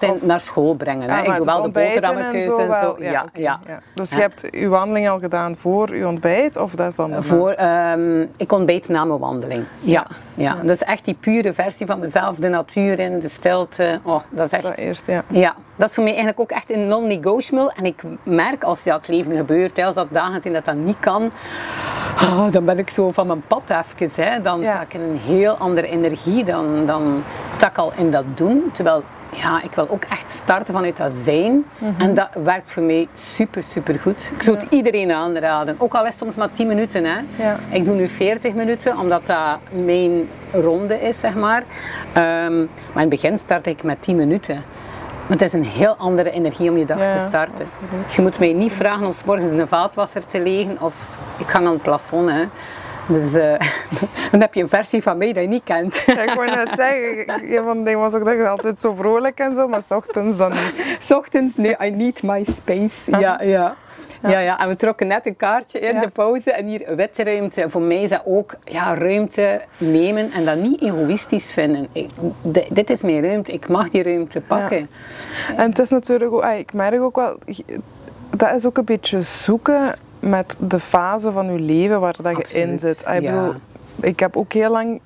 In 0.00 0.10
of- 0.10 0.22
naar 0.22 0.40
school 0.40 0.74
brengen. 0.74 1.10
Hè. 1.10 1.12
Ah, 1.14 1.18
ik 1.20 1.26
doe 1.26 1.34
dus 1.36 1.44
wel 1.44 1.62
de 1.62 1.68
boterhammenkeuze 1.68 2.48
en 2.50 2.56
zo. 2.56 2.66
wel. 2.80 3.02
Ja, 3.02 3.22
oké, 3.28 3.40
ja. 3.40 3.60
Dus 3.94 4.10
Ja. 4.10 4.16
je 4.16 4.22
hebt 4.22 4.46
je 4.50 4.68
wandeling 4.68 5.08
al 5.08 5.18
gedaan 5.18 5.56
voor 5.56 5.96
je 5.96 6.06
ontbijt? 6.06 6.56
Of 6.56 6.74
dat 6.74 6.88
is 6.90 6.94
dan? 6.94 7.24
Voor, 7.24 7.50
ehm, 7.50 8.20
ik 8.36 8.52
ontbijt 8.52 8.88
na 8.88 9.04
mijn 9.04 9.18
wandeling. 9.18 9.64
Ja, 9.80 10.06
ja. 10.34 10.54
Dat 10.62 10.70
is 10.70 10.82
echt 10.82 11.04
die 11.04 11.16
pure 11.20 11.52
versie 11.52 11.86
van 11.86 11.98
mezelf. 11.98 12.36
De 12.36 12.48
natuur 12.48 12.98
in, 12.98 13.18
de 13.20 13.28
stilte. 13.28 14.00
Oh, 14.02 14.20
dat 14.30 14.46
is 14.46 14.52
echt... 14.52 14.62
Dat 14.62 14.76
eerst, 14.76 15.02
ja. 15.06 15.22
Ja, 15.28 15.54
dat 15.80 15.88
is 15.88 15.94
voor 15.94 16.04
mij 16.04 16.12
eigenlijk 16.12 16.40
ook 16.40 16.50
echt 16.50 16.70
een 16.70 16.86
non-negotiable. 16.88 17.72
En 17.76 17.84
ik 17.84 18.02
merk 18.22 18.64
als 18.64 18.82
dat 18.84 19.08
leven 19.08 19.36
gebeurt, 19.36 19.76
hè, 19.76 19.84
als 19.84 19.94
dat 19.94 20.06
dagen 20.10 20.40
zijn 20.40 20.54
dat 20.54 20.64
dat 20.64 20.74
niet 20.74 20.98
kan, 21.00 21.30
ah, 22.16 22.52
dan 22.52 22.64
ben 22.64 22.78
ik 22.78 22.90
zo 22.90 23.10
van 23.10 23.26
mijn 23.26 23.42
pad 23.46 23.62
even. 23.98 24.24
Hè. 24.24 24.40
Dan 24.40 24.60
Ja. 24.60 24.70
sta 24.70 24.80
ik 24.82 24.94
in 24.94 25.00
een 25.00 25.16
heel 25.16 25.56
andere 25.56 25.86
energie. 25.86 26.44
Dan, 26.44 26.86
dan 26.86 27.22
sta 27.54 27.68
ik 27.68 27.78
al 27.78 27.92
in 27.96 28.10
dat 28.10 28.24
doen. 28.34 28.70
Terwijl 28.72 29.04
ja, 29.32 29.62
ik 29.62 29.72
wil 29.74 29.88
ook 29.88 30.04
echt 30.04 30.30
starten 30.30 30.74
vanuit 30.74 30.96
dat 30.96 31.12
zijn. 31.24 31.64
Mhm. 31.78 32.00
En 32.00 32.14
dat 32.14 32.28
werkt 32.44 32.70
voor 32.70 32.82
mij 32.82 33.08
super, 33.14 33.62
super 33.62 33.98
goed. 33.98 34.30
Ik 34.36 34.42
zou 34.42 34.56
het 34.56 34.66
iedereen 34.70 35.12
aanraden. 35.12 35.74
Ook 35.78 35.94
al 35.94 36.02
is 36.02 36.08
het 36.10 36.18
soms 36.18 36.34
maar 36.34 36.52
10 36.52 36.66
minuten. 36.66 37.04
Hè. 37.04 37.18
Ja. 37.36 37.58
Ik 37.68 37.84
doe 37.84 37.94
nu 37.94 38.08
40 38.08 38.54
minuten, 38.54 38.98
omdat 38.98 39.26
dat 39.26 39.58
mijn 39.84 40.28
ronde 40.52 41.00
is, 41.00 41.20
zeg 41.20 41.34
maar. 41.34 41.62
Ehm, 42.12 42.58
maar 42.58 42.68
in 42.94 43.00
het 43.00 43.08
begin 43.08 43.38
start 43.38 43.66
ik 43.66 43.82
met 43.82 44.02
10 44.02 44.16
minuten. 44.16 44.62
Maar 45.30 45.38
het 45.38 45.46
is 45.46 45.52
een 45.52 45.64
heel 45.64 45.96
andere 45.96 46.30
energie 46.30 46.70
om 46.70 46.76
je 46.76 46.84
dag 46.84 46.98
Ja, 46.98 47.16
te 47.16 47.24
starten. 47.28 47.64
absoluut. 47.64 48.14
Je 48.14 48.22
moet 48.22 48.38
mij 48.38 48.52
niet 48.52 48.72
vragen 48.72 49.06
om 49.06 49.12
's 49.12 49.24
morgens 49.24 49.50
een 49.50 49.68
vaatwasser 49.68 50.26
te 50.26 50.40
liggen 50.40 50.80
of 50.80 51.08
ik 51.38 51.48
hang 51.48 51.66
aan 51.66 51.72
het 51.72 51.82
plafond. 51.82 52.30
Hè. 52.30 52.44
Dus 53.06 53.34
eh, 53.34 53.60
dan 54.30 54.40
heb 54.40 54.54
je 54.54 54.60
een 54.62 54.68
versie 54.68 55.02
van 55.02 55.18
mij 55.18 55.32
dat 55.32 55.42
je 55.42 55.48
niet 55.48 55.64
kent. 55.64 56.02
Ja, 56.06 56.22
ik 56.22 56.34
wou 56.34 56.46
net 56.50 56.68
zeggen, 56.76 57.56
een 57.56 57.64
van 57.64 57.78
de 57.78 57.84
dingen 57.84 58.00
was 58.00 58.14
ook 58.14 58.24
dat 58.24 58.34
je 58.34 58.48
altijd 58.48 58.80
zo 58.80 58.94
vrolijk 58.94 59.38
en 59.38 59.54
zo, 59.54 59.68
maar 59.68 59.82
's 59.82 59.90
ochtends 59.90 60.36
dan 60.36 60.50
niet. 60.52 60.96
's 61.00 61.10
ochtends, 61.10 61.56
nee, 61.56 61.76
I 61.82 61.90
need 61.90 62.22
my 62.22 62.44
space. 62.44 63.18
Ja, 63.20 63.40
ja. 63.42 63.76
Ja, 64.22 64.38
ja, 64.38 64.60
en 64.60 64.68
we 64.68 64.76
trokken 64.76 65.06
net 65.06 65.26
een 65.26 65.36
kaartje 65.36 65.78
in 65.78 66.00
de 66.00 66.08
pauze 66.08 66.52
en 66.52 66.66
hier 66.66 66.96
witte 66.96 67.24
ruimte. 67.24 67.70
Voor 67.70 67.82
mij 67.82 68.02
is 68.02 68.08
dat 68.08 68.22
ook 68.24 68.56
ja, 68.64 68.94
ruimte 68.94 69.60
nemen 69.78 70.32
en 70.32 70.44
dat 70.44 70.56
niet 70.56 70.82
egoïstisch 70.82 71.52
vinden. 71.52 71.88
Ik, 71.92 72.10
dit 72.68 72.90
is 72.90 73.02
mijn 73.02 73.22
ruimte, 73.24 73.52
ik 73.52 73.68
mag 73.68 73.88
die 73.88 74.02
ruimte 74.02 74.40
pakken. 74.40 74.88
En 75.56 75.68
het 75.68 75.78
is 75.78 75.88
natuurlijk 75.88 76.32
ook, 76.32 76.44
ik 76.44 76.72
merk 76.72 77.00
ook 77.00 77.16
wel, 77.16 77.38
dat 78.36 78.54
is 78.54 78.66
ook 78.66 78.78
een 78.78 78.84
beetje 78.84 79.22
zoeken 79.22 79.94
met 80.20 80.56
de 80.58 80.80
fase 80.80 81.32
van 81.32 81.52
je 81.52 81.58
leven 81.58 82.00
waar 82.00 82.16
dat 82.22 82.50
je 82.50 82.60
in 82.60 82.78
zit. 82.78 83.06
Ik, 83.14 83.20
bedoel, 83.20 83.54
ik 84.00 84.20
heb 84.20 84.36
ook 84.36 84.52
heel 84.52 84.70
lang 84.70 85.00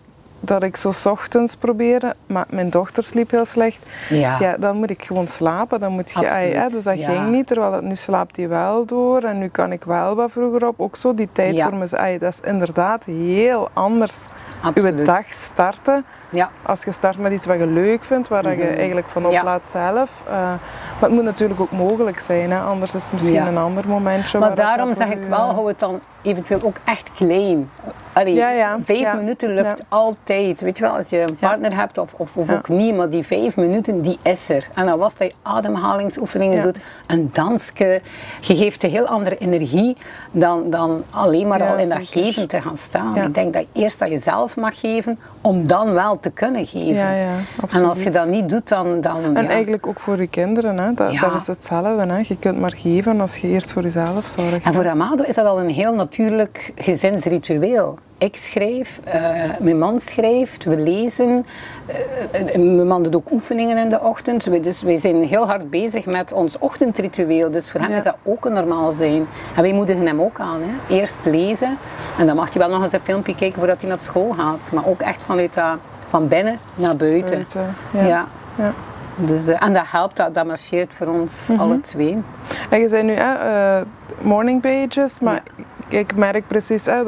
dat 0.44 0.62
ik 0.62 0.76
zo 0.76 0.92
ochtends 1.04 1.56
probeerde, 1.56 2.14
maar 2.26 2.46
mijn 2.50 2.70
dochter 2.70 3.02
sliep 3.04 3.30
heel 3.30 3.44
slecht. 3.44 3.78
Ja. 4.08 4.36
Ja, 4.40 4.56
dan 4.56 4.76
moet 4.76 4.90
ik 4.90 5.02
gewoon 5.04 5.28
slapen. 5.28 5.80
Dan 5.80 5.92
moet 5.92 6.10
je, 6.10 6.26
hè, 6.26 6.68
dus 6.68 6.84
dat 6.84 6.98
ja. 6.98 7.08
ging 7.10 7.30
niet, 7.30 7.46
terwijl 7.46 7.72
het, 7.72 7.84
nu 7.84 7.96
slaapt 7.96 8.36
hij 8.36 8.48
wel 8.48 8.84
door 8.84 9.22
en 9.22 9.38
nu 9.38 9.48
kan 9.48 9.72
ik 9.72 9.84
wel 9.84 10.14
wat 10.14 10.30
vroeger 10.30 10.66
op. 10.66 10.74
Ook 10.80 10.96
zo 10.96 11.14
die 11.14 11.28
tijd 11.32 11.54
Ja. 11.54 11.68
voor 11.68 11.78
mezelf. 11.78 12.18
dat 12.18 12.32
is 12.32 12.48
inderdaad 12.48 13.04
heel 13.04 13.68
anders. 13.72 14.16
Uw 14.62 14.68
Absoluut. 14.68 15.06
dag 15.06 15.32
starten. 15.32 16.04
Ja. 16.34 16.50
Als 16.62 16.84
je 16.84 16.92
start 16.92 17.18
met 17.18 17.32
iets 17.32 17.46
wat 17.46 17.58
je 17.58 17.66
leuk 17.66 18.04
vindt, 18.04 18.28
waar 18.28 18.42
dat 18.42 18.52
je 18.56 18.62
Mhm. 18.64 18.74
eigenlijk 18.76 19.08
van 19.08 19.30
Ja. 19.30 19.38
oplaat 19.38 19.62
zelf. 19.70 20.22
eh, 20.26 20.32
maar 20.32 20.58
het 21.00 21.10
moet 21.10 21.24
natuurlijk 21.24 21.60
ook 21.60 21.70
mogelijk 21.70 22.18
zijn, 22.20 22.50
hè? 22.50 22.60
anders 22.60 22.94
is 22.94 23.02
het 23.02 23.12
misschien 23.12 23.34
Ja. 23.34 23.46
een 23.46 23.56
ander 23.56 23.84
momentje. 23.88 24.38
Maar 24.38 24.54
daarom 24.54 24.94
zeg 24.94 25.08
ik 25.10 25.22
wel, 25.28 25.48
eh, 25.48 25.54
hou 25.54 25.68
het 25.68 25.78
dan 25.78 26.00
eventueel 26.22 26.60
ook 26.62 26.76
echt 26.84 27.10
klein. 27.12 27.70
Allee, 28.12 28.34
Ja, 28.34 28.50
ja, 28.50 28.76
vijf 28.80 28.98
ja. 29.00 29.14
minuten 29.14 29.54
lukt 29.54 29.78
Ja. 29.78 29.84
altijd. 29.88 30.60
Weet 30.60 30.78
je 30.78 30.84
wel, 30.84 30.92
als 30.96 31.08
je 31.08 31.20
een 31.20 31.36
Ja. 31.40 31.48
partner 31.48 31.76
hebt 31.76 31.98
of, 31.98 32.14
of, 32.16 32.36
of 32.36 32.48
Ja. 32.48 32.54
ook 32.54 32.68
niet, 32.68 32.96
maar 32.96 33.10
die 33.10 33.22
vijf 33.24 33.56
minuten, 33.56 34.00
die 34.02 34.18
is 34.22 34.48
er. 34.48 34.68
En 34.74 34.86
dan 34.86 34.98
was 34.98 35.16
dat 35.16 35.26
je 35.28 35.34
ademhalingsoefeningen 35.42 36.56
Ja. 36.56 36.62
doet, 36.62 36.78
een 37.06 37.30
dansje. 37.32 38.00
Je 38.40 38.56
geeft 38.56 38.82
een 38.84 38.90
heel 38.90 39.06
andere 39.06 39.36
energie 39.38 39.96
dan, 40.30 40.70
dan 40.70 41.04
alleen 41.10 41.48
maar 41.48 41.58
Ja, 41.58 41.68
al 41.70 41.78
in 41.78 41.88
dat 41.88 42.08
geven 42.08 42.48
te 42.48 42.60
gaan 42.60 42.76
staan. 42.76 43.12
Ja. 43.14 43.22
Ik 43.22 43.34
denk 43.34 43.52
dat 43.54 43.68
je 43.72 43.80
eerst 43.82 43.98
dat 43.98 44.10
je 44.10 44.18
zelf 44.18 44.56
mag 44.56 44.80
geven, 44.80 45.18
om 45.40 45.66
dan 45.66 45.92
wel 45.92 46.20
te 46.24 46.30
kunnen 46.30 46.66
geven. 46.66 46.94
Ja, 46.94 47.10
ja, 47.10 47.36
en 47.68 47.84
als 47.84 48.02
je 48.02 48.10
dat 48.10 48.26
niet 48.28 48.48
doet, 48.48 48.68
dan... 48.68 49.00
dan 49.00 49.36
En 49.36 49.42
ja. 49.42 49.48
eigenlijk 49.48 49.86
ook 49.86 50.00
voor 50.00 50.20
je 50.20 50.26
kinderen, 50.26 50.78
hè? 50.78 50.92
Dat, 50.94 51.12
Ja. 51.12 51.20
dat 51.20 51.40
is 51.40 51.46
hetzelfde. 51.46 52.12
Hè? 52.12 52.18
Je 52.22 52.36
kunt 52.38 52.60
maar 52.60 52.72
geven 52.76 53.20
als 53.20 53.36
je 53.36 53.48
eerst 53.48 53.72
voor 53.72 53.82
jezelf 53.82 54.26
zorgt. 54.26 54.64
En 54.64 54.74
voor 54.74 54.88
Amado 54.88 55.22
is 55.22 55.34
dat 55.34 55.46
al 55.46 55.60
een 55.60 55.70
heel 55.70 55.94
natuurlijk 55.94 56.72
gezinsritueel. 56.74 57.98
Ik 58.18 58.36
schrijf, 58.36 59.00
eh, 59.04 59.20
mijn 59.60 59.78
man 59.78 59.98
schrijft, 59.98 60.64
we 60.64 60.76
lezen. 60.76 61.46
eh, 61.86 62.40
eh, 62.40 62.60
mijn 62.60 62.86
man 62.86 63.02
doet 63.02 63.16
ook 63.16 63.30
oefeningen 63.30 63.76
in 63.76 63.88
de 63.88 64.00
ochtend. 64.00 64.44
We, 64.44 64.60
dus 64.60 64.82
wij 64.82 64.98
zijn 64.98 65.22
heel 65.24 65.46
hard 65.46 65.70
bezig 65.70 66.06
met 66.06 66.32
ons 66.32 66.58
ochtendritueel. 66.58 67.50
Dus 67.50 67.70
voor 67.70 67.80
hem 67.80 67.90
is 67.92 68.02
dat 68.02 68.16
ook 68.22 68.44
een 68.44 68.52
normaal 68.52 68.92
zijn. 68.92 69.26
En 69.56 69.62
wij 69.62 69.72
moedigen 69.72 70.06
hem 70.06 70.20
ook 70.20 70.40
aan. 70.40 70.60
Hè. 70.62 70.94
Eerst 70.94 71.18
lezen 71.24 71.78
en 72.18 72.26
dan 72.26 72.36
mag 72.36 72.52
hij 72.52 72.58
wel 72.62 72.70
nog 72.70 72.82
eens 72.84 72.92
een 72.92 73.00
filmpje 73.02 73.34
kijken 73.34 73.58
voordat 73.58 73.80
hij 73.80 73.90
naar 73.90 74.00
school 74.00 74.32
gaat. 74.32 74.70
Maar 74.72 74.86
ook 74.86 75.00
echt 75.00 75.22
vanuit 75.22 75.54
dat, 75.54 75.76
van 76.14 76.28
binnen 76.28 76.58
naar 76.74 76.96
buiten. 76.96 77.30
Buiten, 77.34 77.74
Ja. 77.90 78.02
ja. 78.06 78.26
Ja. 78.56 78.72
Dus, 79.16 79.46
eh, 79.46 79.62
en 79.62 79.72
dat 79.72 79.84
helpt, 79.86 80.16
dat, 80.16 80.34
dat 80.34 80.46
marcheert 80.46 80.94
voor 80.94 81.06
ons 81.06 81.46
Mhm. 81.48 81.60
alle 81.60 81.80
twee. 81.80 82.22
En 82.70 82.80
je 82.80 82.88
zei 82.88 83.02
nu 83.02 83.12
hè, 83.12 83.32
eh, 83.78 83.82
morning 84.20 84.60
pages, 84.60 85.20
maar 85.20 85.42
ik 85.88 86.16
merk 86.16 86.46
precies 86.46 86.86
hè, 86.86 87.02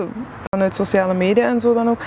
vanuit 0.51 0.75
sociale 0.75 1.15
media 1.15 1.49
en 1.49 1.61
zo 1.61 1.75
dan 1.75 1.89
ook, 1.89 2.01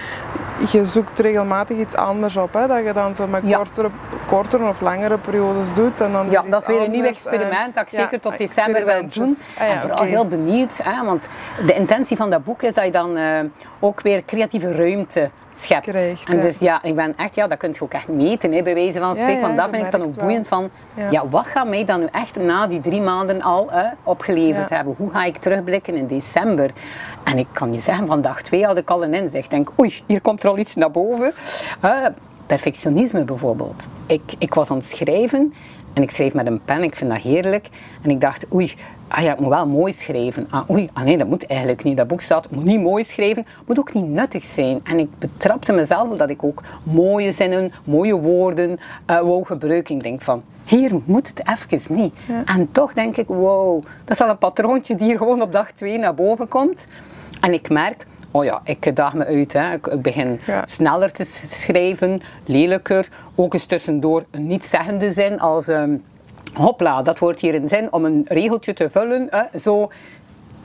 je 0.72 0.86
zoekt 0.86 1.20
regelmatig 1.20 1.78
iets 1.78 1.96
anders 1.96 2.38
op. 2.38 2.54
Hè, 2.54 2.68
dat 2.68 2.84
je 2.86 2.94
dan 2.94 3.16
zo 3.16 3.28
met 3.28 3.42
Ja. 3.46 3.58
kortere, 3.58 3.90
kortere 4.28 4.68
of 4.68 4.82
langere 4.82 5.18
periodes 5.18 5.74
doet. 5.74 6.02
En 6.02 6.12
dan 6.12 6.30
Ja, 6.30 6.44
dat 6.50 6.62
is 6.62 6.68
weer 6.68 6.82
een 6.82 6.92
nieuw 6.92 7.04
eh, 7.04 7.10
experiment 7.10 7.76
dat 7.76 7.84
ik 7.84 7.90
zeker 7.90 8.20
tot 8.20 8.38
december 8.38 8.86
wil 8.86 9.02
doen. 9.10 9.38
Ah 9.60 9.68
ja, 9.68 9.74
en 9.74 9.80
vooral 9.82 10.04
heel 10.04 10.28
benieuwd, 10.28 10.80
hè, 10.84 11.06
want 11.06 11.28
de 11.66 11.74
intentie 11.74 12.18
van 12.18 12.30
dat 12.30 12.44
boek 12.44 12.62
is 12.62 12.74
dat 12.74 12.86
je 12.86 12.92
dan 12.92 13.18
ook 13.80 14.02
weer 14.02 14.24
creatieve 14.26 14.74
ruimte 14.76 15.30
schept. 15.60 15.86
Krijgt, 15.86 16.30
en 16.30 16.42
dus 16.42 16.60
ja, 16.60 16.84
ik 16.84 16.96
ben 16.96 17.18
echt, 17.18 17.36
ja, 17.36 17.48
dat 17.48 17.58
kun 17.58 17.72
je 17.74 17.82
ook 17.82 17.94
echt 17.94 18.08
meten, 18.08 18.52
hè, 18.52 18.64
bij 18.64 18.74
wijze 18.74 19.00
van 19.00 19.16
spreken. 19.16 19.36
ja, 19.36 19.42
want 19.42 19.58
dat 19.58 19.70
vind 19.70 19.86
ik 19.86 19.92
dan 19.92 20.02
ook 20.04 20.14
wel. 20.14 20.24
boeiend 20.26 20.48
van, 20.48 20.70
ja. 21.12 21.28
Wat 21.30 21.46
gaat 21.48 21.68
mij 21.68 21.86
dan 21.86 22.00
nu 22.00 22.08
echt 22.12 22.40
na 22.40 22.68
die 22.68 22.82
drie 22.82 23.02
maanden 23.02 23.42
al 23.42 23.68
hè, 23.72 23.88
opgeleverd 24.04 24.70
hebben? 24.70 24.96
Hoe 24.98 25.12
ga 25.12 25.24
ik 25.24 25.38
terugblikken 25.38 25.96
in 25.96 26.08
december? 26.08 26.72
En 27.24 27.38
ik 27.38 27.48
kan 27.52 27.74
je 27.74 27.80
zeggen, 27.80 28.08
van 28.08 28.22
dag 28.22 28.42
twee 28.42 28.66
had 28.66 28.78
ik 28.78 28.90
al 28.90 29.04
een 29.04 29.14
inzicht. 29.14 29.44
Ik 29.44 29.50
denk, 29.50 29.70
oei, 29.80 30.04
hier 30.06 30.22
komt 30.22 30.44
er 30.44 30.50
al 30.50 30.58
iets 30.58 30.76
naar 30.76 30.92
boven. 30.92 31.34
Perfectionisme 32.46 33.24
bijvoorbeeld. 33.24 33.88
Ik, 34.06 34.22
ik 34.38 34.54
was 34.54 34.70
aan 34.70 34.78
het 34.78 34.86
schrijven 34.86 35.54
en 35.94 36.02
ik 36.02 36.12
schreef 36.12 36.34
met 36.34 36.48
een 36.48 36.62
pen, 36.66 36.84
ik 36.84 36.96
vind 36.96 37.10
dat 37.10 37.22
heerlijk. 37.22 37.70
En 38.02 38.10
ik 38.10 38.22
dacht, 38.22 38.46
oei, 38.54 38.74
ah 39.10 39.24
ja, 39.24 39.34
ik 39.34 39.40
moet 39.40 39.50
wel 39.50 39.68
mooi 39.68 39.94
schrijven. 39.94 40.48
Ah, 40.50 40.70
oei, 40.70 40.90
ah 40.94 41.04
nee, 41.04 41.18
dat 41.18 41.28
moet 41.28 41.46
eigenlijk 41.48 41.84
niet. 41.84 41.98
Dat 41.98 42.08
boek 42.08 42.22
staat, 42.22 42.50
moet 42.52 42.64
niet 42.64 42.82
mooi 42.82 43.04
schrijven, 43.04 43.46
moet 43.68 43.80
ook 43.80 43.94
niet 43.94 44.08
nuttig 44.08 44.44
zijn. 44.44 44.80
En 44.84 45.00
ik 45.00 45.10
betrapte 45.20 45.72
mezelf 45.74 46.18
dat 46.18 46.30
ik 46.30 46.44
ook 46.44 46.64
mooie 46.84 47.32
zinnen, 47.32 47.72
mooie 47.84 48.16
woorden 48.20 48.80
eh, 49.06 49.20
wou 49.22 49.46
gebruiken. 49.46 49.96
Ik 49.96 50.04
denk 50.04 50.22
van, 50.22 50.44
hier 50.66 50.92
moet 51.06 51.28
het 51.28 51.42
even 51.70 51.96
niet. 51.96 52.14
En 52.46 52.72
toch 52.72 52.94
denk 52.94 53.18
ik, 53.18 53.28
wow, 53.28 53.84
dat 54.06 54.16
is 54.16 54.22
al 54.22 54.30
een 54.30 54.38
patroontje 54.38 54.96
die 54.96 55.08
hier 55.08 55.18
gewoon 55.18 55.42
op 55.42 55.52
dag 55.52 55.72
twee 55.72 55.98
naar 55.98 56.14
boven 56.16 56.48
komt. 56.48 56.88
En 57.42 57.54
ik 57.54 57.70
merk, 57.70 58.06
oh 58.32 58.44
ja, 58.44 58.62
ik 58.64 58.96
daag 58.96 59.14
me 59.14 59.26
uit. 59.26 59.54
Hè. 59.54 59.74
Ik, 59.74 59.88
ik 59.88 60.02
begin 60.02 60.40
Ja. 60.46 60.64
sneller 60.68 61.12
te 61.12 61.24
schrijven, 61.50 62.22
lelijker. 62.46 63.10
Ook 63.36 63.54
eens 63.54 63.66
tussendoor 63.66 64.24
een 64.32 64.48
niet-zeggende 64.48 65.12
zin 65.12 65.40
als... 65.40 65.68
ehm, 65.68 65.96
hopla, 66.54 67.02
dat 67.02 67.20
wordt 67.20 67.42
hier 67.42 67.56
een 67.56 67.68
zin 67.68 67.94
om 67.94 68.06
een 68.06 68.26
regeltje 68.28 68.74
te 68.74 68.90
vullen. 68.90 69.28
Hè, 69.30 69.60
zo. 69.60 69.92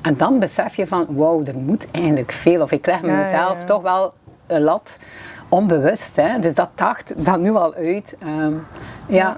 En 0.03 0.17
dan 0.17 0.39
besef 0.39 0.77
je 0.77 0.87
van, 0.87 1.07
wauw, 1.09 1.45
er 1.45 1.57
moet 1.57 1.87
eigenlijk 1.91 2.33
veel. 2.33 2.61
Of 2.63 2.73
ik 2.73 2.87
leg 2.87 3.01
Ja, 3.01 3.09
ja, 3.09 3.17
mezelf 3.17 3.59
ja. 3.59 3.65
toch 3.65 3.83
wel 3.83 4.13
een 4.47 4.63
lat 4.63 4.99
onbewust. 5.49 6.17
Hè. 6.17 6.39
Dus 6.39 6.55
dat 6.55 6.71
daagt 6.75 7.13
dan 7.17 7.41
nu 7.41 7.55
al 7.55 7.75
uit. 7.75 8.17
Ehm, 8.19 8.53
ja. 9.07 9.37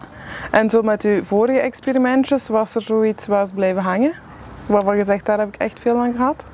En 0.51 0.71
zo 0.71 0.83
met 0.83 1.03
uw 1.03 1.25
vorige 1.25 1.61
experimentjes, 1.61 2.49
was 2.49 2.75
er 2.75 2.83
zoiets 2.83 3.27
wat 3.27 3.47
is 3.47 3.53
blijven 3.53 3.83
hangen? 3.83 4.13
Waarvan 4.67 4.97
je 4.97 5.05
zegt, 5.05 5.27
daar 5.27 5.39
heb 5.39 5.49
ik 5.49 5.57
echt 5.57 5.81
veel 5.81 5.97
aan 5.97 6.13
gehad? 6.13 6.45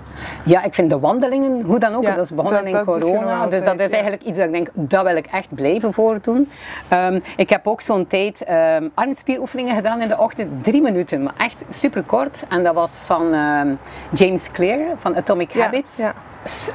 Ja, 0.43 0.63
ik 0.63 0.75
vind 0.75 0.91
de 0.91 0.99
wandelingen, 0.99 1.63
hoe 1.63 1.79
dan 1.79 1.95
ook, 1.95 2.03
Ja, 2.03 2.15
dat 2.15 2.25
is 2.25 2.31
begonnen 2.31 2.59
dat- 2.65 2.67
in 2.71 2.73
dat 2.73 2.85
corona. 2.85 3.47
Dus 3.47 3.65
dat 3.65 3.81
is 3.81 3.87
ja. 3.87 3.93
eigenlijk 3.93 4.23
iets 4.23 4.37
dat 4.39 4.47
ik 4.47 4.53
denk, 4.53 4.69
dat 4.75 5.05
wil 5.05 5.17
ik 5.17 5.27
echt 5.27 5.55
blijven 5.55 5.93
voordoen. 5.93 6.51
Ehm, 6.89 7.21
ik 7.37 7.49
heb 7.51 7.67
ook 7.67 7.81
zo'n 7.81 8.07
tijd 8.07 8.45
ehm, 8.45 8.89
armspieroefeningen 8.95 9.75
gedaan 9.75 10.01
in 10.01 10.09
de 10.09 10.19
ochtend, 10.19 10.65
drie 10.65 10.83
minuten, 10.83 11.23
maar 11.23 11.35
echt 11.37 11.65
super 11.71 12.03
kort. 12.03 12.45
En 12.49 12.63
dat 12.65 12.75
was 12.75 12.91
van 13.05 13.33
ehm, 13.33 13.75
James 14.13 14.51
Clear 14.51 14.81
van 14.97 15.17
Atomic 15.17 15.53
Habits. 15.53 15.97
ja. 15.97 16.13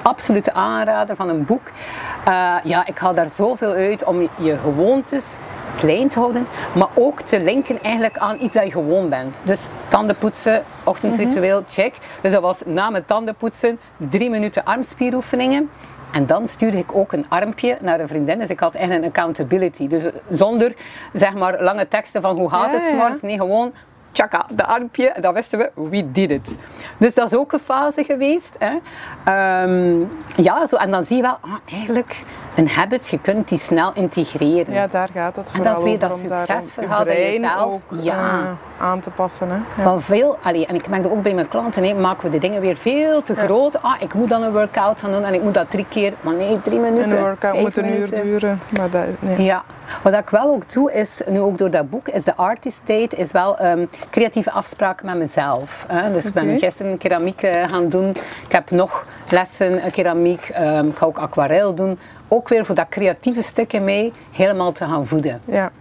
Absolute 0.02 0.54
aanrader 0.54 1.16
van 1.16 1.30
een 1.30 1.46
boek. 1.46 1.62
Eh, 2.26 2.56
ja, 2.64 2.86
ik 2.86 2.98
haal 2.98 3.14
daar 3.14 3.28
zoveel 3.36 3.72
uit 3.74 4.04
om 4.04 4.30
je- 4.38 4.58
gewoontes 4.58 5.38
klein 5.78 6.08
te 6.08 6.20
houden, 6.20 6.48
maar 6.76 6.88
ook 6.94 7.22
te 7.22 7.40
linken 7.44 7.82
eigenlijk 7.84 8.18
aan 8.18 8.38
iets 8.42 8.54
dat 8.54 8.64
je 8.66 8.72
gewoon 8.72 9.10
bent. 9.10 9.42
Dus 9.44 9.66
tanden 9.88 10.16
poetsen, 10.18 10.64
ochtendritueel, 10.84 11.64
check. 11.68 11.96
Dus 12.22 12.32
dat 12.32 12.42
was 12.42 12.60
na 12.66 12.90
mijn 12.90 13.06
tanden 13.06 13.36
poetsen, 13.36 13.80
drie 13.98 14.30
minuten 14.30 14.64
armspieroefeningen. 14.64 15.70
En 16.12 16.26
dan 16.26 16.48
stuurde 16.48 16.78
ik 16.78 16.96
ook 16.96 17.12
een 17.12 17.26
armpje 17.30 17.78
naar 17.82 18.00
een 18.00 18.08
vriendin. 18.08 18.40
Dus 18.40 18.50
ik 18.50 18.60
had 18.60 18.76
eigenlijk 18.76 19.06
een 19.06 19.12
accountability. 19.12 19.88
Dus 19.88 20.12
zonder 20.30 20.74
zeg 21.14 21.34
maar 21.34 21.62
lange 21.64 21.88
teksten 21.88 22.22
van 22.22 22.36
hoe 22.38 22.50
gaat 22.50 22.72
Ja, 22.72 22.78
het 22.78 22.88
ja. 22.88 22.90
s'morgens. 22.94 23.22
Nee, 23.22 23.38
gewoon 23.38 23.74
tjaka, 24.18 24.46
de 24.56 24.66
armpje. 24.66 25.10
En 25.10 25.22
dan 25.22 25.34
wisten 25.34 25.58
we, 25.60 25.72
wie 25.90 26.12
did 26.12 26.32
it. 26.32 26.56
Dus 26.98 27.14
dat 27.14 27.32
is 27.32 27.38
ook 27.38 27.54
een 27.54 27.60
fase 27.60 28.04
geweest. 28.04 28.56
Ehm, 29.24 30.00
ja, 30.36 30.68
zo, 30.68 30.76
en 30.76 30.92
dan 30.92 31.04
zie 31.04 31.16
je 31.16 31.22
wel, 31.22 31.38
ah, 31.42 31.56
eigenlijk 31.72 32.22
een 32.58 32.70
habit, 32.70 33.08
je 33.08 33.20
kunt 33.20 33.50
die 33.50 33.58
snel 33.58 33.92
integreren. 33.94 34.74
Ja, 34.74 34.88
daar 34.88 35.10
gaat 35.14 35.36
het 35.36 35.52
En 35.54 35.64
dat 35.64 35.78
is 35.78 35.84
weer 35.84 36.00
dat 36.00 36.20
succesverhaal 36.22 37.06
dat 37.06 37.16
je 37.16 37.38
zelf- 37.42 37.74
ook 37.74 38.00
ja. 38.02 38.18
eh, 38.18 38.86
aan 38.86 39.00
te 39.00 39.10
passen. 39.10 39.50
Hè. 39.50 39.56
Ja. 39.56 39.84
Van 39.84 40.02
veel, 40.02 40.38
allee, 40.44 40.66
en 40.66 40.76
ik 40.76 40.88
merk 40.90 41.04
dat 41.04 41.12
ook 41.12 41.22
bij 41.22 41.34
mijn 41.34 41.48
klanten, 41.48 41.84
hè, 41.84 41.94
maken 41.94 42.24
we 42.24 42.30
de 42.30 42.38
dingen 42.40 42.62
weer 42.62 42.76
veel 42.76 43.22
te 43.22 43.36
groot. 43.36 43.82
Ah, 43.82 44.02
ik 44.02 44.14
moet 44.14 44.30
dan 44.30 44.44
een 44.44 44.52
workout 44.52 45.00
gaan 45.00 45.12
doen 45.12 45.24
en 45.24 45.34
ik 45.34 45.44
moet 45.44 45.54
dat 45.54 45.70
drie 45.70 45.86
keer. 45.90 46.14
Maar 46.22 46.34
nee, 46.34 46.62
drie 46.62 46.80
minuten. 46.80 47.10
En 47.10 47.18
een 47.18 47.24
workout 47.24 47.60
moet 47.60 47.78
een 47.78 48.00
uur 48.00 48.10
duren. 48.10 48.60
Maar 48.70 48.90
dat, 48.90 49.02
nee. 49.20 49.44
Ja, 49.44 49.64
wat 50.02 50.14
ik 50.14 50.30
wel 50.30 50.50
ook 50.50 50.74
doe 50.74 50.94
is, 50.94 51.22
nu 51.30 51.40
ook 51.40 51.58
door 51.58 51.72
dat 51.72 51.90
boek, 51.90 52.08
is 52.08 52.24
de 52.24 52.36
artist 52.36 52.82
date, 52.86 53.16
is 53.16 53.32
wel 53.32 53.58
ehm, 53.58 53.86
creatieve 54.10 54.52
afspraken 54.52 55.06
met 55.06 55.18
mezelf. 55.18 55.86
Hè. 55.88 56.14
Dus 56.14 56.26
ik 56.26 56.34
ben 56.34 56.58
gisteren 56.60 56.98
keramiek 56.98 57.42
eh, 57.42 57.70
gaan 57.70 57.90
doen. 57.90 58.10
Ik 58.48 58.52
heb 58.52 58.72
nog 58.72 59.06
lessen 59.30 59.92
keramiek. 59.92 60.50
Ehm, 60.50 60.88
ik 60.88 60.96
ga 60.98 61.06
ook 61.06 61.18
aquarel 61.18 61.74
doen. 61.74 62.00
Ook 62.28 62.50
weer 62.50 62.66
voor 62.66 62.76
dat 62.76 62.90
creatieve 62.90 63.42
stuk 63.44 63.74
in 63.74 63.84
mij 63.84 64.14
helemaal 64.32 64.72
te 64.72 64.86
gaan 64.86 65.08
voeden. 65.08 65.40
Ja. 65.46 65.72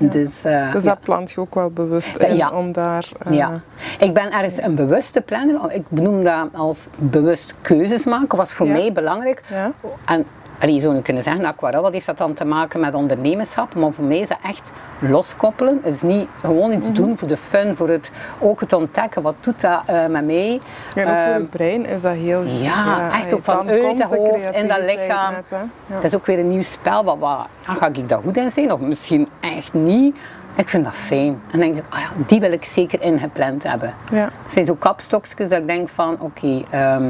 Dus, 0.00 0.44
eh, 0.44 0.72
Dus 0.72 0.84
ja. 0.84 0.90
dat 0.90 1.00
plant 1.00 1.30
je 1.30 1.40
ook 1.40 1.54
wel 1.54 1.70
bewust 1.70 2.16
in 2.16 2.36
Ja. 2.36 2.50
om 2.50 2.72
daar... 2.72 3.08
eh, 3.26 3.34
Ja, 3.34 3.60
ik 3.98 4.14
ben 4.14 4.32
ergens 4.32 4.62
een 4.62 4.74
bewuste 4.74 5.20
planner. 5.20 5.72
Ik 5.72 5.82
benoem 5.88 6.24
dat 6.24 6.48
als 6.52 6.86
bewust 6.96 7.54
keuzes 7.60 8.04
maken. 8.04 8.36
was 8.36 8.52
voor 8.52 8.66
mij 8.66 8.92
belangrijk. 8.92 9.42
Ja. 9.50 9.72
En 10.04 10.26
allee, 10.60 10.74
je 10.74 10.80
zou 10.80 11.00
kunnen 11.00 11.22
zeggen, 11.22 11.44
aquarel, 11.44 11.82
wat 11.82 11.92
heeft 11.92 12.06
dat 12.06 12.18
dan 12.18 12.34
te 12.34 12.44
maken 12.44 12.80
met 12.80 12.94
ondernemerschap? 12.94 13.74
Maar 13.74 13.92
voor 13.92 14.04
mij 14.04 14.18
is 14.18 14.28
dat 14.28 14.38
echt 14.42 14.70
loskoppelen. 14.98 15.80
is 15.84 16.02
niet 16.02 16.28
gewoon 16.40 16.68
Mhm. 16.70 16.78
iets 16.78 16.92
doen 16.92 17.18
voor 17.18 17.28
de 17.28 17.36
fun, 17.36 17.76
voor 17.76 17.88
het, 17.88 18.10
ook 18.38 18.60
het 18.60 18.72
ontdekken. 18.72 19.22
Wat 19.22 19.34
doet 19.40 19.60
dat 19.60 19.80
eh, 19.86 20.06
met 20.06 20.24
mij? 20.26 20.60
Ja, 20.94 21.02
en 21.02 21.08
ook 21.08 21.14
voor 21.14 21.32
Ehm, 21.32 21.40
je 21.40 21.44
brein 21.46 21.86
is 21.86 22.02
dat 22.02 22.12
heel... 22.12 22.42
ja, 22.42 23.10
echt 23.10 23.24
hey, 23.24 23.34
ook 23.34 23.44
van 23.44 23.56
dan 23.56 23.68
uit 23.68 23.82
komt 23.82 24.02
het 24.02 24.10
hoofd, 24.18 24.50
in 24.54 24.68
dat 24.68 24.80
lichaam. 24.80 25.34
Ja. 25.50 25.66
Het 25.86 26.04
is 26.04 26.14
ook 26.14 26.26
weer 26.26 26.38
een 26.38 26.48
nieuw 26.48 26.62
spel. 26.62 27.04
Wat, 27.04 27.18
wat, 27.18 27.46
ja, 27.66 27.74
ga 27.74 27.86
ik 27.92 28.08
daar 28.08 28.20
goed 28.22 28.36
in 28.36 28.50
zijn? 28.50 28.72
Of 28.72 28.80
misschien 28.80 29.28
echt 29.40 29.72
niet? 29.72 30.16
Ik 30.54 30.68
vind 30.68 30.84
dat 30.84 30.94
fijn. 30.94 31.26
En 31.28 31.40
dan 31.50 31.60
denk 31.60 31.76
ik, 31.76 31.82
ah 31.88 32.00
ja, 32.00 32.08
die 32.26 32.40
wil 32.40 32.52
ik 32.52 32.64
zeker 32.64 33.02
ingepland 33.02 33.62
hebben. 33.62 33.94
Ja. 34.10 34.28
Het 34.42 34.52
zijn 34.52 34.64
zo 34.64 34.74
kapstokjes 34.74 35.48
dat 35.48 35.60
ik 35.60 35.66
denk 35.66 35.88
van, 35.88 36.16
oké, 36.20 36.62
ehm, 36.70 37.02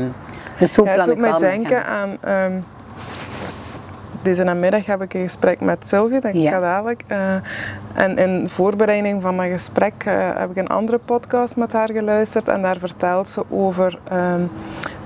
dus 0.58 0.72
zo 0.72 0.84
Ja, 0.84 0.92
plan 0.94 1.08
het 1.08 1.18
doet 1.18 1.24
ik 1.24 1.30
mij 1.30 1.50
denken 1.50 1.84
aan... 1.86 2.16
ehm, 2.20 2.52
deze 4.28 4.42
namiddag 4.42 4.86
heb 4.86 5.02
ik 5.02 5.14
een 5.14 5.22
gesprek 5.22 5.60
met 5.60 5.88
Sylvie, 5.88 6.20
dat 6.20 6.34
ik 6.34 6.40
Ja. 6.40 6.50
ga 6.50 6.60
dadelijk. 6.60 7.02
eh, 7.06 7.34
en 7.94 8.18
in 8.18 8.48
voorbereiding 8.48 9.22
van 9.22 9.34
dat 9.34 9.48
gesprek 9.50 9.92
eh, 10.04 10.12
heb 10.34 10.50
ik 10.50 10.56
een 10.56 10.68
andere 10.68 10.98
podcast 11.04 11.56
met 11.56 11.72
haar 11.72 11.90
geluisterd. 11.92 12.48
En 12.48 12.62
daar 12.62 12.76
vertelt 12.78 13.28
ze 13.28 13.44
over 13.50 13.98
ehm, 14.10 14.40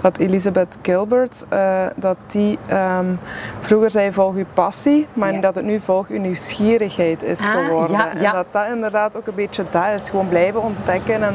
dat 0.03 0.16
Elizabeth 0.18 0.76
Gilbert, 0.82 1.44
eh, 1.48 1.86
dat 1.96 2.16
die 2.26 2.59
ehm, 2.66 3.07
vroeger 3.61 3.90
zei 3.90 4.12
volg 4.12 4.36
je 4.36 4.46
passie, 4.55 5.07
maar 5.12 5.32
Ja. 5.32 5.40
dat 5.40 5.55
het 5.55 5.64
nu 5.64 5.80
volg 5.80 6.09
je 6.09 6.18
nieuwsgierigheid 6.18 7.22
is 7.22 7.40
Ah, 7.40 7.46
geworden. 7.66 7.96
ja, 7.96 8.09
ja. 8.20 8.28
En 8.30 8.32
dat 8.36 8.46
dat 8.50 8.66
inderdaad 8.74 9.16
ook 9.16 9.26
een 9.26 9.34
beetje 9.34 9.64
dat 9.70 9.82
is, 9.94 10.09
gewoon 10.09 10.28
blijven 10.28 10.62
ontdekken. 10.62 11.22
En 11.22 11.34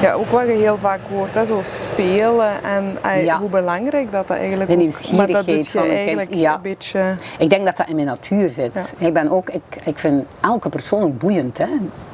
ja, 0.00 0.12
ook 0.12 0.26
wat 0.30 0.46
je 0.46 0.52
heel 0.52 0.78
vaak 0.78 1.00
hoort, 1.10 1.34
hè, 1.34 1.44
zo 1.44 1.58
spelen 1.62 2.62
en 2.62 2.98
hoe 3.38 3.48
belangrijk 3.48 4.12
dat 4.12 4.28
dat 4.28 4.36
eigenlijk 4.36 4.66
De 4.70 4.74
ook- 4.76 4.80
nieuwsgierigheid 4.82 5.32
Maar 5.32 5.44
dat 5.44 5.54
doet 5.54 5.64
je 5.66 5.70
van 5.72 5.80
een 5.82 5.86
kind, 5.88 5.96
eigenlijk 6.06 6.34
ja. 6.34 6.54
een 6.54 6.60
beetje... 6.62 7.14
Ik 7.38 7.50
denk 7.50 7.64
dat 7.64 7.76
dat 7.76 7.88
in 7.88 7.94
mijn 7.94 8.06
natuur 8.06 8.48
zit. 8.48 8.94
Ik, 8.98 9.12
ben 9.12 9.30
ook, 9.30 9.50
ik, 9.50 9.62
ik 9.84 9.98
vind 9.98 10.24
elke 10.40 10.68
persoon 10.68 11.02
ook 11.02 11.18
boeiend. 11.18 11.58
Hè. 11.58 11.66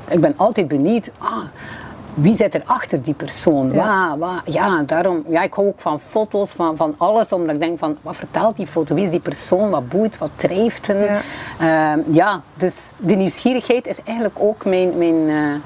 Ik 0.08 0.20
ben 0.20 0.34
altijd 0.36 0.68
benieuwd, 0.68 1.10
ah, 1.18 1.28
wie 2.16 2.36
zit 2.36 2.54
er 2.54 2.62
achter 2.64 3.02
die 3.02 3.14
persoon? 3.14 3.72
Ja. 3.72 3.76
Waar, 3.76 4.18
waar, 4.18 4.42
ja, 4.44 4.82
daarom, 4.82 5.24
ja, 5.28 5.42
ik 5.42 5.54
hou 5.54 5.68
ook 5.68 5.80
van 5.80 6.00
foto's, 6.00 6.50
van, 6.50 6.76
van 6.76 6.94
alles, 6.98 7.32
omdat 7.32 7.54
ik 7.54 7.60
denk 7.60 7.78
van, 7.78 7.96
wat 8.02 8.16
vertelt 8.16 8.56
die 8.56 8.66
foto? 8.66 8.94
Wie 8.94 9.04
is 9.04 9.10
die 9.10 9.20
persoon? 9.20 9.70
Wat 9.70 9.88
boeit? 9.88 10.18
Wat 10.18 10.30
drijft 10.36 10.86
hem? 10.86 11.02
Ja. 11.02 11.20
Ja, 11.58 11.98
ja 12.10 12.40
dus 12.54 12.92
de 12.96 13.14
nieuwsgierigheid 13.14 13.86
is 13.86 14.02
eigenlijk 14.04 14.38
ook 14.40 14.64
mijn... 14.64 14.98
mijn 14.98 15.28
eh, 15.28 15.60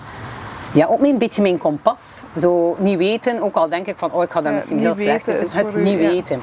ja, 0.73 0.87
ook 0.87 1.03
een 1.03 1.19
beetje 1.19 1.43
mijn 1.43 1.59
kompas. 1.59 2.23
Zo 2.41 2.77
niet 2.79 2.99
weten, 2.99 3.43
ook 3.43 3.55
al 3.55 3.69
denk 3.69 3.87
ik 3.87 3.99
van, 3.99 4.13
oh, 4.13 4.23
ik 4.23 4.31
ga 4.31 4.41
Ja, 4.43 4.51
misschien 4.51 4.79
heel 4.79 4.95
slecht 4.95 5.27
Het 5.27 5.75
u, 5.75 5.83
niet 5.83 5.99
weten. 5.99 6.41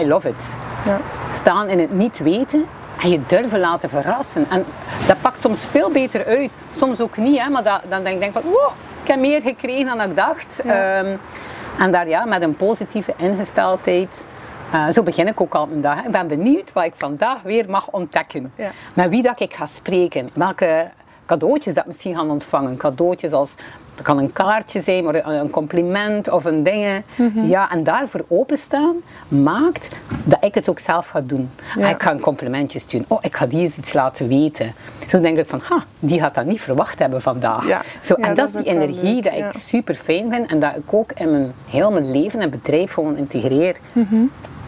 I 0.00 0.06
love 0.06 0.28
it 0.28 0.54
Ja. 0.84 1.00
staan 1.30 1.68
in 1.68 1.78
het 1.78 1.92
niet 1.92 2.18
weten 2.18 2.64
en 3.02 3.10
je 3.10 3.20
durven 3.26 3.60
laten 3.60 3.88
verrassen. 3.88 4.46
En 4.50 4.64
dat 5.06 5.20
pakt 5.20 5.42
soms 5.42 5.66
veel 5.66 5.90
beter 5.90 6.26
uit. 6.26 6.50
Soms 6.76 7.00
ook 7.00 7.16
niet, 7.16 7.38
hè, 7.38 7.48
maar 7.48 7.62
dat, 7.62 7.80
dan 7.88 8.04
denk 8.04 8.22
ik 8.22 8.32
van, 8.32 8.42
wow, 8.42 8.70
ik 9.02 9.08
heb 9.08 9.18
meer 9.20 9.42
gekregen 9.42 9.86
dan 9.96 10.10
ik 10.10 10.16
dacht. 10.16 10.60
Ja. 10.64 10.98
Ehm, 10.98 11.16
en 11.78 11.90
daar 11.90 12.08
ja, 12.08 12.24
met 12.24 12.42
een 12.42 12.56
positieve 12.56 13.14
ingesteldheid. 13.16 14.26
eh, 14.72 14.88
zo 14.88 15.02
begin 15.02 15.26
ik 15.26 15.40
ook 15.40 15.54
al 15.54 15.66
mijn 15.66 15.80
dag. 15.80 16.04
Ik 16.04 16.10
ben 16.10 16.26
benieuwd 16.28 16.72
wat 16.72 16.84
ik 16.84 16.92
vandaag 16.96 17.42
weer 17.42 17.70
mag 17.70 17.88
ontdekken. 17.90 18.52
Ja. 18.56 18.70
Met 18.94 19.08
wie 19.08 19.22
dat 19.22 19.40
ik 19.40 19.54
ga 19.54 19.66
spreken. 19.66 20.28
Welke 20.34 20.88
cadeautjes 21.26 21.74
dat 21.74 21.82
ik 21.82 21.88
misschien 21.88 22.14
gaan 22.14 22.30
ontvangen. 22.30 22.76
Cadeautjes 22.76 23.32
als, 23.32 23.54
dat 24.00 24.14
kan 24.14 24.24
een 24.24 24.32
kaartje 24.32 24.80
zijn, 24.80 25.04
maar 25.04 25.14
een 25.26 25.50
compliment 25.50 26.30
of 26.30 26.44
een 26.44 26.62
ding. 26.62 27.02
Mhm. 27.16 27.46
Ja, 27.46 27.70
en 27.70 27.84
daarvoor 27.84 28.24
openstaan 28.28 28.96
maakt 29.28 29.88
dat 30.24 30.44
ik 30.44 30.54
het 30.54 30.68
ook 30.68 30.78
zelf 30.78 31.06
ga 31.06 31.20
doen. 31.20 31.50
Ja. 31.76 31.88
Ik 31.88 32.02
ga 32.02 32.10
een 32.10 32.20
complimentje 32.20 32.78
sturen. 32.78 33.06
Oh, 33.08 33.18
ik 33.20 33.36
ga 33.36 33.46
die 33.46 33.60
eens 33.60 33.76
iets 33.76 33.92
laten 33.92 34.28
weten. 34.28 34.74
Zo 35.06 35.20
denk 35.20 35.38
ik 35.38 35.48
van, 35.48 35.60
ha, 35.64 35.82
die 35.98 36.20
gaat 36.20 36.34
dat 36.34 36.44
niet 36.44 36.60
verwacht 36.60 36.98
hebben 36.98 37.22
vandaag. 37.22 37.66
Ja. 37.66 37.82
Zo, 38.02 38.14
Ja, 38.18 38.28
en 38.28 38.34
dat 38.34 38.52
dat, 38.52 38.54
is 38.54 38.64
die 38.64 38.74
energie 38.74 39.22
ja. 39.22 39.30
ik 39.30 39.52
super 39.58 39.94
fijn 39.94 40.32
vind 40.32 40.50
en 40.50 40.60
dat 40.60 40.76
ik 40.76 40.92
ook 40.94 41.12
in 41.12 41.30
mijn, 41.30 41.52
heel 41.68 41.90
mijn 41.90 42.10
leven 42.10 42.40
en 42.40 42.50
bedrijf 42.50 42.92
gewoon 42.92 43.16
integreer. 43.16 43.76
Mhm. 43.92 44.16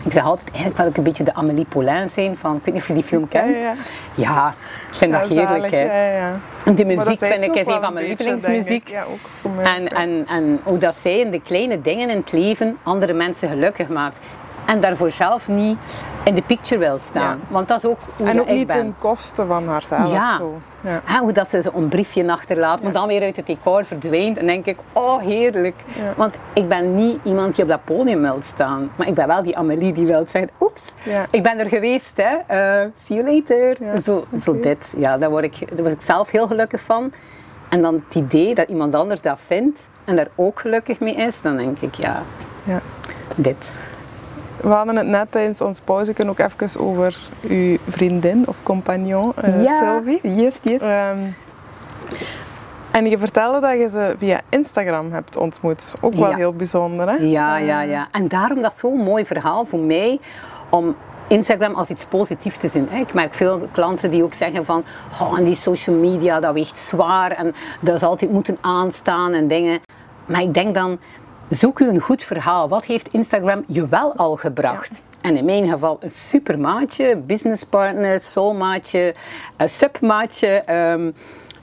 Ik 0.04 0.12
zeg 0.12 0.24
altijd, 0.24 0.50
eigenlijk 0.50 0.76
wil 0.76 0.86
ik 0.86 0.96
een 0.96 1.02
beetje 1.02 1.24
de 1.24 1.34
Amélie 1.34 1.64
Poulain 1.64 2.08
zijn 2.08 2.36
van, 2.36 2.56
ik 2.56 2.64
weet 2.64 2.74
niet 2.74 2.82
of 2.82 2.88
je 2.88 2.94
die 2.94 3.02
film 3.02 3.28
kent. 3.28 3.56
ja. 3.56 3.74
Ja, 4.14 4.54
ik 4.90 4.94
vind 4.94 5.12
dat 5.12 5.28
heerlijk. 5.28 5.72
hè. 5.72 5.86
Dat 6.64 6.86
muziek 6.86 7.18
vind 7.18 7.42
ik 7.42 7.54
is 7.54 7.66
een 7.66 7.80
van 7.80 7.92
mijn 7.92 8.06
lievelingsmuziek. 8.06 8.88
Ja, 8.88 9.02
ook 9.02 9.18
voor 9.40 9.50
mij. 9.50 9.64
En, 9.64 9.88
en, 9.88 10.26
en 10.28 10.60
hoe 10.62 10.78
dat 10.78 10.94
zij 11.02 11.18
in 11.18 11.30
de 11.30 11.40
kleine 11.40 11.80
dingen 11.80 12.10
in 12.10 12.16
het 12.16 12.32
leven 12.32 12.78
andere 12.82 13.12
mensen 13.12 13.48
gelukkig 13.48 13.88
maakt. 13.88 14.16
En 14.66 14.80
daarvoor 14.80 15.10
zelf 15.10 15.48
niet 15.48 15.78
in 16.24 16.34
de 16.34 16.42
picture 16.42 16.78
wil 16.80 16.98
staan. 16.98 17.22
Ja. 17.38 17.46
Want 17.48 17.68
dat 17.68 17.78
is 17.78 17.84
ook 17.90 17.98
hoe 18.16 18.26
En 18.28 18.40
ook 18.40 18.46
ik 18.46 18.54
niet 18.56 18.66
ben. 18.66 18.76
ten 18.76 18.94
koste 18.98 19.46
van 19.46 19.68
haarzelf. 19.68 20.10
Ja. 20.12 20.36
Zo. 20.36 20.60
Ja. 20.80 21.18
Hoe 21.20 21.32
dat 21.32 21.48
ze 21.48 21.62
zo'n 21.62 21.88
briefje 21.88 22.30
achterlaat, 22.30 22.82
maar 22.82 22.92
dan 22.92 23.06
weer 23.06 23.22
uit 23.22 23.36
het 23.36 23.46
decor 23.46 23.84
verdwijnt. 23.84 24.38
En 24.38 24.46
denk 24.46 24.66
ik, 24.66 24.78
oh 24.92 25.20
heerlijk. 25.20 25.74
Ja. 25.86 26.12
Want 26.16 26.34
ik 26.52 26.68
ben 26.68 26.94
niet 26.96 27.18
iemand 27.22 27.54
die 27.54 27.64
op 27.64 27.70
dat 27.70 27.84
podium 27.84 28.20
wil 28.22 28.38
staan. 28.44 28.90
Maar 28.96 29.06
ik 29.06 29.14
ben 29.14 29.26
wel 29.26 29.42
die 29.42 29.56
Amelie 29.56 29.92
die 29.92 30.06
wil 30.06 30.24
zeggen, 30.26 30.50
oeps, 30.60 30.82
Ja. 31.02 31.26
ik 31.30 31.42
ben 31.42 31.58
er 31.58 31.66
geweest. 31.66 32.12
Hè. 32.16 32.36
Eh, 32.46 32.86
see 32.96 33.16
you 33.22 33.34
later. 33.34 33.76
Ja, 33.84 34.00
Zo, 34.00 34.24
zo 34.40 34.60
dit. 34.60 34.94
Ja, 34.96 35.18
daar 35.18 35.30
word, 35.30 35.44
ik, 35.44 35.58
daar 35.68 35.82
word 35.84 35.92
ik 35.92 36.00
zelf 36.00 36.30
heel 36.30 36.46
gelukkig 36.46 36.80
van. 36.80 37.12
En 37.68 37.82
dan 37.82 38.02
het 38.06 38.14
idee 38.14 38.54
dat 38.54 38.68
iemand 38.68 38.94
anders 38.94 39.20
dat 39.20 39.40
vindt 39.46 39.88
en 40.04 40.16
daar 40.16 40.28
ook 40.34 40.60
gelukkig 40.60 41.00
mee 41.00 41.14
is, 41.14 41.42
dan 41.42 41.56
denk 41.56 41.78
ik, 41.80 41.94
ja, 41.94 42.22
Ja. 42.64 42.80
dit. 43.34 43.76
We 44.62 44.68
hadden 44.68 44.96
het 44.96 45.06
net 45.06 45.30
tijdens 45.30 45.60
ons 45.60 45.80
pauze 45.80 46.14
ook 46.26 46.38
even 46.38 46.80
over 46.80 47.16
uw 47.48 47.78
vriendin 47.88 48.44
of 48.48 48.56
compagnon, 48.62 49.32
eh, 49.36 49.78
Sylvie. 49.78 50.20
yes, 50.42 50.58
yes. 50.62 50.80
Ehm, 50.80 51.18
en 52.90 53.06
je 53.10 53.18
vertelde 53.18 53.60
dat 53.60 53.72
je 53.72 53.88
ze 53.90 54.14
via 54.18 54.40
Instagram 54.48 55.12
hebt 55.12 55.36
ontmoet. 55.36 55.94
Ook 56.00 56.14
wel 56.14 56.30
Ja. 56.30 56.36
heel 56.36 56.52
bijzonder, 56.52 57.08
hè? 57.08 57.14
Ja, 57.16 57.56
ja, 57.56 57.80
ja. 57.80 58.08
En 58.10 58.28
daarom 58.28 58.60
dat 58.62 58.74
zo'n 58.74 58.98
mooi 58.98 59.26
verhaal 59.26 59.64
voor 59.64 59.78
mij 59.78 60.20
om 60.68 60.96
Instagram 61.28 61.74
als 61.74 61.88
iets 61.88 62.04
positiefs 62.04 62.56
te 62.56 62.68
zien. 62.68 62.92
Ik 62.92 63.14
merk 63.14 63.34
veel 63.34 63.68
klanten 63.72 64.10
die 64.10 64.24
ook 64.24 64.34
zeggen 64.34 64.64
van 64.64 64.84
oh, 65.20 65.38
en 65.38 65.44
die 65.44 65.54
social 65.54 65.96
media, 65.96 66.40
dat 66.40 66.54
weegt 66.54 66.78
zwaar 66.78 67.30
en 67.30 67.54
dat 67.80 67.94
is 67.94 68.02
altijd 68.02 68.30
moeten 68.30 68.58
aanstaan 68.60 69.32
en 69.32 69.48
dingen. 69.48 69.80
Maar 70.26 70.40
ik 70.42 70.54
denk 70.54 70.74
dan, 70.74 70.98
zoek 71.54 71.78
u 71.78 71.88
een 71.88 72.00
goed 72.00 72.22
verhaal. 72.22 72.68
Wat 72.68 72.84
heeft 72.84 73.08
Instagram 73.10 73.64
je 73.66 73.88
wel 73.88 74.14
al 74.16 74.36
gebracht? 74.36 75.02
En 75.20 75.36
in 75.36 75.44
mijn 75.44 75.68
geval 75.68 75.96
een 76.00 76.10
supermaatje, 76.10 77.16
businesspartner, 77.16 78.20
soulmaatje, 78.20 79.14
submaatje. 79.58 80.46
Ehm, 80.46 81.10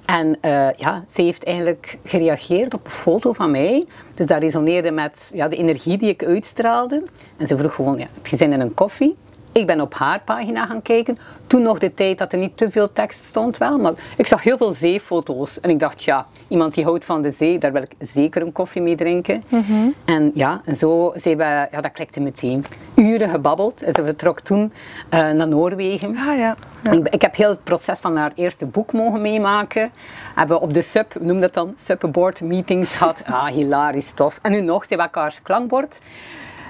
en 0.06 0.38
uh, 0.42 0.72
ja, 0.72 1.04
ze 1.08 1.22
heeft 1.22 1.44
eigenlijk 1.44 1.98
gereageerd 2.04 2.74
op 2.74 2.86
een 2.86 2.92
foto 2.92 3.34
van 3.34 3.52
mij. 3.52 3.86
Dus 4.16 4.26
dat 4.26 4.42
resoneerde 4.42 4.92
met 4.92 5.30
ja, 5.34 5.48
de 5.48 5.56
energie 5.56 5.98
die 5.98 6.10
ik 6.10 6.24
uitstraalde. 6.24 7.04
En 7.38 7.48
ze 7.48 7.58
vroeg 7.58 7.76
gewoon, 7.76 7.98
ja, 7.98 8.08
heb 8.14 8.28
je 8.28 8.38
zin 8.38 8.54
in 8.54 8.60
een 8.60 8.74
koffie? 8.74 9.18
Ik 9.52 9.68
ben 9.68 9.82
op 9.82 9.94
haar 9.94 10.22
pagina 10.26 10.66
gaan 10.66 10.82
kijken. 10.82 11.18
Toen 11.48 11.62
nog 11.62 11.80
de 11.80 11.92
tijd 11.92 12.18
dat 12.18 12.34
er 12.34 12.40
niet 12.40 12.58
te 12.58 12.72
veel 12.72 12.94
tekst 12.94 13.24
stond 13.24 13.58
wel. 13.58 13.78
Maar 13.78 13.94
ik 14.18 14.28
zag 14.28 14.44
heel 14.44 14.58
veel 14.58 14.74
zeefoto's. 14.74 15.60
En 15.60 15.70
ik 15.70 15.80
dacht, 15.80 16.04
ja, 16.04 16.26
iemand 16.48 16.74
die 16.74 16.84
houdt 16.84 17.06
van 17.06 17.22
de 17.22 17.32
zee, 17.32 17.60
daar 17.60 17.72
wil 17.72 17.82
ik 17.82 17.92
zeker 18.00 18.42
een 18.42 18.52
koffie 18.52 18.82
mee 18.82 18.96
drinken. 18.96 19.44
Mhm. 19.50 19.90
En 20.06 20.32
ja, 20.34 20.62
zo 20.76 21.12
zijn 21.16 21.38
we, 21.38 21.68
ja, 21.72 21.82
dat 21.82 21.92
klikte 21.92 22.20
meteen. 22.20 22.66
Uren 22.96 23.30
gebabbeld. 23.30 23.84
En 23.84 23.94
ze 23.94 24.04
vertrok 24.04 24.40
toen 24.40 24.74
uh, 25.14 25.32
naar 25.32 25.48
Noorwegen. 25.48 26.18
Ah, 26.18 26.38
ja. 26.38 26.56
Ik, 26.92 27.08
ik, 27.10 27.22
heb 27.22 27.36
heel 27.36 27.50
het 27.50 27.64
proces 27.64 28.00
van 28.00 28.18
haar 28.18 28.32
eerste 28.36 28.66
boek 28.66 28.94
mogen 28.94 29.22
meemaken. 29.22 29.92
Hebben 30.36 30.58
we 30.58 30.64
op 30.64 30.74
de 30.74 30.82
sub, 30.82 31.16
noem 31.20 31.40
dat 31.40 31.54
dan, 31.54 31.74
subboard 31.76 32.42
meetings 32.42 32.96
gehad. 32.96 33.22
Ah, 33.26 33.46
hilarisch 33.46 34.12
tof. 34.12 34.40
En 34.42 34.52
nu 34.52 34.62
nog, 34.62 34.86
zijn 34.86 35.00
we 35.00 35.06
elkaars 35.06 35.42
klankbord. 35.42 36.00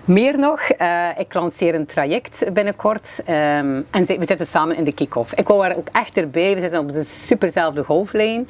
Meer 0.09 0.39
nog, 0.39 0.61
uh, 0.81 1.07
ik 1.17 1.33
lanceer 1.33 1.75
een 1.75 1.85
traject 1.85 2.53
binnenkort 2.53 3.19
um, 3.19 3.85
en 3.91 4.05
we 4.05 4.25
zitten 4.25 4.47
samen 4.47 4.75
in 4.75 4.83
de 4.83 4.93
kick-off. 4.93 5.33
Ik 5.33 5.47
wou 5.47 5.65
er 5.65 5.77
ook 5.77 5.87
echt 5.91 6.17
erbij, 6.17 6.55
we 6.55 6.61
zitten 6.61 6.79
op 6.79 6.93
de 6.93 7.03
superzelfde 7.03 7.83
hoofdlijn, 7.87 8.49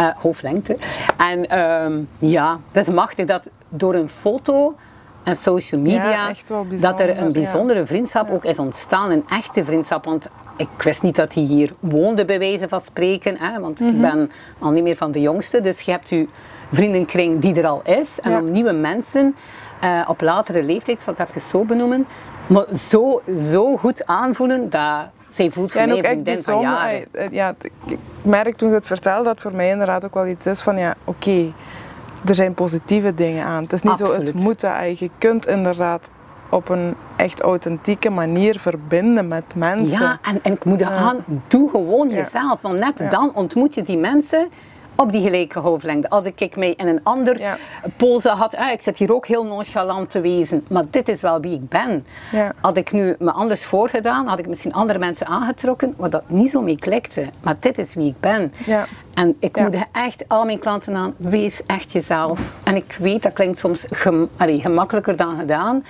uh, 0.00 0.08
hoofdlengte. 0.16 0.76
En 1.16 1.58
um, 1.58 2.08
ja, 2.18 2.60
dat 2.72 2.88
is 2.88 2.94
machtig 2.94 3.26
dat 3.26 3.50
door 3.68 3.94
een 3.94 4.08
foto 4.08 4.74
en 5.24 5.36
social 5.36 5.80
media, 5.80 6.32
dat 6.80 7.00
er 7.00 7.18
een 7.18 7.32
bijzondere 7.32 7.86
vriendschap 7.86 8.30
ook 8.30 8.44
is 8.44 8.58
ontstaan, 8.58 9.10
een 9.10 9.24
echte 9.28 9.64
vriendschap. 9.64 10.04
Want 10.04 10.28
ik 10.56 10.68
wist 10.82 11.02
niet 11.02 11.16
dat 11.16 11.34
hij 11.34 11.42
hier 11.42 11.72
woonde, 11.80 12.24
bij 12.24 12.38
wijze 12.38 12.68
van 12.68 12.80
spreken. 12.80 13.36
Hè, 13.38 13.60
want 13.60 13.80
ik 13.80 13.92
mhm. 13.92 14.00
ben 14.00 14.30
al 14.58 14.70
niet 14.70 14.82
meer 14.82 14.96
van 14.96 15.12
de 15.12 15.20
jongste. 15.20 15.60
Dus 15.60 15.80
je 15.80 15.90
hebt 15.90 16.08
je 16.08 16.28
vriendenkring 16.72 17.38
die 17.38 17.54
er 17.54 17.66
al 17.66 17.82
is. 17.84 18.18
En 18.20 18.36
om 18.36 18.50
nieuwe 18.50 18.72
mensen 18.72 19.34
uh, 19.84 20.08
op 20.08 20.20
latere 20.20 20.64
leeftijd, 20.64 21.02
zal 21.02 21.12
ik 21.12 21.18
het 21.18 21.28
even 21.28 21.40
zo 21.40 21.64
benoemen, 21.64 22.06
maar 22.46 22.64
zo, 22.76 23.22
zo 23.50 23.76
goed 23.76 24.06
aanvoelen 24.06 24.70
dat 24.70 25.08
zij 25.28 25.50
voelt 25.50 25.72
voor 25.72 25.80
ja, 25.80 25.86
mij 25.86 26.02
vriendin 26.02 26.38
van 26.38 26.60
jaren. 26.60 27.14
Eh, 27.14 27.30
ja, 27.30 27.54
ik 27.86 27.98
merk 28.22 28.56
toen 28.56 28.68
je 28.68 28.74
het 28.74 28.86
vertelde 28.86 29.24
dat 29.24 29.40
voor 29.40 29.54
mij 29.54 29.70
inderdaad 29.70 30.04
ook 30.04 30.14
wel 30.14 30.26
iets 30.26 30.46
is 30.46 30.60
van 30.60 30.78
ja, 30.78 30.94
oké, 31.04 31.52
er 32.24 32.34
zijn 32.34 32.54
positieve 32.54 33.14
dingen 33.14 33.44
aan. 33.44 33.62
Het 33.62 33.72
is 33.72 33.82
niet 33.82 33.98
zo 33.98 34.12
het 34.12 34.34
moeten. 34.34 34.98
Je 34.98 35.10
kunt 35.18 35.46
inderdaad 35.46 36.10
op 36.48 36.68
een 36.68 36.94
echt 37.16 37.40
authentieke 37.40 38.10
manier 38.10 38.58
verbinden 38.58 39.28
met 39.28 39.44
mensen. 39.54 40.00
Ja, 40.00 40.18
en, 40.22 40.40
en 40.42 40.52
ik 40.52 40.64
moet 40.64 40.82
aan, 40.82 41.16
doe 41.48 41.70
gewoon 41.70 42.08
jezelf. 42.08 42.60
Want 42.60 42.78
net 42.78 43.10
dan 43.10 43.30
ontmoet 43.34 43.74
je 43.74 43.82
die 43.82 43.98
mensen 43.98 44.48
op 45.00 45.12
die 45.12 45.22
gelijke 45.22 45.58
hoofdlengte. 45.58 46.08
Als 46.08 46.24
ik 46.24 46.56
mij 46.56 46.74
in 46.76 46.86
een 46.86 47.00
ander 47.02 47.38
ja. 47.38 47.56
pose 47.96 48.28
had, 48.28 48.56
ah, 48.56 48.70
ik 48.70 48.82
zit 48.82 48.98
hier 48.98 49.14
ook 49.14 49.26
heel 49.26 49.44
nonchalant 49.44 50.10
te 50.10 50.20
wezen, 50.20 50.64
maar 50.68 50.84
dit 50.90 51.08
is 51.08 51.20
wel 51.20 51.40
wie 51.40 51.54
ik 51.54 51.68
ben. 51.68 52.06
Ja. 52.32 52.52
Had 52.60 52.76
ik 52.76 52.92
nu 52.92 53.16
me 53.18 53.32
anders 53.32 53.64
voorgedaan, 53.64 54.26
had 54.26 54.38
ik 54.38 54.48
misschien 54.48 54.72
andere 54.72 54.98
mensen 54.98 55.26
aangetrokken, 55.26 55.94
wat 55.96 56.10
dat 56.10 56.22
niet 56.26 56.50
zo 56.50 56.62
mee 56.62 56.78
klikte. 56.78 57.24
Maar 57.42 57.56
dit 57.60 57.78
is 57.78 57.94
wie 57.94 58.08
ik 58.08 58.20
ben. 58.20 58.52
Ja. 58.66 58.86
En 59.14 59.36
ik 59.38 59.56
ja. 59.56 59.62
moedig 59.62 59.84
echt 59.92 60.28
al 60.28 60.44
mijn 60.44 60.58
klanten 60.58 60.94
aan, 60.94 61.14
wees 61.16 61.62
echt 61.66 61.92
jezelf. 61.92 62.52
En 62.62 62.76
ik 62.76 62.96
weet, 62.98 63.22
dat 63.22 63.32
klinkt 63.32 63.58
soms 63.58 63.84
gemakkelijker 64.60 65.16
dan 65.16 65.38
gedaan, 65.38 65.84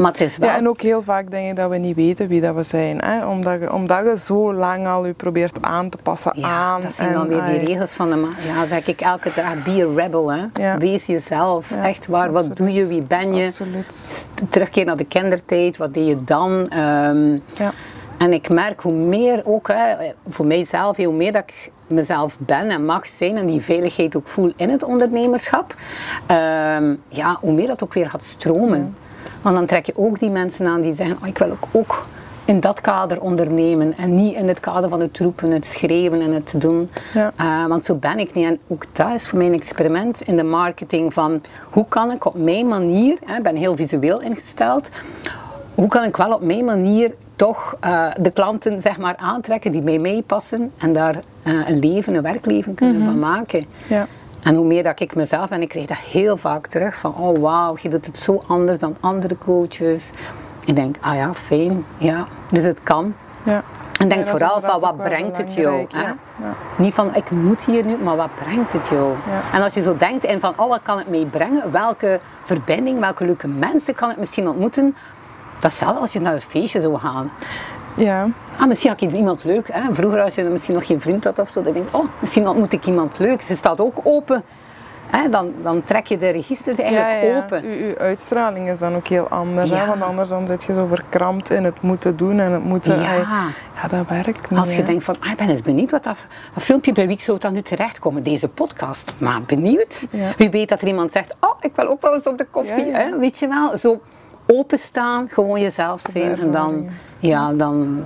maar 0.00 0.12
het 0.12 0.20
is 0.20 0.36
wel... 0.36 0.48
Ja, 0.48 0.56
en 0.56 0.68
ook 0.68 0.80
heel 0.80 1.02
vaak 1.02 1.30
denk 1.30 1.50
ik 1.50 1.56
dat 1.56 1.70
we 1.70 1.76
niet 1.76 1.96
weten 1.96 2.28
wie 2.28 2.40
dat 2.40 2.54
we 2.54 2.62
zijn. 2.62 3.00
Hè? 3.04 3.26
Omdat, 3.26 3.60
je, 3.60 3.72
omdat 3.72 4.04
je 4.04 4.18
zo 4.18 4.54
lang 4.54 4.86
al 4.86 5.06
je 5.06 5.12
probeert 5.12 5.62
aan 5.62 5.88
te 5.88 5.96
passen 6.02 6.32
ja, 6.34 6.48
aan. 6.48 6.80
dat 6.80 6.92
zijn 6.92 7.12
dan 7.12 7.28
weer 7.28 7.44
die 7.44 7.58
regels 7.58 7.92
van 7.92 8.10
de... 8.10 8.28
Ja, 8.46 8.66
zeg 8.66 8.86
ik 8.86 9.00
elke 9.00 9.30
dag, 9.34 9.62
be 9.64 9.88
a 9.90 10.02
rebel. 10.02 10.32
Hè? 10.32 10.44
Ja. 10.54 10.78
Wees 10.78 11.06
jezelf. 11.06 11.70
Echt 11.70 12.06
waar. 12.06 12.32
Wat 12.32 12.56
doe 12.56 12.72
je? 12.72 12.86
Wie 12.86 13.06
ben 13.06 13.34
je? 13.34 13.46
Absoluut. 13.46 14.26
Terugkeer 14.48 14.84
naar 14.84 14.96
de 14.96 15.04
kindertijd. 15.04 15.76
Wat 15.76 15.94
deed 15.94 16.08
je 16.08 16.24
dan? 16.24 16.50
Um, 16.52 17.42
ja. 17.54 17.72
En 18.18 18.32
ik 18.32 18.48
merk 18.48 18.80
hoe 18.80 18.92
meer 18.92 19.42
ook, 19.44 19.68
hè, 19.68 19.94
voor 20.26 20.46
mijzelf, 20.46 20.96
hoe 20.96 21.12
meer 21.12 21.32
dat 21.32 21.42
ik 21.42 21.70
mezelf 21.86 22.38
ben 22.38 22.70
en 22.70 22.84
mag 22.84 23.06
zijn 23.06 23.36
en 23.36 23.46
die 23.46 23.60
veiligheid 23.60 24.16
ook 24.16 24.28
voel 24.28 24.52
in 24.56 24.70
het 24.70 24.82
ondernemerschap, 24.82 25.74
um, 26.30 27.02
ja, 27.08 27.36
hoe 27.40 27.52
meer 27.52 27.66
dat 27.66 27.82
ook 27.82 27.94
weer 27.94 28.10
gaat 28.10 28.24
stromen. 28.24 28.96
Want 29.42 29.56
dan 29.56 29.66
trek 29.66 29.86
je 29.86 29.92
ook 29.96 30.18
die 30.18 30.30
mensen 30.30 30.66
aan 30.66 30.80
die 30.80 30.94
zeggen, 30.94 31.18
oh, 31.22 31.28
ik 31.28 31.38
wil 31.38 31.50
ook, 31.50 31.66
ook 31.72 32.06
in 32.44 32.60
dat 32.60 32.80
kader 32.80 33.20
ondernemen 33.20 33.96
en 33.96 34.14
niet 34.14 34.34
in 34.34 34.48
het 34.48 34.60
kader 34.60 34.88
van 34.88 35.00
het 35.00 35.18
roepen, 35.18 35.50
het 35.50 35.66
schreeuwen 35.66 36.20
en 36.20 36.32
het 36.32 36.54
doen. 36.56 36.90
Ja. 37.14 37.32
Uh, 37.40 37.66
want 37.66 37.84
zo 37.84 37.94
ben 37.94 38.18
ik 38.18 38.34
niet. 38.34 38.46
En 38.46 38.58
ook 38.66 38.96
dat 38.96 39.14
is 39.14 39.28
voor 39.28 39.38
mij 39.38 39.46
een 39.46 39.54
experiment 39.54 40.20
in 40.20 40.36
de 40.36 40.42
marketing 40.42 41.12
van 41.12 41.40
hoe 41.70 41.86
kan 41.88 42.10
ik 42.10 42.24
op 42.24 42.38
mijn 42.38 42.66
manier, 42.66 43.12
ik 43.36 43.42
ben 43.42 43.56
heel 43.56 43.76
visueel 43.76 44.20
ingesteld, 44.20 44.88
hoe 45.74 45.88
kan 45.88 46.04
ik 46.04 46.16
wel 46.16 46.32
op 46.32 46.42
mijn 46.42 46.64
manier 46.64 47.14
toch 47.36 47.76
uh, 47.84 48.06
de 48.20 48.30
klanten 48.30 48.80
zeg 48.80 48.98
maar, 48.98 49.16
aantrekken 49.16 49.72
die 49.72 49.82
bij 49.82 49.98
mij 49.98 50.22
passen 50.26 50.72
en 50.78 50.92
daar 50.92 51.14
uh, 51.44 51.68
een 51.68 51.78
leven, 51.78 52.14
een 52.14 52.22
werkleven 52.22 52.74
kunnen 52.74 52.96
mm 52.96 53.02
-hmm. 53.02 53.10
van 53.10 53.20
maken. 53.30 53.64
Ja. 53.88 54.06
En 54.42 54.54
hoe 54.54 54.64
meer 54.64 54.82
dat 54.82 55.00
ik 55.00 55.14
mezelf 55.14 55.48
ben, 55.48 55.62
ik 55.62 55.68
kreeg 55.68 55.86
dat 55.86 55.96
heel 55.96 56.36
vaak 56.36 56.66
terug 56.66 56.96
van 56.98 57.14
oh 57.14 57.38
wauw, 57.38 57.76
je 57.80 57.88
doet 57.88 58.06
het 58.06 58.18
zo 58.18 58.42
anders 58.46 58.78
dan 58.78 58.96
andere 59.00 59.38
coaches. 59.38 60.10
Ik 60.64 60.76
denk, 60.76 60.96
ah 61.00 61.14
ja, 61.14 61.34
fijn, 61.34 61.84
ja, 61.96 62.26
dus 62.48 62.62
het 62.62 62.80
kan. 62.80 63.14
Ja. 63.42 63.62
En 63.98 64.08
denk 64.08 64.28
vooral 64.28 64.60
van 64.60 64.80
wat 64.80 64.96
brengt 64.96 65.36
het 65.36 65.54
jou. 65.54 65.86
Hè? 65.90 66.02
Ja. 66.02 66.16
Niet 66.76 66.94
van 66.94 67.14
ik 67.14 67.30
moet 67.30 67.64
hier 67.64 67.84
nu, 67.84 67.96
maar 67.96 68.16
wat 68.16 68.34
brengt 68.34 68.72
het 68.72 68.88
jou? 68.88 69.14
En 69.52 69.62
als 69.62 69.74
je 69.74 69.82
zo 69.82 69.96
denkt 69.96 70.24
en 70.24 70.40
van 70.40 70.52
oh 70.56 70.68
wat 70.68 70.80
kan 70.82 70.98
het 70.98 71.08
mee 71.08 71.26
brengen? 71.26 71.72
Welke 71.72 72.20
verbinding, 72.42 72.98
welke 72.98 73.24
leuke 73.24 73.48
mensen 73.48 73.94
kan 73.94 74.10
ik 74.10 74.16
misschien 74.16 74.48
ontmoeten? 74.48 74.96
Dat 75.58 75.70
is 75.70 75.82
als 75.82 76.12
je 76.12 76.20
naar 76.20 76.32
een 76.32 76.40
feestje 76.40 76.80
zou 76.80 76.98
gaan. 76.98 77.30
Ja. 77.96 78.28
Ah, 78.58 78.66
misschien 78.66 78.90
had 78.90 79.00
ik 79.00 79.12
iemand 79.12 79.44
leuk. 79.44 79.68
Hè? 79.72 79.94
Vroeger 79.94 80.22
als 80.22 80.34
je 80.34 80.42
misschien 80.42 80.74
nog 80.74 80.86
geen 80.86 81.00
vriend 81.00 81.24
had 81.24 81.38
of 81.38 81.48
zo, 81.48 81.62
dan 81.62 81.72
denk 81.72 81.88
je, 81.90 81.96
oh, 81.96 82.04
misschien 82.18 82.48
ontmoet 82.48 82.72
ik 82.72 82.86
iemand 82.86 83.18
leuk. 83.18 83.42
Ze 83.42 83.54
staat 83.54 83.80
ook 83.80 84.00
open. 84.02 84.44
Hè? 85.10 85.28
Dan, 85.28 85.52
dan 85.62 85.82
trek 85.82 86.06
je 86.06 86.16
de 86.16 86.28
registers 86.28 86.78
eigenlijk 86.78 87.22
ja, 87.22 87.28
ja. 87.28 87.36
open. 87.36 87.64
Uw, 87.64 87.96
uitstraling 87.96 88.70
is 88.70 88.78
dan 88.78 88.94
ook 88.94 89.06
heel 89.06 89.28
anders. 89.28 89.70
Hè? 89.70 89.86
Want 89.86 90.02
anders 90.02 90.28
dan 90.28 90.46
zit 90.46 90.64
je 90.64 90.72
zo 90.72 90.86
verkrampt 90.86 91.50
in 91.50 91.64
het 91.64 91.82
moeten 91.82 92.16
doen 92.16 92.40
en 92.40 92.52
het 92.52 92.64
moeten... 92.64 93.00
Ja, 93.00 93.14
ja 93.74 93.88
dat 93.88 94.08
werkt 94.08 94.50
niet. 94.50 94.58
Als 94.58 94.76
je 94.76 94.82
denkt 94.82 95.04
van, 95.04 95.14
ah, 95.20 95.30
ik 95.30 95.36
ben 95.36 95.48
eens 95.48 95.62
benieuwd 95.62 95.90
wat 95.90 96.04
dat, 96.04 96.16
dat 96.54 96.62
filmpje 96.62 96.92
bij 96.92 97.06
wie 97.06 97.22
zou 97.22 97.38
dat 97.38 97.52
nu 97.52 97.62
terechtkomen, 97.62 98.22
deze 98.22 98.48
podcast. 98.48 99.12
Maar 99.18 99.42
benieuwd. 99.42 100.06
Wie 100.36 100.50
weet 100.50 100.68
dat 100.68 100.80
er 100.80 100.88
iemand 100.88 101.12
zegt, 101.12 101.34
oh, 101.40 101.54
ik 101.60 101.72
wil 101.74 101.88
ook 101.88 102.02
wel 102.02 102.14
eens 102.14 102.26
op 102.26 102.38
de 102.38 102.46
koffie. 102.50 102.92
Hè? 102.92 103.18
Weet 103.18 103.38
je 103.38 103.48
wel, 103.48 103.78
zo 103.78 104.00
openstaan, 104.50 105.28
gewoon 105.28 105.60
jezelf 105.60 106.02
zijn 106.12 106.38
en 106.38 106.50
dan, 106.50 106.86
ja, 107.18 107.52
dan, 107.52 108.02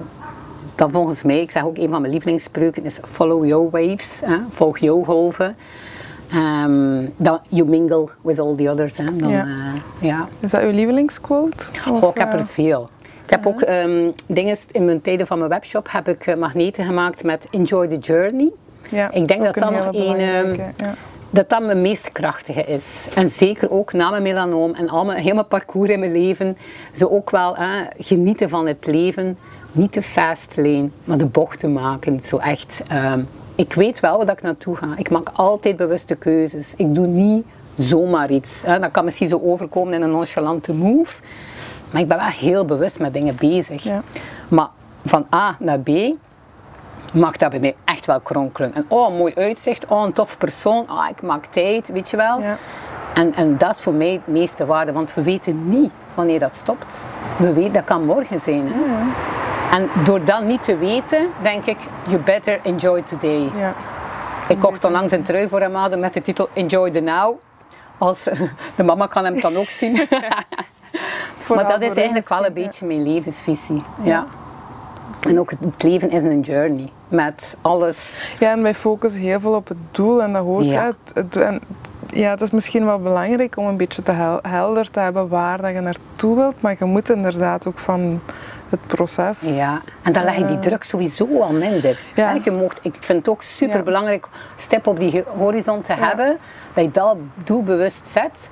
dan 0.75 0.91
volgens 0.91 1.23
mij, 1.23 1.41
ik 1.41 1.51
zeg 1.51 1.65
ook 1.65 1.77
een 1.77 1.91
van 1.91 2.01
mijn 2.01 2.13
lievelingsspreuken 2.13 2.85
is 2.85 2.99
follow 3.03 3.47
your 3.47 3.71
waves, 3.71 4.21
hè, 4.25 4.37
volg 4.51 4.79
jouw 4.79 5.05
golven. 5.05 5.57
Um, 6.35 7.13
dan 7.17 7.39
you 7.49 7.69
mingle 7.69 8.09
with 8.23 8.39
all 8.39 8.57
the 8.57 8.71
others. 8.71 8.97
Hè, 8.97 9.17
dan, 9.17 9.29
ja. 9.29 9.45
Uh, 9.45 9.53
ja. 9.99 10.29
Is 10.41 10.51
dat 10.51 10.63
uw 10.63 10.71
lievelingsquote? 10.71 11.65
Goh, 11.81 12.09
ik 12.09 12.19
heb 12.19 12.33
er 12.33 12.47
veel. 12.47 12.89
Ik 13.25 13.31
heb 13.31 13.47
ook 13.47 13.61
um, 13.61 14.13
dingen, 14.27 14.57
in 14.71 14.85
mijn 14.85 15.01
tijden 15.01 15.27
van 15.27 15.39
mijn 15.39 15.51
webshop 15.51 15.87
heb 15.91 16.09
ik 16.09 16.27
uh, 16.27 16.35
magneten 16.37 16.85
gemaakt 16.85 17.25
met 17.25 17.47
Enjoy 17.51 17.89
the 17.89 17.99
Journey. 17.99 18.53
Ja, 18.91 19.11
ik 19.11 19.29
denk 19.29 19.45
dat 19.45 19.55
dat 19.55 19.71
nog 19.71 19.87
een, 19.95 20.21
um, 20.21 20.55
ja 20.77 20.95
dat 21.35 21.49
dat 21.49 21.63
mijn 21.63 21.81
meest 21.81 22.13
krachtige 22.13 22.65
is. 22.65 23.07
En 23.15 23.31
zeker 23.31 23.71
ook 23.71 23.93
na 23.93 24.11
mijn 24.11 24.23
melanoom 24.23 24.75
en 24.75 24.89
al 24.89 25.05
mijn, 25.05 25.23
heel 25.23 25.35
mijn 25.35 25.47
parcours 25.47 25.91
in 25.91 25.99
mijn 25.99 26.13
leven. 26.13 26.57
Zo 26.97 27.07
ook 27.07 27.31
wel 27.31 27.57
genieten 27.99 28.49
van 28.49 28.67
het 28.67 28.87
leven. 28.87 29.39
Niet 29.73 29.93
te 29.93 30.03
fast 30.03 30.57
lane, 30.57 30.89
maar 31.05 31.19
de 31.19 31.27
bochten 31.27 31.73
maken. 31.73 32.21
Zo 32.21 32.37
echt. 32.37 32.83
Ehm, 32.89 33.21
ik 33.55 33.73
weet 33.73 34.01
wel 34.01 34.19
waar 34.19 34.35
ik 34.35 34.43
naartoe 34.43 34.77
ga. 34.77 34.87
Ik 34.97 35.11
maak 35.11 35.29
altijd 35.33 35.77
bewuste 35.77 36.15
keuzes. 36.15 36.73
Ik 36.77 36.95
doe 36.95 37.07
niet 37.07 37.47
zomaar 37.77 38.31
iets. 38.31 38.63
Hè. 38.67 38.79
Dat 38.79 38.91
kan 38.91 39.05
misschien 39.05 39.29
zo 39.29 39.41
overkomen 39.45 39.95
in 39.95 40.03
een 40.03 40.11
nonchalante 40.11 40.73
move. 40.73 41.23
Maar 41.91 42.01
ik 42.01 42.09
ben 42.09 42.17
wel 42.17 42.27
heel 42.27 42.65
bewust 42.65 42.99
met 42.99 43.13
dingen 43.13 43.37
bezig. 43.37 43.83
Ja. 43.83 44.03
Maar 44.49 44.69
van 45.05 45.27
A 45.35 45.57
naar 45.59 45.79
B 45.79 45.91
mag 47.15 47.37
dat 47.37 47.51
bij 47.51 47.61
mij 47.61 47.75
echt 47.85 48.07
wel 48.07 48.21
kronkelen. 48.21 48.75
En 48.75 48.85
oh, 48.89 49.09
een 49.09 49.17
mooi 49.17 49.35
uitzicht, 49.35 49.87
oh, 49.87 50.05
een 50.05 50.13
tof 50.13 50.39
persoon, 50.39 50.89
ah, 50.89 51.09
ik 51.09 51.23
maak 51.23 51.45
tijd, 51.47 51.89
weet 51.89 52.11
je 52.11 52.17
wel. 52.17 52.41
Ja. 52.41 52.57
En, 53.15 53.35
en 53.35 53.59
dat 53.59 53.75
is 53.75 53.83
voor 53.83 53.93
mij 53.93 54.13
het 54.13 54.27
meeste 54.27 54.67
waarde, 54.67 54.93
want 54.93 55.15
we 55.15 55.23
weten 55.23 55.69
niet 55.69 55.93
wanneer 56.15 56.39
dat 56.39 56.57
stopt. 56.57 57.05
We 57.37 57.53
weten, 57.53 57.73
dat 57.73 57.85
kan 57.85 58.05
morgen 58.05 58.41
zijn. 58.41 58.69
Hè? 58.69 58.81
Ja. 58.81 59.07
En 59.71 59.89
door 60.05 60.25
dat 60.25 60.43
niet 60.43 60.63
te 60.63 60.77
weten, 60.77 61.29
denk 61.43 61.65
ik, 61.65 61.79
you 62.09 62.23
better 62.23 62.61
enjoy 62.63 63.03
today. 63.03 63.51
Ja. 63.57 63.75
Ik 64.49 64.59
kocht 64.59 64.85
onlangs 64.85 65.13
een 65.13 65.23
trui 65.23 65.49
voor 65.49 65.65
Amade 65.65 65.97
met 65.97 66.15
de 66.15 66.23
titel 66.23 66.49
Enjoy 66.53 66.91
the 66.91 67.01
Now 67.01 67.39
als, 67.99 68.23
de 68.77 68.83
mama 68.83 69.07
kan 69.07 69.25
hem 69.25 69.41
dan 69.41 69.57
ook 69.57 69.71
zien. 69.71 69.93
maar 71.55 71.69
dat 71.69 71.83
is 71.83 71.95
eigenlijk 71.95 72.29
wel 72.29 72.47
een 72.47 72.53
beetje 72.53 72.87
mijn 72.87 73.03
levensvisie. 73.03 73.83
Ja. 74.03 74.25
En 75.27 75.39
ook 75.39 75.51
het 75.51 75.83
leven 75.83 76.11
is 76.11 76.23
een 76.23 76.41
journey 76.41 76.89
met 77.09 77.57
alles. 77.61 78.29
Ja, 78.41 78.51
en 78.51 78.63
wij 78.63 78.75
focussen 78.75 79.21
heel 79.21 79.41
veel 79.41 79.55
op 79.55 79.69
het 79.69 79.79
doel 79.91 80.23
en 80.23 80.33
dat 80.33 80.43
hoort 80.43 80.65
ja. 80.65 80.93
Het, 81.15 81.37
en, 81.37 81.61
ja, 82.07 82.31
het 82.31 82.41
is 82.41 82.51
misschien 82.51 82.85
wel 82.85 82.99
belangrijk 82.99 83.57
om 83.57 83.67
een 83.67 83.77
beetje 83.77 84.03
te 84.03 84.39
helder 84.43 84.91
te 84.91 85.01
hebben 85.01 85.29
waar 85.29 85.63
dat 85.63 85.73
je 85.73 85.81
naartoe 85.81 86.37
wilt, 86.37 86.61
maar 86.61 86.77
je 86.79 86.85
moet 86.85 87.11
inderdaad 87.11 87.67
ook 87.67 87.79
van 87.79 88.21
het 88.69 88.87
proces. 88.87 89.41
Ja, 89.41 89.81
en 90.03 90.13
dan 90.13 90.25
leg 90.25 90.37
je 90.37 90.45
die 90.45 90.59
druk 90.59 90.85
sowieso 90.85 91.41
al 91.41 91.53
minder. 91.53 92.01
Ja. 92.15 92.39
Je 92.45 92.51
mocht, 92.51 92.79
ik 92.83 92.95
vind 93.01 93.19
het 93.19 93.29
ook 93.29 93.43
super 93.43 93.83
belangrijk 93.83 94.27
step 94.57 94.87
op 94.87 94.99
die 94.99 95.25
horizon 95.37 95.83
te 95.83 95.93
hebben, 95.93 96.37
dat 96.73 96.85
je 96.85 96.91
dat 96.91 97.17
doelbewust 97.45 98.07
zet, 98.07 98.49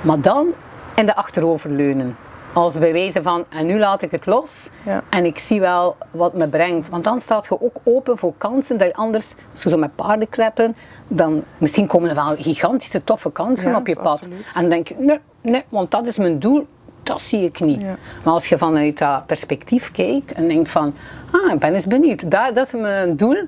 maar 0.00 0.20
dan 0.20 0.46
in 0.94 1.06
de 1.06 1.14
achteroverleunen. 1.14 2.16
Als 2.52 2.78
bewijzen 2.78 3.22
van, 3.22 3.44
en 3.48 3.66
nu 3.66 3.78
laat 3.78 4.02
ik 4.02 4.10
het 4.10 4.26
los 4.26 4.68
en 5.08 5.24
ik 5.24 5.38
zie 5.38 5.60
wel 5.60 5.96
wat 6.10 6.34
me 6.34 6.48
brengt. 6.48 6.88
Want 6.88 7.04
dan 7.04 7.20
staat 7.20 7.46
je 7.46 7.60
ook 7.60 7.76
open 7.84 8.18
voor 8.18 8.32
kansen 8.38 8.76
dat 8.76 8.88
je 8.88 8.94
anders, 8.94 9.34
zo 9.52 9.76
met 9.76 9.94
paardenkleppen, 9.94 10.76
dan 11.08 11.42
misschien 11.58 11.86
komen 11.86 12.08
er 12.08 12.14
wel 12.14 12.36
gigantische 12.36 13.04
toffe 13.04 13.30
kansen 13.30 13.74
op 13.74 13.86
je 13.86 13.94
pad. 13.94 14.06
Absoluut. 14.06 14.46
En 14.54 14.60
dan 14.60 14.70
denk 14.70 14.88
je, 14.88 14.94
nee, 14.98 15.18
nee, 15.40 15.62
want 15.68 15.90
dat 15.90 16.06
is 16.06 16.16
mijn 16.16 16.38
doel, 16.38 16.66
dat 17.02 17.22
zie 17.22 17.44
ik 17.44 17.60
niet. 17.60 17.82
Maar 18.24 18.32
als 18.32 18.48
je 18.48 18.58
vanuit 18.58 18.98
dat 18.98 19.26
perspectief 19.26 19.90
kijkt 19.90 20.32
en 20.32 20.48
denkt 20.48 20.70
van, 20.70 20.94
ah, 21.30 21.52
ik 21.52 21.58
ben 21.58 21.74
eens 21.74 21.86
benieuwd, 21.86 22.30
dat, 22.30 22.54
dat 22.54 22.66
is 22.66 22.72
mijn 22.72 23.16
doel. 23.16 23.44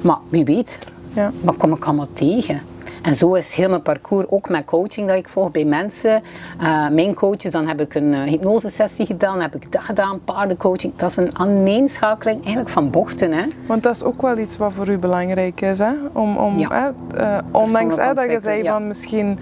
Maar 0.00 0.18
wie 0.28 0.44
weet, 0.44 0.78
ja. 1.12 1.32
wat 1.40 1.56
kom 1.56 1.72
ik 1.72 1.84
allemaal 1.84 2.12
tegen? 2.12 2.60
En 3.08 3.14
zo 3.14 3.34
is 3.34 3.54
heel 3.54 3.68
mijn 3.68 3.82
parcours, 3.82 4.26
ook 4.28 4.48
met 4.48 4.64
coaching 4.64 5.08
dat 5.08 5.16
ik 5.16 5.28
volg 5.28 5.50
bij 5.50 5.64
mensen. 5.64 6.22
Uh, 6.62 6.88
mijn 6.88 7.14
coaches, 7.14 7.52
dan 7.52 7.66
heb 7.66 7.80
ik 7.80 7.94
een 7.94 8.12
uh, 8.12 8.22
hypnosesessie 8.22 9.06
gedaan, 9.06 9.40
heb 9.40 9.54
ik 9.54 9.72
dat 9.72 9.82
gedaan, 9.82 10.20
paardencoaching. 10.24 10.92
Dat 10.96 11.10
is 11.10 11.16
een 11.16 11.38
aaneenschakeling 11.38 12.38
eigenlijk 12.38 12.68
van 12.68 12.90
bochten. 12.90 13.32
Hè. 13.32 13.44
Want 13.66 13.82
dat 13.82 13.94
is 13.94 14.04
ook 14.04 14.22
wel 14.22 14.38
iets 14.38 14.56
wat 14.56 14.72
voor 14.72 14.88
u 14.88 14.98
belangrijk 14.98 15.60
is. 15.60 15.78
Hè? 15.78 15.92
Om, 16.12 16.36
om, 16.36 16.58
hè, 16.58 16.88
uh, 17.20 17.38
ondanks 17.50 17.96
hè, 17.96 18.14
dat 18.14 18.30
je 18.30 18.40
zei 18.40 18.68
van 18.68 18.86
misschien 18.86 19.38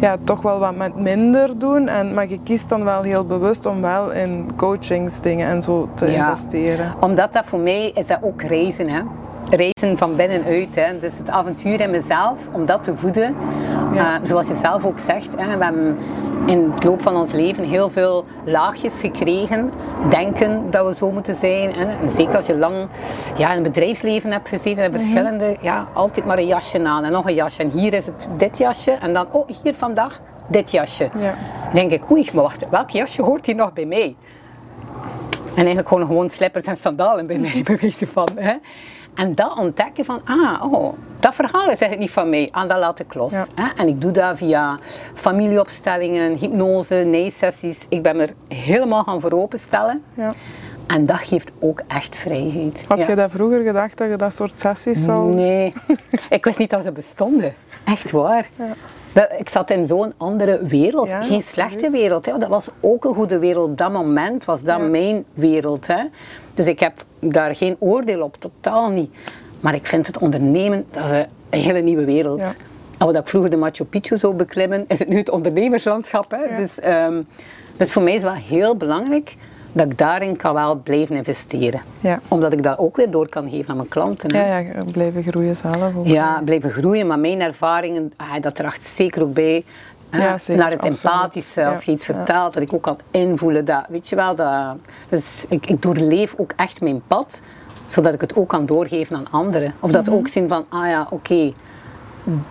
ja, 0.00 0.16
toch 0.24 0.42
wel 0.42 0.58
wat 0.58 0.76
met 0.76 0.96
minder 0.96 1.58
doen. 1.58 1.88
En, 1.88 2.14
maar 2.14 2.28
je 2.28 2.38
kiest 2.42 2.68
dan 2.68 2.84
wel 2.84 3.02
heel 3.02 3.24
bewust 3.24 3.66
om 3.66 3.80
wel 3.80 4.12
in 4.12 4.50
coachingsdingen 4.56 5.48
en 5.48 5.62
zo 5.62 5.88
te 5.94 6.14
investeren. 6.14 6.94
Omdat 7.00 7.32
dat 7.32 7.44
voor 7.44 7.58
mij 7.58 7.90
is 7.94 8.06
dat 8.06 8.18
ook 8.22 8.42
reizen. 8.42 8.88
Hè 8.88 9.00
reizen 9.50 9.98
van 9.98 10.16
binnenuit. 10.16 10.74
Hè. 10.74 10.98
Dus 10.98 11.18
het 11.18 11.30
avontuur 11.30 11.80
in 11.80 11.90
mezelf, 11.90 12.48
om 12.52 12.66
dat 12.66 12.84
te 12.84 12.96
voeden. 12.96 13.36
Ja. 13.92 14.20
Uh, 14.20 14.26
zoals 14.26 14.48
je 14.48 14.54
zelf 14.54 14.84
ook 14.84 14.98
zegt, 14.98 15.28
hè, 15.36 15.56
we 15.56 15.64
hebben 15.64 15.98
in 16.46 16.70
het 16.70 16.84
loop 16.84 17.02
van 17.02 17.16
ons 17.16 17.32
leven 17.32 17.64
heel 17.64 17.90
veel 17.90 18.24
laagjes 18.44 19.00
gekregen. 19.00 19.70
Denken 20.10 20.70
dat 20.70 20.86
we 20.86 20.94
zo 20.94 21.12
moeten 21.12 21.34
zijn. 21.34 21.72
Hè. 21.72 21.84
En 21.84 22.10
zeker 22.10 22.36
als 22.36 22.46
je 22.46 22.56
lang 22.56 22.74
ja, 23.36 23.48
in 23.48 23.64
het 23.64 23.72
bedrijfsleven 23.72 24.32
hebt 24.32 24.48
gezeten, 24.48 24.84
en 24.84 24.92
verschillende, 24.92 25.44
mm 25.44 25.58
ja, 25.60 25.88
altijd 25.92 26.26
maar 26.26 26.38
een 26.38 26.46
jasje 26.46 26.84
aan 26.84 27.04
en 27.04 27.12
nog 27.12 27.26
een 27.26 27.34
jasje. 27.34 27.62
En 27.62 27.70
hier 27.70 27.94
is 27.94 28.06
het 28.06 28.28
dit 28.36 28.58
jasje 28.58 28.90
en 28.90 29.12
dan, 29.12 29.26
oh, 29.30 29.48
hier 29.62 29.74
vandaag 29.74 30.20
dit 30.48 30.70
jasje. 30.70 31.08
Ja. 31.18 31.34
Dan 31.64 31.74
denk 31.74 31.90
ik, 31.90 32.10
oei, 32.10 32.28
maar 32.32 32.42
wacht, 32.42 32.68
welk 32.70 32.90
jasje 32.90 33.22
hoort 33.22 33.46
hier 33.46 33.54
nog 33.54 33.72
bij 33.72 33.84
mij? 33.84 34.16
En 35.54 35.56
eigenlijk 35.56 35.88
gewoon, 35.88 36.06
gewoon 36.06 36.30
slippers 36.30 36.64
en 36.64 36.76
sandalen 36.76 37.26
bij 37.26 37.38
mij, 37.38 37.62
bewezen 37.76 38.08
van. 38.08 38.28
Hè. 38.34 38.54
En 39.20 39.34
dat 39.34 39.58
ontdekken 39.58 40.04
van, 40.04 40.20
ah, 40.24 40.72
oh, 40.72 40.94
dat 41.20 41.34
verhaal 41.34 41.62
is 41.62 41.66
eigenlijk 41.66 41.98
niet 41.98 42.10
van 42.10 42.30
mij. 42.30 42.44
En 42.44 42.50
ah, 42.52 42.68
dat 42.68 42.78
laat 42.78 43.00
ik 43.00 43.14
los. 43.14 43.34
En 43.76 43.88
ik 43.88 44.00
doe 44.00 44.10
dat 44.10 44.36
via 44.36 44.78
familieopstellingen, 45.14 46.36
hypnose, 46.36 46.94
nee-sessies. 46.94 47.86
Ik 47.88 48.02
ben 48.02 48.20
er 48.20 48.30
helemaal 48.48 49.02
gaan 49.02 49.20
voor 49.20 49.32
openstellen. 49.32 50.02
Ja. 50.14 50.34
En 50.86 51.06
dat 51.06 51.18
geeft 51.18 51.52
ook 51.58 51.82
echt 51.86 52.16
vrijheid. 52.16 52.84
Had 52.88 53.06
je 53.06 53.14
dat 53.14 53.30
vroeger 53.30 53.62
gedacht 53.62 53.98
dat 53.98 54.08
je 54.08 54.16
dat 54.16 54.34
soort 54.34 54.58
sessies 54.58 55.04
zou... 55.04 55.34
Nee, 55.34 55.72
ik 56.30 56.44
wist 56.44 56.58
niet 56.58 56.70
dat 56.70 56.84
ze 56.84 56.92
bestonden. 56.92 57.54
Echt 57.84 58.10
waar. 58.10 58.48
Ja. 59.12 59.30
ik 59.30 59.48
zat 59.48 59.70
in 59.70 59.86
zo'n 59.86 60.12
andere 60.16 60.66
wereld. 60.66 61.10
Geen 61.20 61.42
slechte 61.42 61.90
wereld. 61.90 62.26
Hè. 62.26 62.38
Dat 62.38 62.48
was 62.48 62.68
ook 62.80 63.04
een 63.04 63.14
goede 63.14 63.38
wereld. 63.38 63.70
Op 63.70 63.78
dat 63.78 63.92
moment 63.92 64.44
was 64.44 64.62
dat 64.62 64.80
mijn 64.80 65.24
wereld. 65.34 65.86
Hè. 65.86 66.04
Dus 66.54 66.66
ik 66.66 66.80
heb 66.80 67.04
daar 67.18 67.56
geen 67.56 67.76
oordeel 67.78 68.22
op, 68.22 68.36
totaal 68.38 68.90
niet. 68.90 69.10
Maar 69.60 69.74
ik 69.74 69.86
vind 69.86 70.06
het 70.06 70.18
ondernemen, 70.18 70.84
dat 70.90 71.04
is 71.04 71.10
een 71.50 71.60
hele 71.60 71.80
nieuwe 71.80 72.04
wereld. 72.04 72.40
Ja. 72.40 72.52
En 72.98 73.06
wat 73.06 73.14
ik 73.14 73.28
vroeger 73.28 73.50
de 73.50 73.56
Machu 73.56 73.84
Picchu 73.84 74.18
zou 74.18 74.34
beklimmen, 74.34 74.84
is 74.88 74.98
het 74.98 75.08
nu 75.08 75.16
het 75.16 75.30
ondernemerslandschap. 75.30 76.30
Hè? 76.30 76.56
Dus, 76.56 76.76
um, 76.84 77.26
dus 77.76 77.92
voor 77.92 78.02
mij 78.02 78.14
is 78.14 78.22
het 78.22 78.32
wel 78.32 78.42
heel 78.42 78.76
belangrijk 78.76 79.36
dat 79.72 79.86
ik 79.86 79.98
daarin 79.98 80.36
kan 80.36 80.54
wel 80.54 80.74
blijven 80.74 81.16
investeren. 81.16 81.80
Ja. 82.00 82.20
Omdat 82.28 82.52
ik 82.52 82.62
dat 82.62 82.78
ook 82.78 82.96
weer 82.96 83.10
door 83.10 83.28
kan 83.28 83.50
geven 83.50 83.70
aan 83.70 83.76
mijn 83.76 83.88
klanten. 83.88 84.34
Hè. 84.34 84.48
Ja, 84.48 84.58
ja, 84.58 84.84
blijven 84.92 85.22
groeien 85.22 85.56
zelf. 85.56 85.96
Ook. 85.96 86.06
Ja, 86.06 86.42
blijven 86.44 86.70
groeien, 86.70 87.06
maar 87.06 87.18
mijn 87.18 87.40
ervaringen, 87.40 88.12
ah, 88.16 88.40
dat 88.40 88.54
draagt 88.54 88.84
zeker 88.86 89.22
ook 89.22 89.34
bij 89.34 89.64
ja, 90.10 90.38
zeker, 90.38 90.62
naar 90.62 90.70
het 90.70 90.84
empathische, 90.84 91.66
als 91.66 91.82
je 91.82 91.92
iets 91.92 92.04
vertelt, 92.04 92.54
dat 92.54 92.62
ik 92.62 92.72
ook 92.72 92.82
kan 92.82 92.98
invoelen. 93.10 93.64
Dat, 93.64 93.84
weet 93.88 94.08
je 94.08 94.16
wel, 94.16 94.34
dat, 94.34 94.76
dus 95.08 95.44
ik, 95.48 95.66
ik 95.66 95.82
doorleef 95.82 96.34
ook 96.36 96.52
echt 96.56 96.80
mijn 96.80 97.02
pad, 97.06 97.40
zodat 97.86 98.14
ik 98.14 98.20
het 98.20 98.36
ook 98.36 98.48
kan 98.48 98.66
doorgeven 98.66 99.16
aan 99.16 99.26
anderen. 99.30 99.74
Of 99.80 99.90
dat 99.90 100.10
ook 100.10 100.28
zien 100.28 100.48
van, 100.48 100.64
ah 100.68 100.88
ja, 100.88 101.06
oké, 101.10 101.52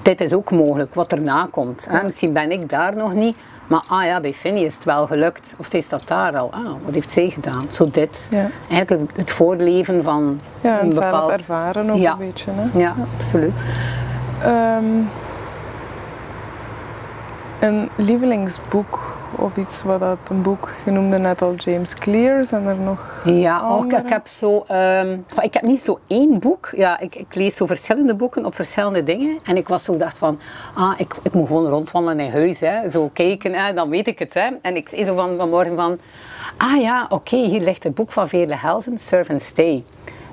dit 0.01 0.21
is 0.21 0.33
ook 0.33 0.51
mogelijk, 0.51 0.93
wat 0.93 1.11
erna 1.11 1.47
komt. 1.51 1.87
Hè? 1.89 2.03
Misschien 2.03 2.33
ben 2.33 2.51
ik 2.51 2.69
daar 2.69 2.95
nog 2.95 3.13
niet, 3.13 3.35
maar 3.67 3.83
ah 3.87 4.05
ja, 4.05 4.19
bij 4.19 4.33
Finny 4.33 4.59
is 4.59 4.75
het 4.75 4.83
wel 4.83 5.07
gelukt. 5.07 5.55
Of 5.57 5.67
zij 5.67 5.81
staat 5.81 6.07
daar 6.07 6.37
al. 6.37 6.49
Ah, 6.51 6.65
wat 6.85 6.93
heeft 6.93 7.11
zij 7.11 7.29
gedaan? 7.29 7.65
Zo 7.71 7.89
dit. 7.91 8.27
Ja. 8.29 8.49
Eigenlijk 8.69 9.11
het 9.15 9.31
voorleven 9.31 10.03
van 10.03 10.39
ja, 10.61 10.81
een 10.81 10.89
bepaald... 10.89 11.11
zelf 11.11 11.31
ervaren 11.31 11.89
ook 11.89 11.97
een 11.97 12.17
beetje. 12.17 12.51
Hè? 12.51 12.79
Ja, 12.79 12.95
absoluut. 13.15 13.73
Um, 14.45 15.09
een 17.59 17.89
lievelingsboek 17.95 19.17
of 19.35 19.57
iets 19.57 19.83
wat 19.83 19.99
dat 19.99 20.17
een 20.29 20.41
boek, 20.41 20.69
je 20.85 20.91
noemde 20.91 21.17
net 21.17 21.41
al 21.41 21.53
James 21.55 21.93
Clear, 21.93 22.45
zijn 22.45 22.65
er 22.65 22.75
nog 22.75 23.21
Ja, 23.25 23.67
ook, 23.67 23.93
ik 23.93 24.09
heb 24.09 24.27
zo, 24.27 24.65
um, 24.71 25.25
ik 25.41 25.53
heb 25.53 25.63
niet 25.63 25.79
zo 25.79 25.99
één 26.07 26.39
boek, 26.39 26.71
ja, 26.75 26.99
ik, 26.99 27.15
ik, 27.15 27.35
lees 27.35 27.55
zo 27.55 27.65
verschillende 27.65 28.15
boeken 28.15 28.45
op 28.45 28.55
verschillende 28.55 29.03
dingen 29.03 29.37
en 29.43 29.57
ik 29.57 29.67
was 29.67 29.83
zo 29.83 29.93
gedacht 29.93 30.17
van, 30.17 30.39
ah, 30.73 30.93
ik, 30.97 31.15
ik 31.23 31.33
moet 31.33 31.47
gewoon 31.47 31.67
rondwandelen 31.67 32.25
in 32.25 32.31
huis, 32.31 32.59
hè, 32.59 32.89
zo 32.89 33.09
kijken, 33.13 33.53
hè, 33.53 33.73
dan 33.73 33.89
weet 33.89 34.07
ik 34.07 34.19
het. 34.19 34.33
Hè. 34.33 34.49
En 34.61 34.75
ik 34.75 34.87
zei 34.89 35.05
zo 35.05 35.15
van, 35.15 35.37
vanmorgen 35.37 35.75
van, 35.75 35.99
ah 36.57 36.81
ja, 36.81 37.05
oké, 37.09 37.37
hier 37.37 37.61
ligt 37.61 37.83
het 37.83 37.95
boek 37.95 38.11
van 38.11 38.27
Veerle 38.27 38.55
Helsen, 38.55 38.97
Serve 38.97 39.31
and 39.31 39.41
Stay 39.41 39.83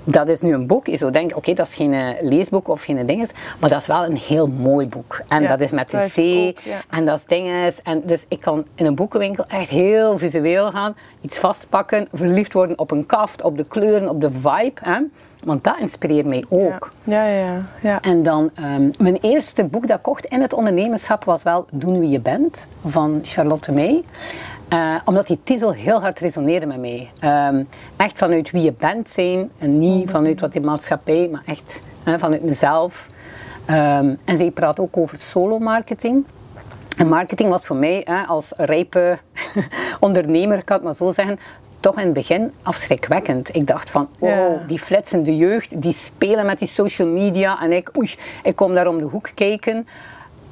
dat 0.09 0.29
is 0.29 0.41
nu 0.41 0.53
een 0.53 0.67
boek. 0.67 0.87
Je 0.87 0.97
zou 0.97 1.13
denken, 1.13 1.37
oké, 1.37 1.53
dat 1.55 1.67
is 1.67 1.75
geen 1.75 1.93
eh, 1.93 2.09
leesboek 2.21 2.69
of 2.69 2.83
geen 2.83 3.07
dinges, 3.07 3.31
maar 3.59 3.71
dat 3.71 3.81
is 3.81 3.87
wel 3.87 4.05
een 4.05 4.17
heel 4.17 4.47
mooi 4.47 4.87
boek. 4.87 5.21
En 5.29 5.47
dat 5.47 5.61
is 5.61 5.71
met 5.71 5.91
de 5.91 6.09
zee 6.13 6.57
en 6.91 7.05
dat 7.05 7.19
is 7.19 7.25
dinges. 7.25 7.83
En 7.83 8.03
dus 8.05 8.25
ik 8.29 8.41
kan 8.41 8.67
in 8.75 8.87
een 8.87 8.95
boekenwinkel 8.95 9.45
echt 9.47 9.69
heel 9.69 10.19
visueel 10.19 10.71
gaan, 10.71 10.97
iets 11.21 11.39
vastpakken, 11.39 12.09
verliefd 12.13 12.53
worden 12.53 12.79
op 12.79 12.91
een 12.91 13.07
kaft, 13.07 13.43
op 13.43 13.57
de 13.57 13.65
kleuren, 13.65 14.09
op 14.09 14.21
de 14.21 14.31
vibe. 14.31 14.81
Hè? 14.81 14.99
Want 15.45 15.65
dat 15.65 15.77
inspireert 15.79 16.27
mij 16.27 16.45
ook. 16.49 16.93
Ja, 17.05 17.25
ja, 17.27 17.39
ja. 17.39 17.63
ja. 17.83 18.01
En 18.01 18.23
dan, 18.23 18.51
um, 18.61 18.91
mijn 18.99 19.19
eerste 19.21 19.65
boek 19.65 19.87
dat 19.87 19.97
ik 19.97 20.03
kocht 20.03 20.25
in 20.25 20.41
het 20.41 20.53
ondernemerschap 20.53 21.25
was 21.25 21.43
wel 21.43 21.67
Doen 21.73 21.99
wie 21.99 22.11
je 22.11 22.21
bent, 22.21 22.67
van 22.87 23.21
Charlotte 23.23 23.73
May. 23.73 24.05
Uh, 24.73 24.95
omdat 25.05 25.27
die 25.27 25.39
titel 25.45 25.73
heel 25.73 26.01
hard 26.01 26.19
resoneerde 26.19 26.67
met 26.67 26.79
mij. 26.81 27.11
Uh, 27.21 27.61
echt 27.97 28.19
vanuit 28.19 28.51
wie 28.51 28.63
je 28.63 28.73
bent 28.79 29.09
zijn 29.09 29.51
en 29.59 29.79
niet 29.79 30.05
mhm. 30.05 30.13
vanuit 30.13 30.41
wat 30.41 30.53
die 30.53 30.61
maatschappij, 30.61 31.29
maar 31.33 31.43
echt 31.47 31.81
vanuit 32.05 32.45
mezelf. 32.45 33.07
Um, 33.71 34.19
en 34.25 34.37
zij 34.37 34.51
praat 34.51 34.81
ook 34.81 34.97
over 34.97 35.19
solo 35.19 35.59
marketing. 35.59 36.25
En 36.97 37.09
marketing 37.09 37.49
was 37.49 37.67
voor 37.67 37.77
mij 37.77 38.03
hè, 38.05 38.23
als 38.23 38.53
rijpe 38.57 39.19
ondernemer, 40.01 40.65
kan 40.65 40.77
het 40.77 40.85
maar 40.85 40.95
zo 40.95 41.11
zeggen, 41.11 41.39
toch 41.81 41.99
in 41.99 42.05
het 42.05 42.15
begin 42.15 42.53
afschrikwekkend. 42.63 43.55
Ik 43.57 43.67
dacht 43.67 43.91
van, 43.91 44.09
oh, 44.19 44.67
die 44.67 44.79
flitsende 44.79 45.37
jeugd, 45.37 45.83
die 45.83 45.93
spelen 45.93 46.47
met 46.47 46.59
die 46.59 46.69
social 46.69 47.09
media 47.09 47.63
en 47.63 47.73
ik, 47.73 47.91
oei, 47.97 48.15
ik 48.43 48.57
kom 48.57 48.75
daar 48.75 48.87
om 48.87 48.99
de 48.99 49.05
hoek 49.05 49.31
kijken. 49.35 49.87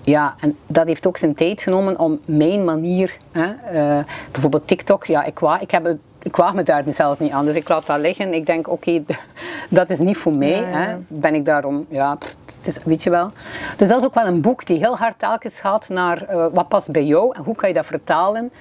Ja, 0.04 0.34
en 0.40 0.56
dat 0.66 0.86
heeft 0.86 1.06
ook 1.06 1.16
zijn 1.16 1.34
tijd 1.34 1.62
genomen 1.62 1.98
om 1.98 2.20
mijn 2.24 2.64
manier, 2.64 3.16
hè, 3.32 3.46
uh, 3.46 4.04
bijvoorbeeld 4.32 4.66
TikTok, 4.66 5.04
ja, 5.04 5.24
ik, 5.24 5.38
wa 5.38 5.60
ik, 5.60 5.70
heb 5.70 5.96
ik 6.24 6.36
waag 6.36 6.54
me 6.54 6.62
daar 6.62 6.84
zelfs 6.88 7.18
niet 7.18 7.32
aan. 7.32 7.44
Dus 7.44 7.54
ik 7.54 7.68
laat 7.68 7.86
dat 7.86 8.00
liggen. 8.00 8.34
Ik 8.34 8.46
denk, 8.46 8.68
oké, 8.68 9.02
dat 9.70 9.90
is 9.90 9.98
niet 9.98 10.16
voor 10.16 10.32
mij. 10.32 10.62
Hè. 10.64 10.96
Ben 11.08 11.34
ik 11.34 11.44
daarom, 11.44 11.86
ja, 11.88 12.18
het 12.64 12.76
is, 12.76 12.84
weet 12.84 13.02
je 13.02 13.10
wel. 13.10 13.30
Dus 13.76 13.88
dat 13.88 13.98
is 13.98 14.04
ook 14.04 14.14
wel 14.14 14.26
een 14.26 14.40
boek 14.40 14.66
die 14.66 14.78
heel 14.78 14.96
hard 14.96 15.18
telkens 15.18 15.58
gaat 15.58 15.88
naar 15.88 16.26
uh, 16.30 16.46
wat 16.52 16.68
past 16.68 16.90
bij 16.90 17.04
jou 17.04 17.36
en 17.36 17.42
hoe 17.42 17.54
kan 17.54 17.68
je 17.68 17.74
dat 17.74 17.86
vertalen. 17.86 18.52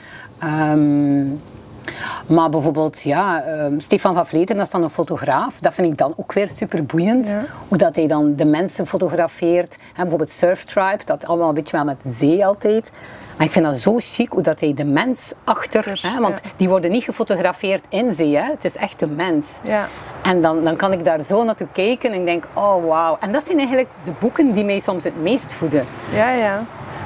Um, 0.44 1.42
Maar 2.28 2.50
bijvoorbeeld, 2.50 3.02
ja, 3.02 3.48
uh, 3.48 3.66
Stefan 3.78 4.14
van 4.14 4.28
Vleter, 4.28 4.56
dat 4.56 4.66
is 4.66 4.72
dan 4.72 4.84
een 4.84 4.90
fotograaf. 4.90 5.60
Dat 5.60 5.74
vind 5.74 5.88
ik 5.88 5.98
dan 5.98 6.14
ook 6.18 6.34
weer 6.34 6.50
super 6.50 6.86
boeiend. 6.86 7.28
Hoe 7.68 7.78
dat 7.78 7.96
hij 7.96 8.08
dan 8.08 8.36
de 8.36 8.46
mensen 8.46 8.88
fotografeert. 8.88 9.76
Hè, 9.94 10.02
bijvoorbeeld 10.02 10.32
Surf 10.32 10.64
Tribe, 10.64 11.02
dat 11.06 11.26
allemaal 11.26 11.48
een 11.48 11.54
beetje 11.54 11.76
wel 11.76 11.86
met 11.86 12.04
zee 12.06 12.46
altijd. 12.46 12.92
Maar 13.38 13.46
ik 13.46 13.52
vind 13.52 13.66
dat 13.66 13.78
zo 13.78 13.96
chic 14.00 14.32
hoe 14.32 14.42
dat 14.42 14.60
hij 14.60 14.74
de 14.74 14.86
mens 14.86 15.34
achter, 15.44 16.00
hè, 16.02 16.20
want 16.20 16.40
die 16.58 16.70
worden 16.70 16.92
niet 16.92 17.04
gefotografeerd 17.04 17.84
in 17.90 18.14
zee, 18.14 18.38
hè, 18.38 18.52
het 18.52 18.66
is 18.66 18.76
echt 18.76 19.00
de 19.00 19.08
mens. 19.08 19.48
Ja. 19.64 19.88
En 20.24 20.42
dan, 20.42 20.64
dan 20.64 20.76
kan 20.76 20.92
ik 20.92 21.04
daar 21.06 21.24
zo 21.24 21.44
naartoe 21.44 21.68
kijken 21.72 22.12
en 22.12 22.20
ik 22.20 22.26
denk, 22.26 22.44
oh 22.54 22.86
wauw. 22.86 23.18
En 23.20 23.32
dat 23.32 23.44
zijn 23.44 23.58
eigenlijk 23.58 23.90
de 24.04 24.12
boeken 24.20 24.54
die 24.54 24.64
mij 24.64 24.80
soms 24.80 25.04
het 25.04 25.22
meest 25.22 25.52
voeden. 25.52 25.86
Ja, 26.14 26.30
ja. 26.30 26.64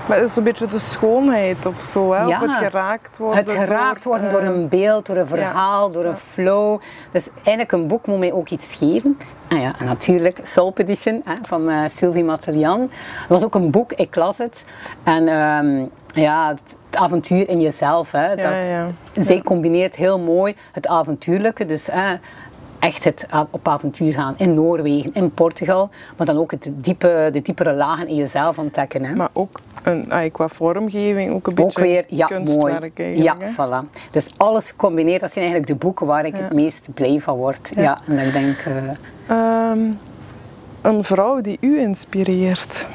Maar 0.08 0.18
het 0.18 0.30
is 0.30 0.36
een 0.36 0.44
beetje 0.44 0.68
de 0.68 0.80
schoonheid 0.80 1.66
of 1.66 1.78
zo, 1.78 2.14
hè? 2.14 2.28
of 2.28 2.40
het 2.40 2.52
geraakt 2.52 3.18
worden. 3.18 3.38
Het 3.38 3.52
geraakt 3.52 4.04
door, 4.04 4.12
worden 4.12 4.32
door 4.32 4.42
een 4.42 4.64
eh, 4.64 4.70
beeld, 4.70 5.06
door 5.06 5.16
een 5.16 5.28
verhaal, 5.28 5.92
door 5.92 6.06
een 6.06 6.18
flow. 6.18 6.82
Dus 7.12 7.28
eigenlijk 7.36 7.72
een 7.72 7.88
boek 7.88 8.08
moet 8.08 8.20
mij 8.20 8.32
ook 8.32 8.50
iets 8.50 8.76
geven. 8.76 9.18
En 9.48 9.60
ja, 9.60 9.74
en 9.80 9.86
natuurlijk 9.86 10.40
Soul 10.44 10.74
hè, 10.76 11.36
van 11.42 11.70
uh, 11.70 11.84
Sylvie 11.90 12.24
Matelian. 12.24 12.80
Dat 12.80 12.90
was 13.28 13.44
ook 13.44 13.56
een 13.56 13.72
boek, 13.72 13.94
ik 13.94 14.16
las 14.16 14.38
het. 14.38 14.66
En 15.04 15.28
um, 15.28 15.90
ja, 16.14 16.50
het 16.50 17.00
avontuur 17.00 17.50
in 17.50 17.62
jezelf. 17.62 18.12
Hè, 18.12 18.36
dat, 18.36 18.70
ja. 18.70 18.88
Zij 19.14 19.42
combineert 19.42 19.96
heel 19.96 20.20
mooi 20.20 20.56
het 20.72 20.88
avontuurlijke. 20.88 21.66
Dus 21.66 21.90
echt 22.80 23.04
het 23.04 23.28
op 23.52 23.68
avontuur 23.68 24.14
gaan 24.14 24.34
in 24.38 24.54
Noorwegen, 24.54 25.14
in 25.14 25.32
Portugal. 25.32 25.90
Maar 26.18 26.28
dan 26.28 26.38
ook 26.38 26.52
het 26.52 26.70
diepe, 26.74 27.30
de 27.32 27.42
diepere 27.42 27.74
lagen 27.74 28.08
in 28.08 28.16
jezelf 28.16 28.58
ontdekken. 28.58 29.06
Hè. 29.06 29.16
Maar 29.16 29.30
ook 29.34 29.60
een, 29.88 30.32
qua 30.32 30.48
vormgeving, 30.48 31.34
ook 31.34 31.48
een 31.48 31.54
beetje 31.56 31.80
ook 31.80 31.86
weer, 31.86 32.04
ja, 32.08 32.40
mooi. 32.40 32.92
Ja, 32.96 33.38
voilà. 33.38 34.10
Dus 34.12 34.30
alles 34.38 34.70
gecombineerd, 34.70 35.22
dat 35.22 35.32
zijn 35.32 35.46
eigenlijk 35.46 35.80
de 35.80 35.86
boeken 35.86 36.06
waar 36.06 36.26
ik 36.26 36.36
het 36.36 36.54
meest 36.54 36.88
blij 36.94 37.20
van 37.20 37.36
word. 37.36 37.72
Ja, 37.76 38.00
en 38.08 38.20
ik 38.20 38.34
denk... 38.34 38.66
Uh... 39.30 39.72
een 40.82 41.04
vrouw 41.04 41.42
die 41.42 41.58
u 41.62 41.80
inspireert? 41.80 42.88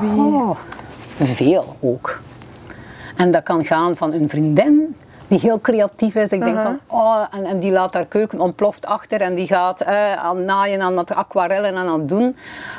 Wie... 0.00 0.10
Oh, 0.10 0.58
veel 1.22 1.76
ook. 1.80 2.20
En 3.16 3.30
dat 3.30 3.42
kan 3.42 3.64
gaan 3.64 3.96
van 3.96 4.12
een 4.12 4.28
vriendin 4.28 4.96
die 5.28 5.38
heel 5.38 5.60
creatief 5.60 6.14
is. 6.14 6.28
Ik 6.28 6.40
denk 6.40 6.60
van, 6.60 6.78
oh, 6.86 7.24
en, 7.30 7.44
en, 7.44 7.60
die 7.60 7.70
laat 7.70 7.94
haar 7.94 8.06
keuken 8.06 8.40
ontploft 8.40 8.86
achter 8.86 9.20
en 9.20 9.34
die 9.34 9.46
gaat 9.46 9.80
eh, 9.80 10.14
aan 10.14 10.44
naaien, 10.44 10.80
aan 10.80 10.98
het 10.98 11.14
aquarellen 11.14 11.70
en 11.70 11.76
aan 11.76 11.98
het 11.98 12.08
doen. 12.08 12.36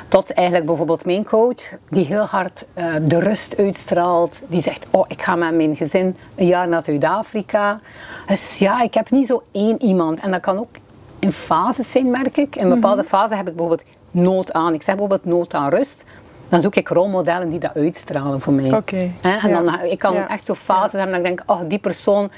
Tot 0.08 0.34
eigenlijk 0.34 0.68
bijvoorbeeld 0.68 1.06
mijn 1.06 1.26
coach, 1.26 1.78
die 1.90 2.06
heel 2.06 2.24
hard 2.24 2.66
uh, 2.78 2.94
de 3.02 3.20
rust 3.20 3.58
uitstraalt. 3.58 4.42
Die 4.48 4.62
zegt, 4.62 4.86
oh, 4.92 5.06
ik 5.08 5.22
ga 5.22 5.36
met 5.36 5.56
mijn 5.56 5.76
gezin 5.76 6.16
een 6.36 6.48
jaar 6.48 6.68
naar 6.68 6.82
Zuid-Afrika. 6.82 7.80
Dus 8.28 8.58
ja, 8.58 8.82
ik 8.82 8.94
heb 8.94 9.10
niet 9.10 9.28
zo 9.28 9.44
één 9.52 9.82
iemand. 9.82 10.20
En 10.20 10.32
dat 10.32 10.42
kan 10.42 10.58
ook 10.58 10.76
in 11.20 11.32
fases 11.32 11.92
zijn, 11.92 12.10
merk 12.10 12.38
ik. 12.38 12.56
In 12.56 12.70
bepaalde 12.70 13.02
mm 13.02 13.08
fases 13.08 13.38
heb 13.38 13.48
ik 13.48 13.56
bijvoorbeeld 13.56 13.88
nood 14.12 14.54
aan. 14.54 14.74
Ik 14.74 14.82
zeg 14.82 14.96
bijvoorbeeld 14.96 15.26
nood 15.26 15.54
aan 15.54 15.70
rust 15.70 16.04
dan 16.50 16.62
zoek 16.62 16.76
ik 16.76 16.88
rolmodellen 16.88 17.50
die 17.50 17.60
dat 17.60 17.76
uitstralen 17.76 18.42
voor 18.42 18.54
mij. 18.54 18.74
Oké. 18.74 19.12
En 19.22 19.52
dan, 19.52 19.80
ik 19.80 20.00
kan 20.00 20.16
echt 20.16 20.46
zo 20.46 20.54
fases 20.54 20.92
hebben 20.92 21.10
dat 21.10 21.20
ik 21.20 21.26
denk, 21.26 21.44
oh 21.46 21.62
die 21.68 21.80
persoon, 21.80 22.30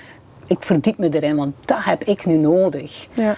ik 0.48 0.64
verdiep 0.64 0.98
me 0.98 1.10
erin, 1.10 1.36
want 1.36 1.56
dat 1.66 1.84
heb 1.84 2.04
ik 2.04 2.26
nu 2.26 2.38
nodig. 2.38 3.08
Ja, 3.14 3.36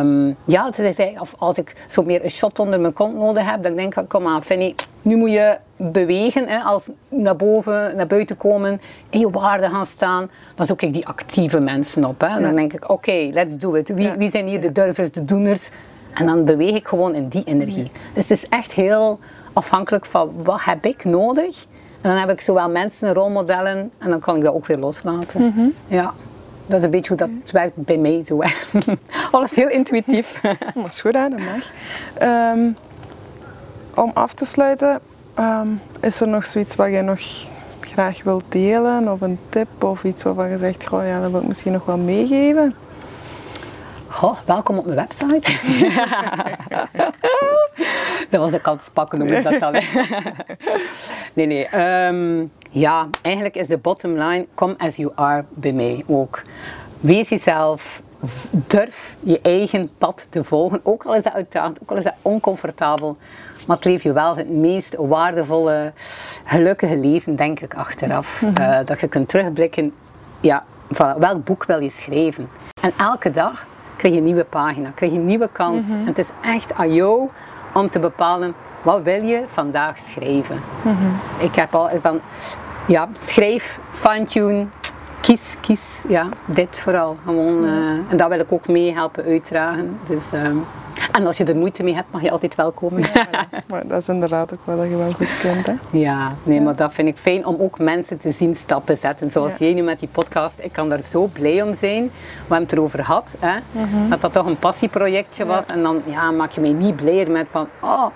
um, 0.00 0.36
ja 0.44 0.70
het 0.74 0.78
is 0.78 1.18
of 1.20 1.34
als 1.38 1.56
ik 1.56 1.76
zo 1.88 2.02
meer 2.02 2.24
een 2.24 2.30
shot 2.30 2.58
onder 2.58 2.80
mijn 2.80 2.92
kont 2.92 3.16
nodig 3.16 3.50
heb, 3.50 3.62
dan 3.62 3.76
denk 3.76 3.96
ik, 3.96 4.08
kom 4.08 4.26
aan 4.26 4.42
Fanny, 4.42 4.74
nu 5.02 5.16
moet 5.16 5.30
je 5.30 5.58
bewegen, 5.76 6.48
hè, 6.48 6.58
als 6.58 6.88
naar 7.08 7.36
boven, 7.36 7.96
naar 7.96 8.06
buiten 8.06 8.36
komen, 8.36 8.80
in 9.10 9.20
je 9.20 9.30
waarde 9.30 9.68
gaan 9.68 9.86
staan, 9.86 10.30
dan 10.54 10.66
zoek 10.66 10.82
ik 10.82 10.92
die 10.92 11.06
actieve 11.06 11.60
mensen 11.60 12.04
op. 12.04 12.20
Hè. 12.20 12.40
Dan 12.40 12.56
denk 12.56 12.72
ik, 12.72 12.90
oké, 12.90 13.30
let's 13.32 13.56
do 13.56 13.74
it. 13.74 13.88
Wie, 13.88 14.10
wie 14.10 14.30
zijn 14.30 14.46
hier 14.46 14.60
de 14.60 14.72
durvers, 14.72 15.10
de 15.10 15.24
doeners? 15.24 15.70
En 16.14 16.26
dan 16.26 16.44
beweeg 16.44 16.74
ik 16.74 16.88
gewoon 16.88 17.14
in 17.14 17.28
die 17.28 17.44
energie. 17.44 17.90
Dus 18.14 18.28
het 18.28 18.30
is 18.30 18.48
echt 18.48 18.72
heel 18.72 19.18
afhankelijk 19.60 20.06
van 20.06 20.32
wat 20.42 20.64
heb 20.64 20.84
ik 20.84 21.04
nodig. 21.04 21.66
En 22.00 22.10
dan 22.10 22.18
heb 22.18 22.30
ik 22.30 22.40
zowel 22.40 22.68
mensen, 22.68 23.12
rolmodellen 23.12 23.90
en 23.98 24.10
dan 24.10 24.20
kan 24.20 24.36
ik 24.36 24.42
dat 24.42 24.54
ook 24.54 24.66
weer 24.66 24.78
loslaten. 24.78 25.46
Mhm. 25.46 25.68
Ja. 25.86 26.12
Dat 26.66 26.78
is 26.78 26.84
een 26.84 26.90
beetje 26.90 27.08
hoe 27.08 27.26
dat 27.26 27.50
werkt 27.52 27.76
bij 27.76 27.96
mij 27.96 28.24
zo. 28.24 28.42
Alles 29.32 29.54
heel 29.54 29.68
intuïtief. 29.68 30.40
dat 30.74 30.86
is 30.88 31.00
goed, 31.00 31.14
hè? 31.14 31.28
dat 31.28 31.38
mag. 31.38 31.72
Um, 32.52 32.76
om 33.94 34.10
af 34.14 34.34
te 34.34 34.44
sluiten, 34.44 35.00
um, 35.38 35.80
is 36.00 36.20
er 36.20 36.28
nog 36.28 36.44
zoiets 36.44 36.76
wat 36.76 36.90
je 36.90 37.00
nog 37.00 37.20
graag 37.80 38.22
wilt 38.22 38.44
delen? 38.48 39.12
Of 39.12 39.20
een 39.20 39.38
tip 39.48 39.84
of 39.84 40.04
iets 40.04 40.22
waarvan 40.22 40.48
je 40.48 40.58
zegt, 40.58 40.86
goh, 40.86 41.06
ja, 41.06 41.20
dat 41.20 41.30
wil 41.30 41.40
ik 41.40 41.46
misschien 41.46 41.72
nog 41.72 41.84
wel 41.84 41.98
meegeven? 41.98 42.74
Goh, 44.10 44.36
welkom 44.46 44.78
op 44.78 44.86
mijn 44.86 44.96
website. 44.96 45.50
dat 48.30 48.40
was 48.40 48.50
de 48.50 48.60
kans 48.60 48.88
pakken, 48.92 49.18
noem 49.18 49.28
ik 49.28 49.42
dat 49.42 49.60
dan. 49.60 49.72
nee, 51.34 51.46
nee. 51.46 51.66
Ehm, 51.66 52.44
ja, 52.70 53.08
eigenlijk 53.22 53.54
is 53.56 53.66
de 53.66 53.78
bottom 53.78 54.12
line, 54.12 54.46
come 54.54 54.74
as 54.78 54.96
you 54.96 55.12
are 55.14 55.44
bij 55.48 55.72
mij 55.72 56.04
ook. 56.06 56.42
Wees 57.00 57.28
jezelf, 57.28 58.02
durf 58.52 59.16
je 59.20 59.40
eigen 59.42 59.90
pad 59.98 60.26
te 60.30 60.44
volgen. 60.44 60.80
Ook 60.82 61.04
al 61.04 61.14
is 61.14 61.22
dat 61.22 61.32
uitdagend, 61.32 61.78
ook 61.82 61.90
al 61.90 61.96
is 61.96 62.04
dat 62.04 62.14
oncomfortabel. 62.22 63.16
Maar 63.66 63.76
het 63.76 63.84
leef 63.84 64.02
je 64.02 64.12
wel 64.12 64.36
het 64.36 64.50
meest 64.50 64.94
waardevolle, 64.98 65.92
gelukkige 66.44 66.96
leven, 66.96 67.36
denk 67.36 67.60
ik, 67.60 67.74
achteraf. 67.74 68.42
Mhm. 68.42 68.56
Eh, 68.56 68.86
dat 68.86 69.00
je 69.00 69.08
kunt 69.08 69.28
terugblikken, 69.28 69.92
ja, 70.40 70.64
van 70.88 71.18
welk 71.18 71.44
boek 71.44 71.64
wil 71.64 71.80
je 71.80 71.90
schrijven? 71.90 72.48
En 72.80 72.92
elke 72.96 73.30
dag 73.30 73.66
krijg 74.00 74.14
je 74.14 74.20
een 74.20 74.26
nieuwe 74.26 74.44
pagina, 74.44 74.90
krijg 74.94 75.12
je 75.12 75.18
een 75.18 75.26
nieuwe 75.26 75.48
kans. 75.52 75.86
Mhm. 75.86 75.98
En 75.98 76.06
het 76.06 76.18
is 76.18 76.28
echt 76.40 76.74
aan 76.74 76.94
jou 76.94 77.28
om 77.74 77.90
te 77.90 77.98
bepalen 77.98 78.54
wat 78.82 79.02
wil 79.02 79.22
je 79.22 79.44
vandaag 79.46 79.98
schrijven. 79.98 80.60
Mm 80.82 81.16
Ik 81.38 81.54
heb 81.54 81.74
al 81.74 81.90
van, 82.00 82.20
ja, 82.86 83.08
schrijf, 83.18 83.78
fine-tune, 83.90 84.66
kies, 85.20 85.54
kies, 85.60 86.04
ja, 86.08 86.26
dit 86.44 86.80
vooral. 86.80 87.16
Gewoon, 87.24 87.64
uh, 87.64 87.70
en 88.08 88.16
dat 88.16 88.28
wil 88.28 88.38
ik 88.38 88.52
ook 88.52 88.68
mee 88.68 88.92
helpen 88.92 89.24
uitdragen. 89.24 89.98
Dus, 90.06 90.24
uh, 90.34 90.50
en 91.12 91.26
als 91.26 91.36
je 91.36 91.44
er 91.44 91.56
moeite 91.56 91.82
mee 91.82 91.94
hebt, 91.94 92.08
mag 92.10 92.22
je 92.22 92.30
altijd 92.30 92.54
wel 92.54 92.70
komen. 92.70 93.02
Ja, 93.14 93.46
maar 93.66 93.86
dat 93.86 94.00
is 94.00 94.08
inderdaad 94.08 94.52
ook 94.52 94.60
wel 94.64 94.76
dat 94.76 94.88
je 94.88 94.96
wel 94.96 95.12
goed 95.12 95.38
kunt. 95.40 95.66
Hè? 95.66 95.72
Ja, 95.90 96.34
nee, 96.42 96.60
maar 96.60 96.76
dat 96.76 96.92
vind 96.92 97.08
ik 97.08 97.16
fijn 97.16 97.46
om 97.46 97.56
ook 97.58 97.78
mensen 97.78 98.18
te 98.18 98.32
zien 98.32 98.56
stappen 98.56 98.96
zetten. 98.96 99.30
Zoals 99.30 99.58
jij 99.58 99.74
nu 99.74 99.82
met 99.82 99.98
die 99.98 100.08
podcast. 100.08 100.58
Ik 100.62 100.72
kan 100.72 100.88
daar 100.88 101.02
zo 101.02 101.26
blij 101.26 101.62
om 101.62 101.74
zijn. 101.74 102.02
We 102.02 102.10
hebben 102.40 102.62
het 102.62 102.72
erover 102.72 103.04
gehad. 103.04 103.36
Hè? 103.38 103.58
Mhm. 103.72 104.08
Dat 104.08 104.20
dat 104.20 104.32
toch 104.32 104.46
een 104.46 104.58
passieprojectje 104.58 105.44
was. 105.44 105.66
En 105.66 105.82
dan 105.82 106.02
ja, 106.04 106.30
maak 106.30 106.50
je 106.50 106.60
mij 106.60 106.72
niet 106.72 106.96
blijer 106.96 107.30
met 107.30 107.46
van... 107.50 107.68
Oh, 107.80 108.06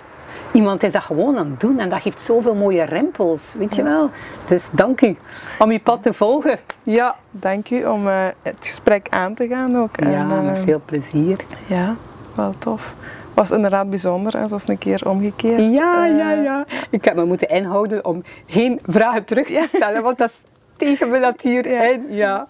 iemand 0.53 0.83
is 0.83 0.93
dat 0.93 1.03
gewoon 1.03 1.39
aan 1.39 1.51
het 1.51 1.61
doen 1.61 1.79
en 1.79 1.89
dat 1.89 2.01
geeft 2.01 2.21
zoveel 2.21 2.55
mooie 2.55 2.85
rimpels, 2.85 3.55
weet 3.59 3.77
je 3.77 3.83
wel. 3.83 4.11
Dus 4.47 4.69
dank 4.73 5.01
u 5.01 5.17
om 5.59 5.71
uw 5.71 5.81
pad 5.81 6.03
te 6.03 6.13
volgen. 6.13 6.59
Ja, 6.83 7.17
dank 7.31 7.71
u 7.71 7.85
om 7.85 8.07
uh, 8.07 8.27
het 8.43 8.57
gesprek 8.61 9.07
aan 9.11 9.35
te 9.35 9.47
gaan 9.49 9.79
ook. 9.79 10.01
Ja, 10.01 10.07
en, 10.07 10.45
met 10.45 10.59
uh, 10.59 10.65
veel 10.65 10.81
plezier. 10.85 11.39
Ja 11.67 11.97
wel 12.35 12.55
tof. 12.59 12.95
Was 13.35 13.51
inderdaad 13.51 13.91
bijzonder, 13.91 14.39
hè? 14.39 14.49
zoals 14.49 14.69
een 14.69 14.79
keer 14.79 15.09
omgekeerd. 15.09 15.59
Ja, 15.59 16.07
ja, 16.07 16.37
eh, 16.37 16.45
ja. 16.45 16.65
Ik 16.91 17.05
heb 17.05 17.15
me 17.15 17.25
moeten 17.25 17.49
inhouden 17.49 18.05
om 18.05 18.23
geen 18.47 18.81
vragen 18.83 19.25
terug 19.25 19.47
te 19.47 19.69
stellen, 19.73 20.03
want 20.03 20.19
dat 20.19 20.29
is 20.29 20.37
tegen 20.77 21.09
mijn 21.09 21.23
natuur. 21.23 21.71
Ja. 21.71 21.99
ja. 22.09 22.49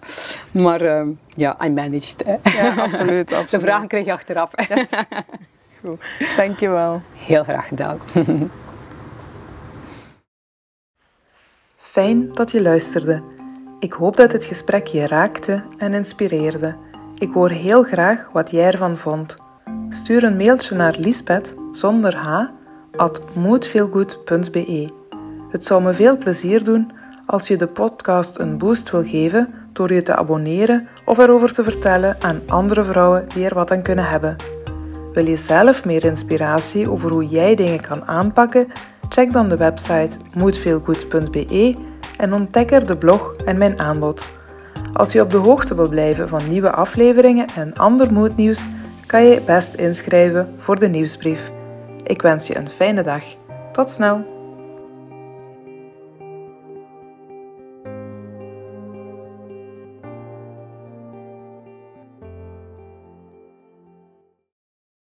Maar 0.51 0.81
uh, 0.81 1.07
ja, 1.27 1.65
I 1.65 1.69
managed. 1.69 2.23
Ja, 2.43 2.73
absoluut, 2.77 3.31
absoluut. 3.31 3.51
De 3.55 3.59
vragen 3.59 3.87
kreeg 3.87 4.05
je 4.05 4.11
achteraf. 4.11 4.51
Yes. 4.69 4.87
Goed, 5.83 6.01
dankjewel. 6.37 7.01
Heel 7.15 7.43
graag 7.43 7.67
gedaan. 7.67 7.99
Fijn 11.77 12.31
dat 12.31 12.51
je 12.51 12.61
luisterde. 12.61 13.23
Ik 13.79 13.93
hoop 13.93 14.15
dat 14.15 14.31
het 14.31 14.45
gesprek 14.45 14.87
je 14.87 15.07
raakte 15.07 15.63
en 15.77 15.93
inspireerde. 15.93 16.75
Ik 17.17 17.33
hoor 17.33 17.49
heel 17.49 17.83
graag 17.83 18.29
wat 18.33 18.51
jij 18.51 18.71
ervan 18.71 18.97
vond. 18.97 19.35
Stuur 19.89 20.23
een 20.23 20.37
mailtje 20.37 20.75
naar 20.75 20.95
Lisbeth 20.99 21.55
zonder 21.71 22.15
h 22.15 22.43
at 22.95 23.35
moodfeelgood.be. 23.35 24.89
Het 25.49 25.65
zou 25.65 25.83
me 25.83 25.93
veel 25.93 26.17
plezier 26.17 26.63
doen 26.63 26.91
als 27.25 27.47
je 27.47 27.57
de 27.57 27.67
podcast 27.67 28.39
een 28.39 28.57
boost 28.57 28.89
wil 28.89 29.03
geven 29.03 29.53
door 29.73 29.93
je 29.93 30.01
te 30.01 30.15
abonneren 30.15 30.87
of 31.05 31.17
erover 31.17 31.53
te 31.53 31.63
vertellen 31.63 32.17
aan 32.21 32.41
andere 32.47 32.83
vrouwen 32.83 33.25
die 33.27 33.45
er 33.45 33.53
wat 33.53 33.71
aan 33.71 33.81
kunnen 33.81 34.05
hebben. 34.05 34.35
Wil 35.13 35.27
je 35.27 35.37
zelf 35.37 35.85
meer 35.85 36.05
inspiratie 36.05 36.91
over 36.91 37.11
hoe 37.11 37.27
jij 37.27 37.55
dingen 37.55 37.81
kan 37.81 38.05
aanpakken? 38.05 38.67
Check 39.09 39.31
dan 39.31 39.49
de 39.49 39.57
website 39.57 40.17
moodfeelgood.be 40.37 41.75
en 42.17 42.33
ontdek 42.33 42.71
er 42.71 42.85
de 42.85 42.97
blog 42.97 43.35
en 43.45 43.57
mijn 43.57 43.79
aanbod. 43.79 44.33
Als 44.93 45.11
je 45.11 45.21
op 45.21 45.29
de 45.29 45.37
hoogte 45.37 45.75
wil 45.75 45.89
blijven 45.89 46.29
van 46.29 46.41
nieuwe 46.49 46.71
afleveringen 46.71 47.47
en 47.55 47.73
ander 47.73 48.13
moodnieuws, 48.13 48.61
kan 49.05 49.25
je 49.25 49.41
best 49.41 49.73
inschrijven 49.73 50.55
voor 50.57 50.79
de 50.79 50.87
nieuwsbrief. 50.87 51.51
Ik 52.03 52.21
wens 52.21 52.47
je 52.47 52.57
een 52.57 52.69
fijne 52.69 53.03
dag. 53.03 53.23
Tot 53.71 53.89
snel! 53.89 54.34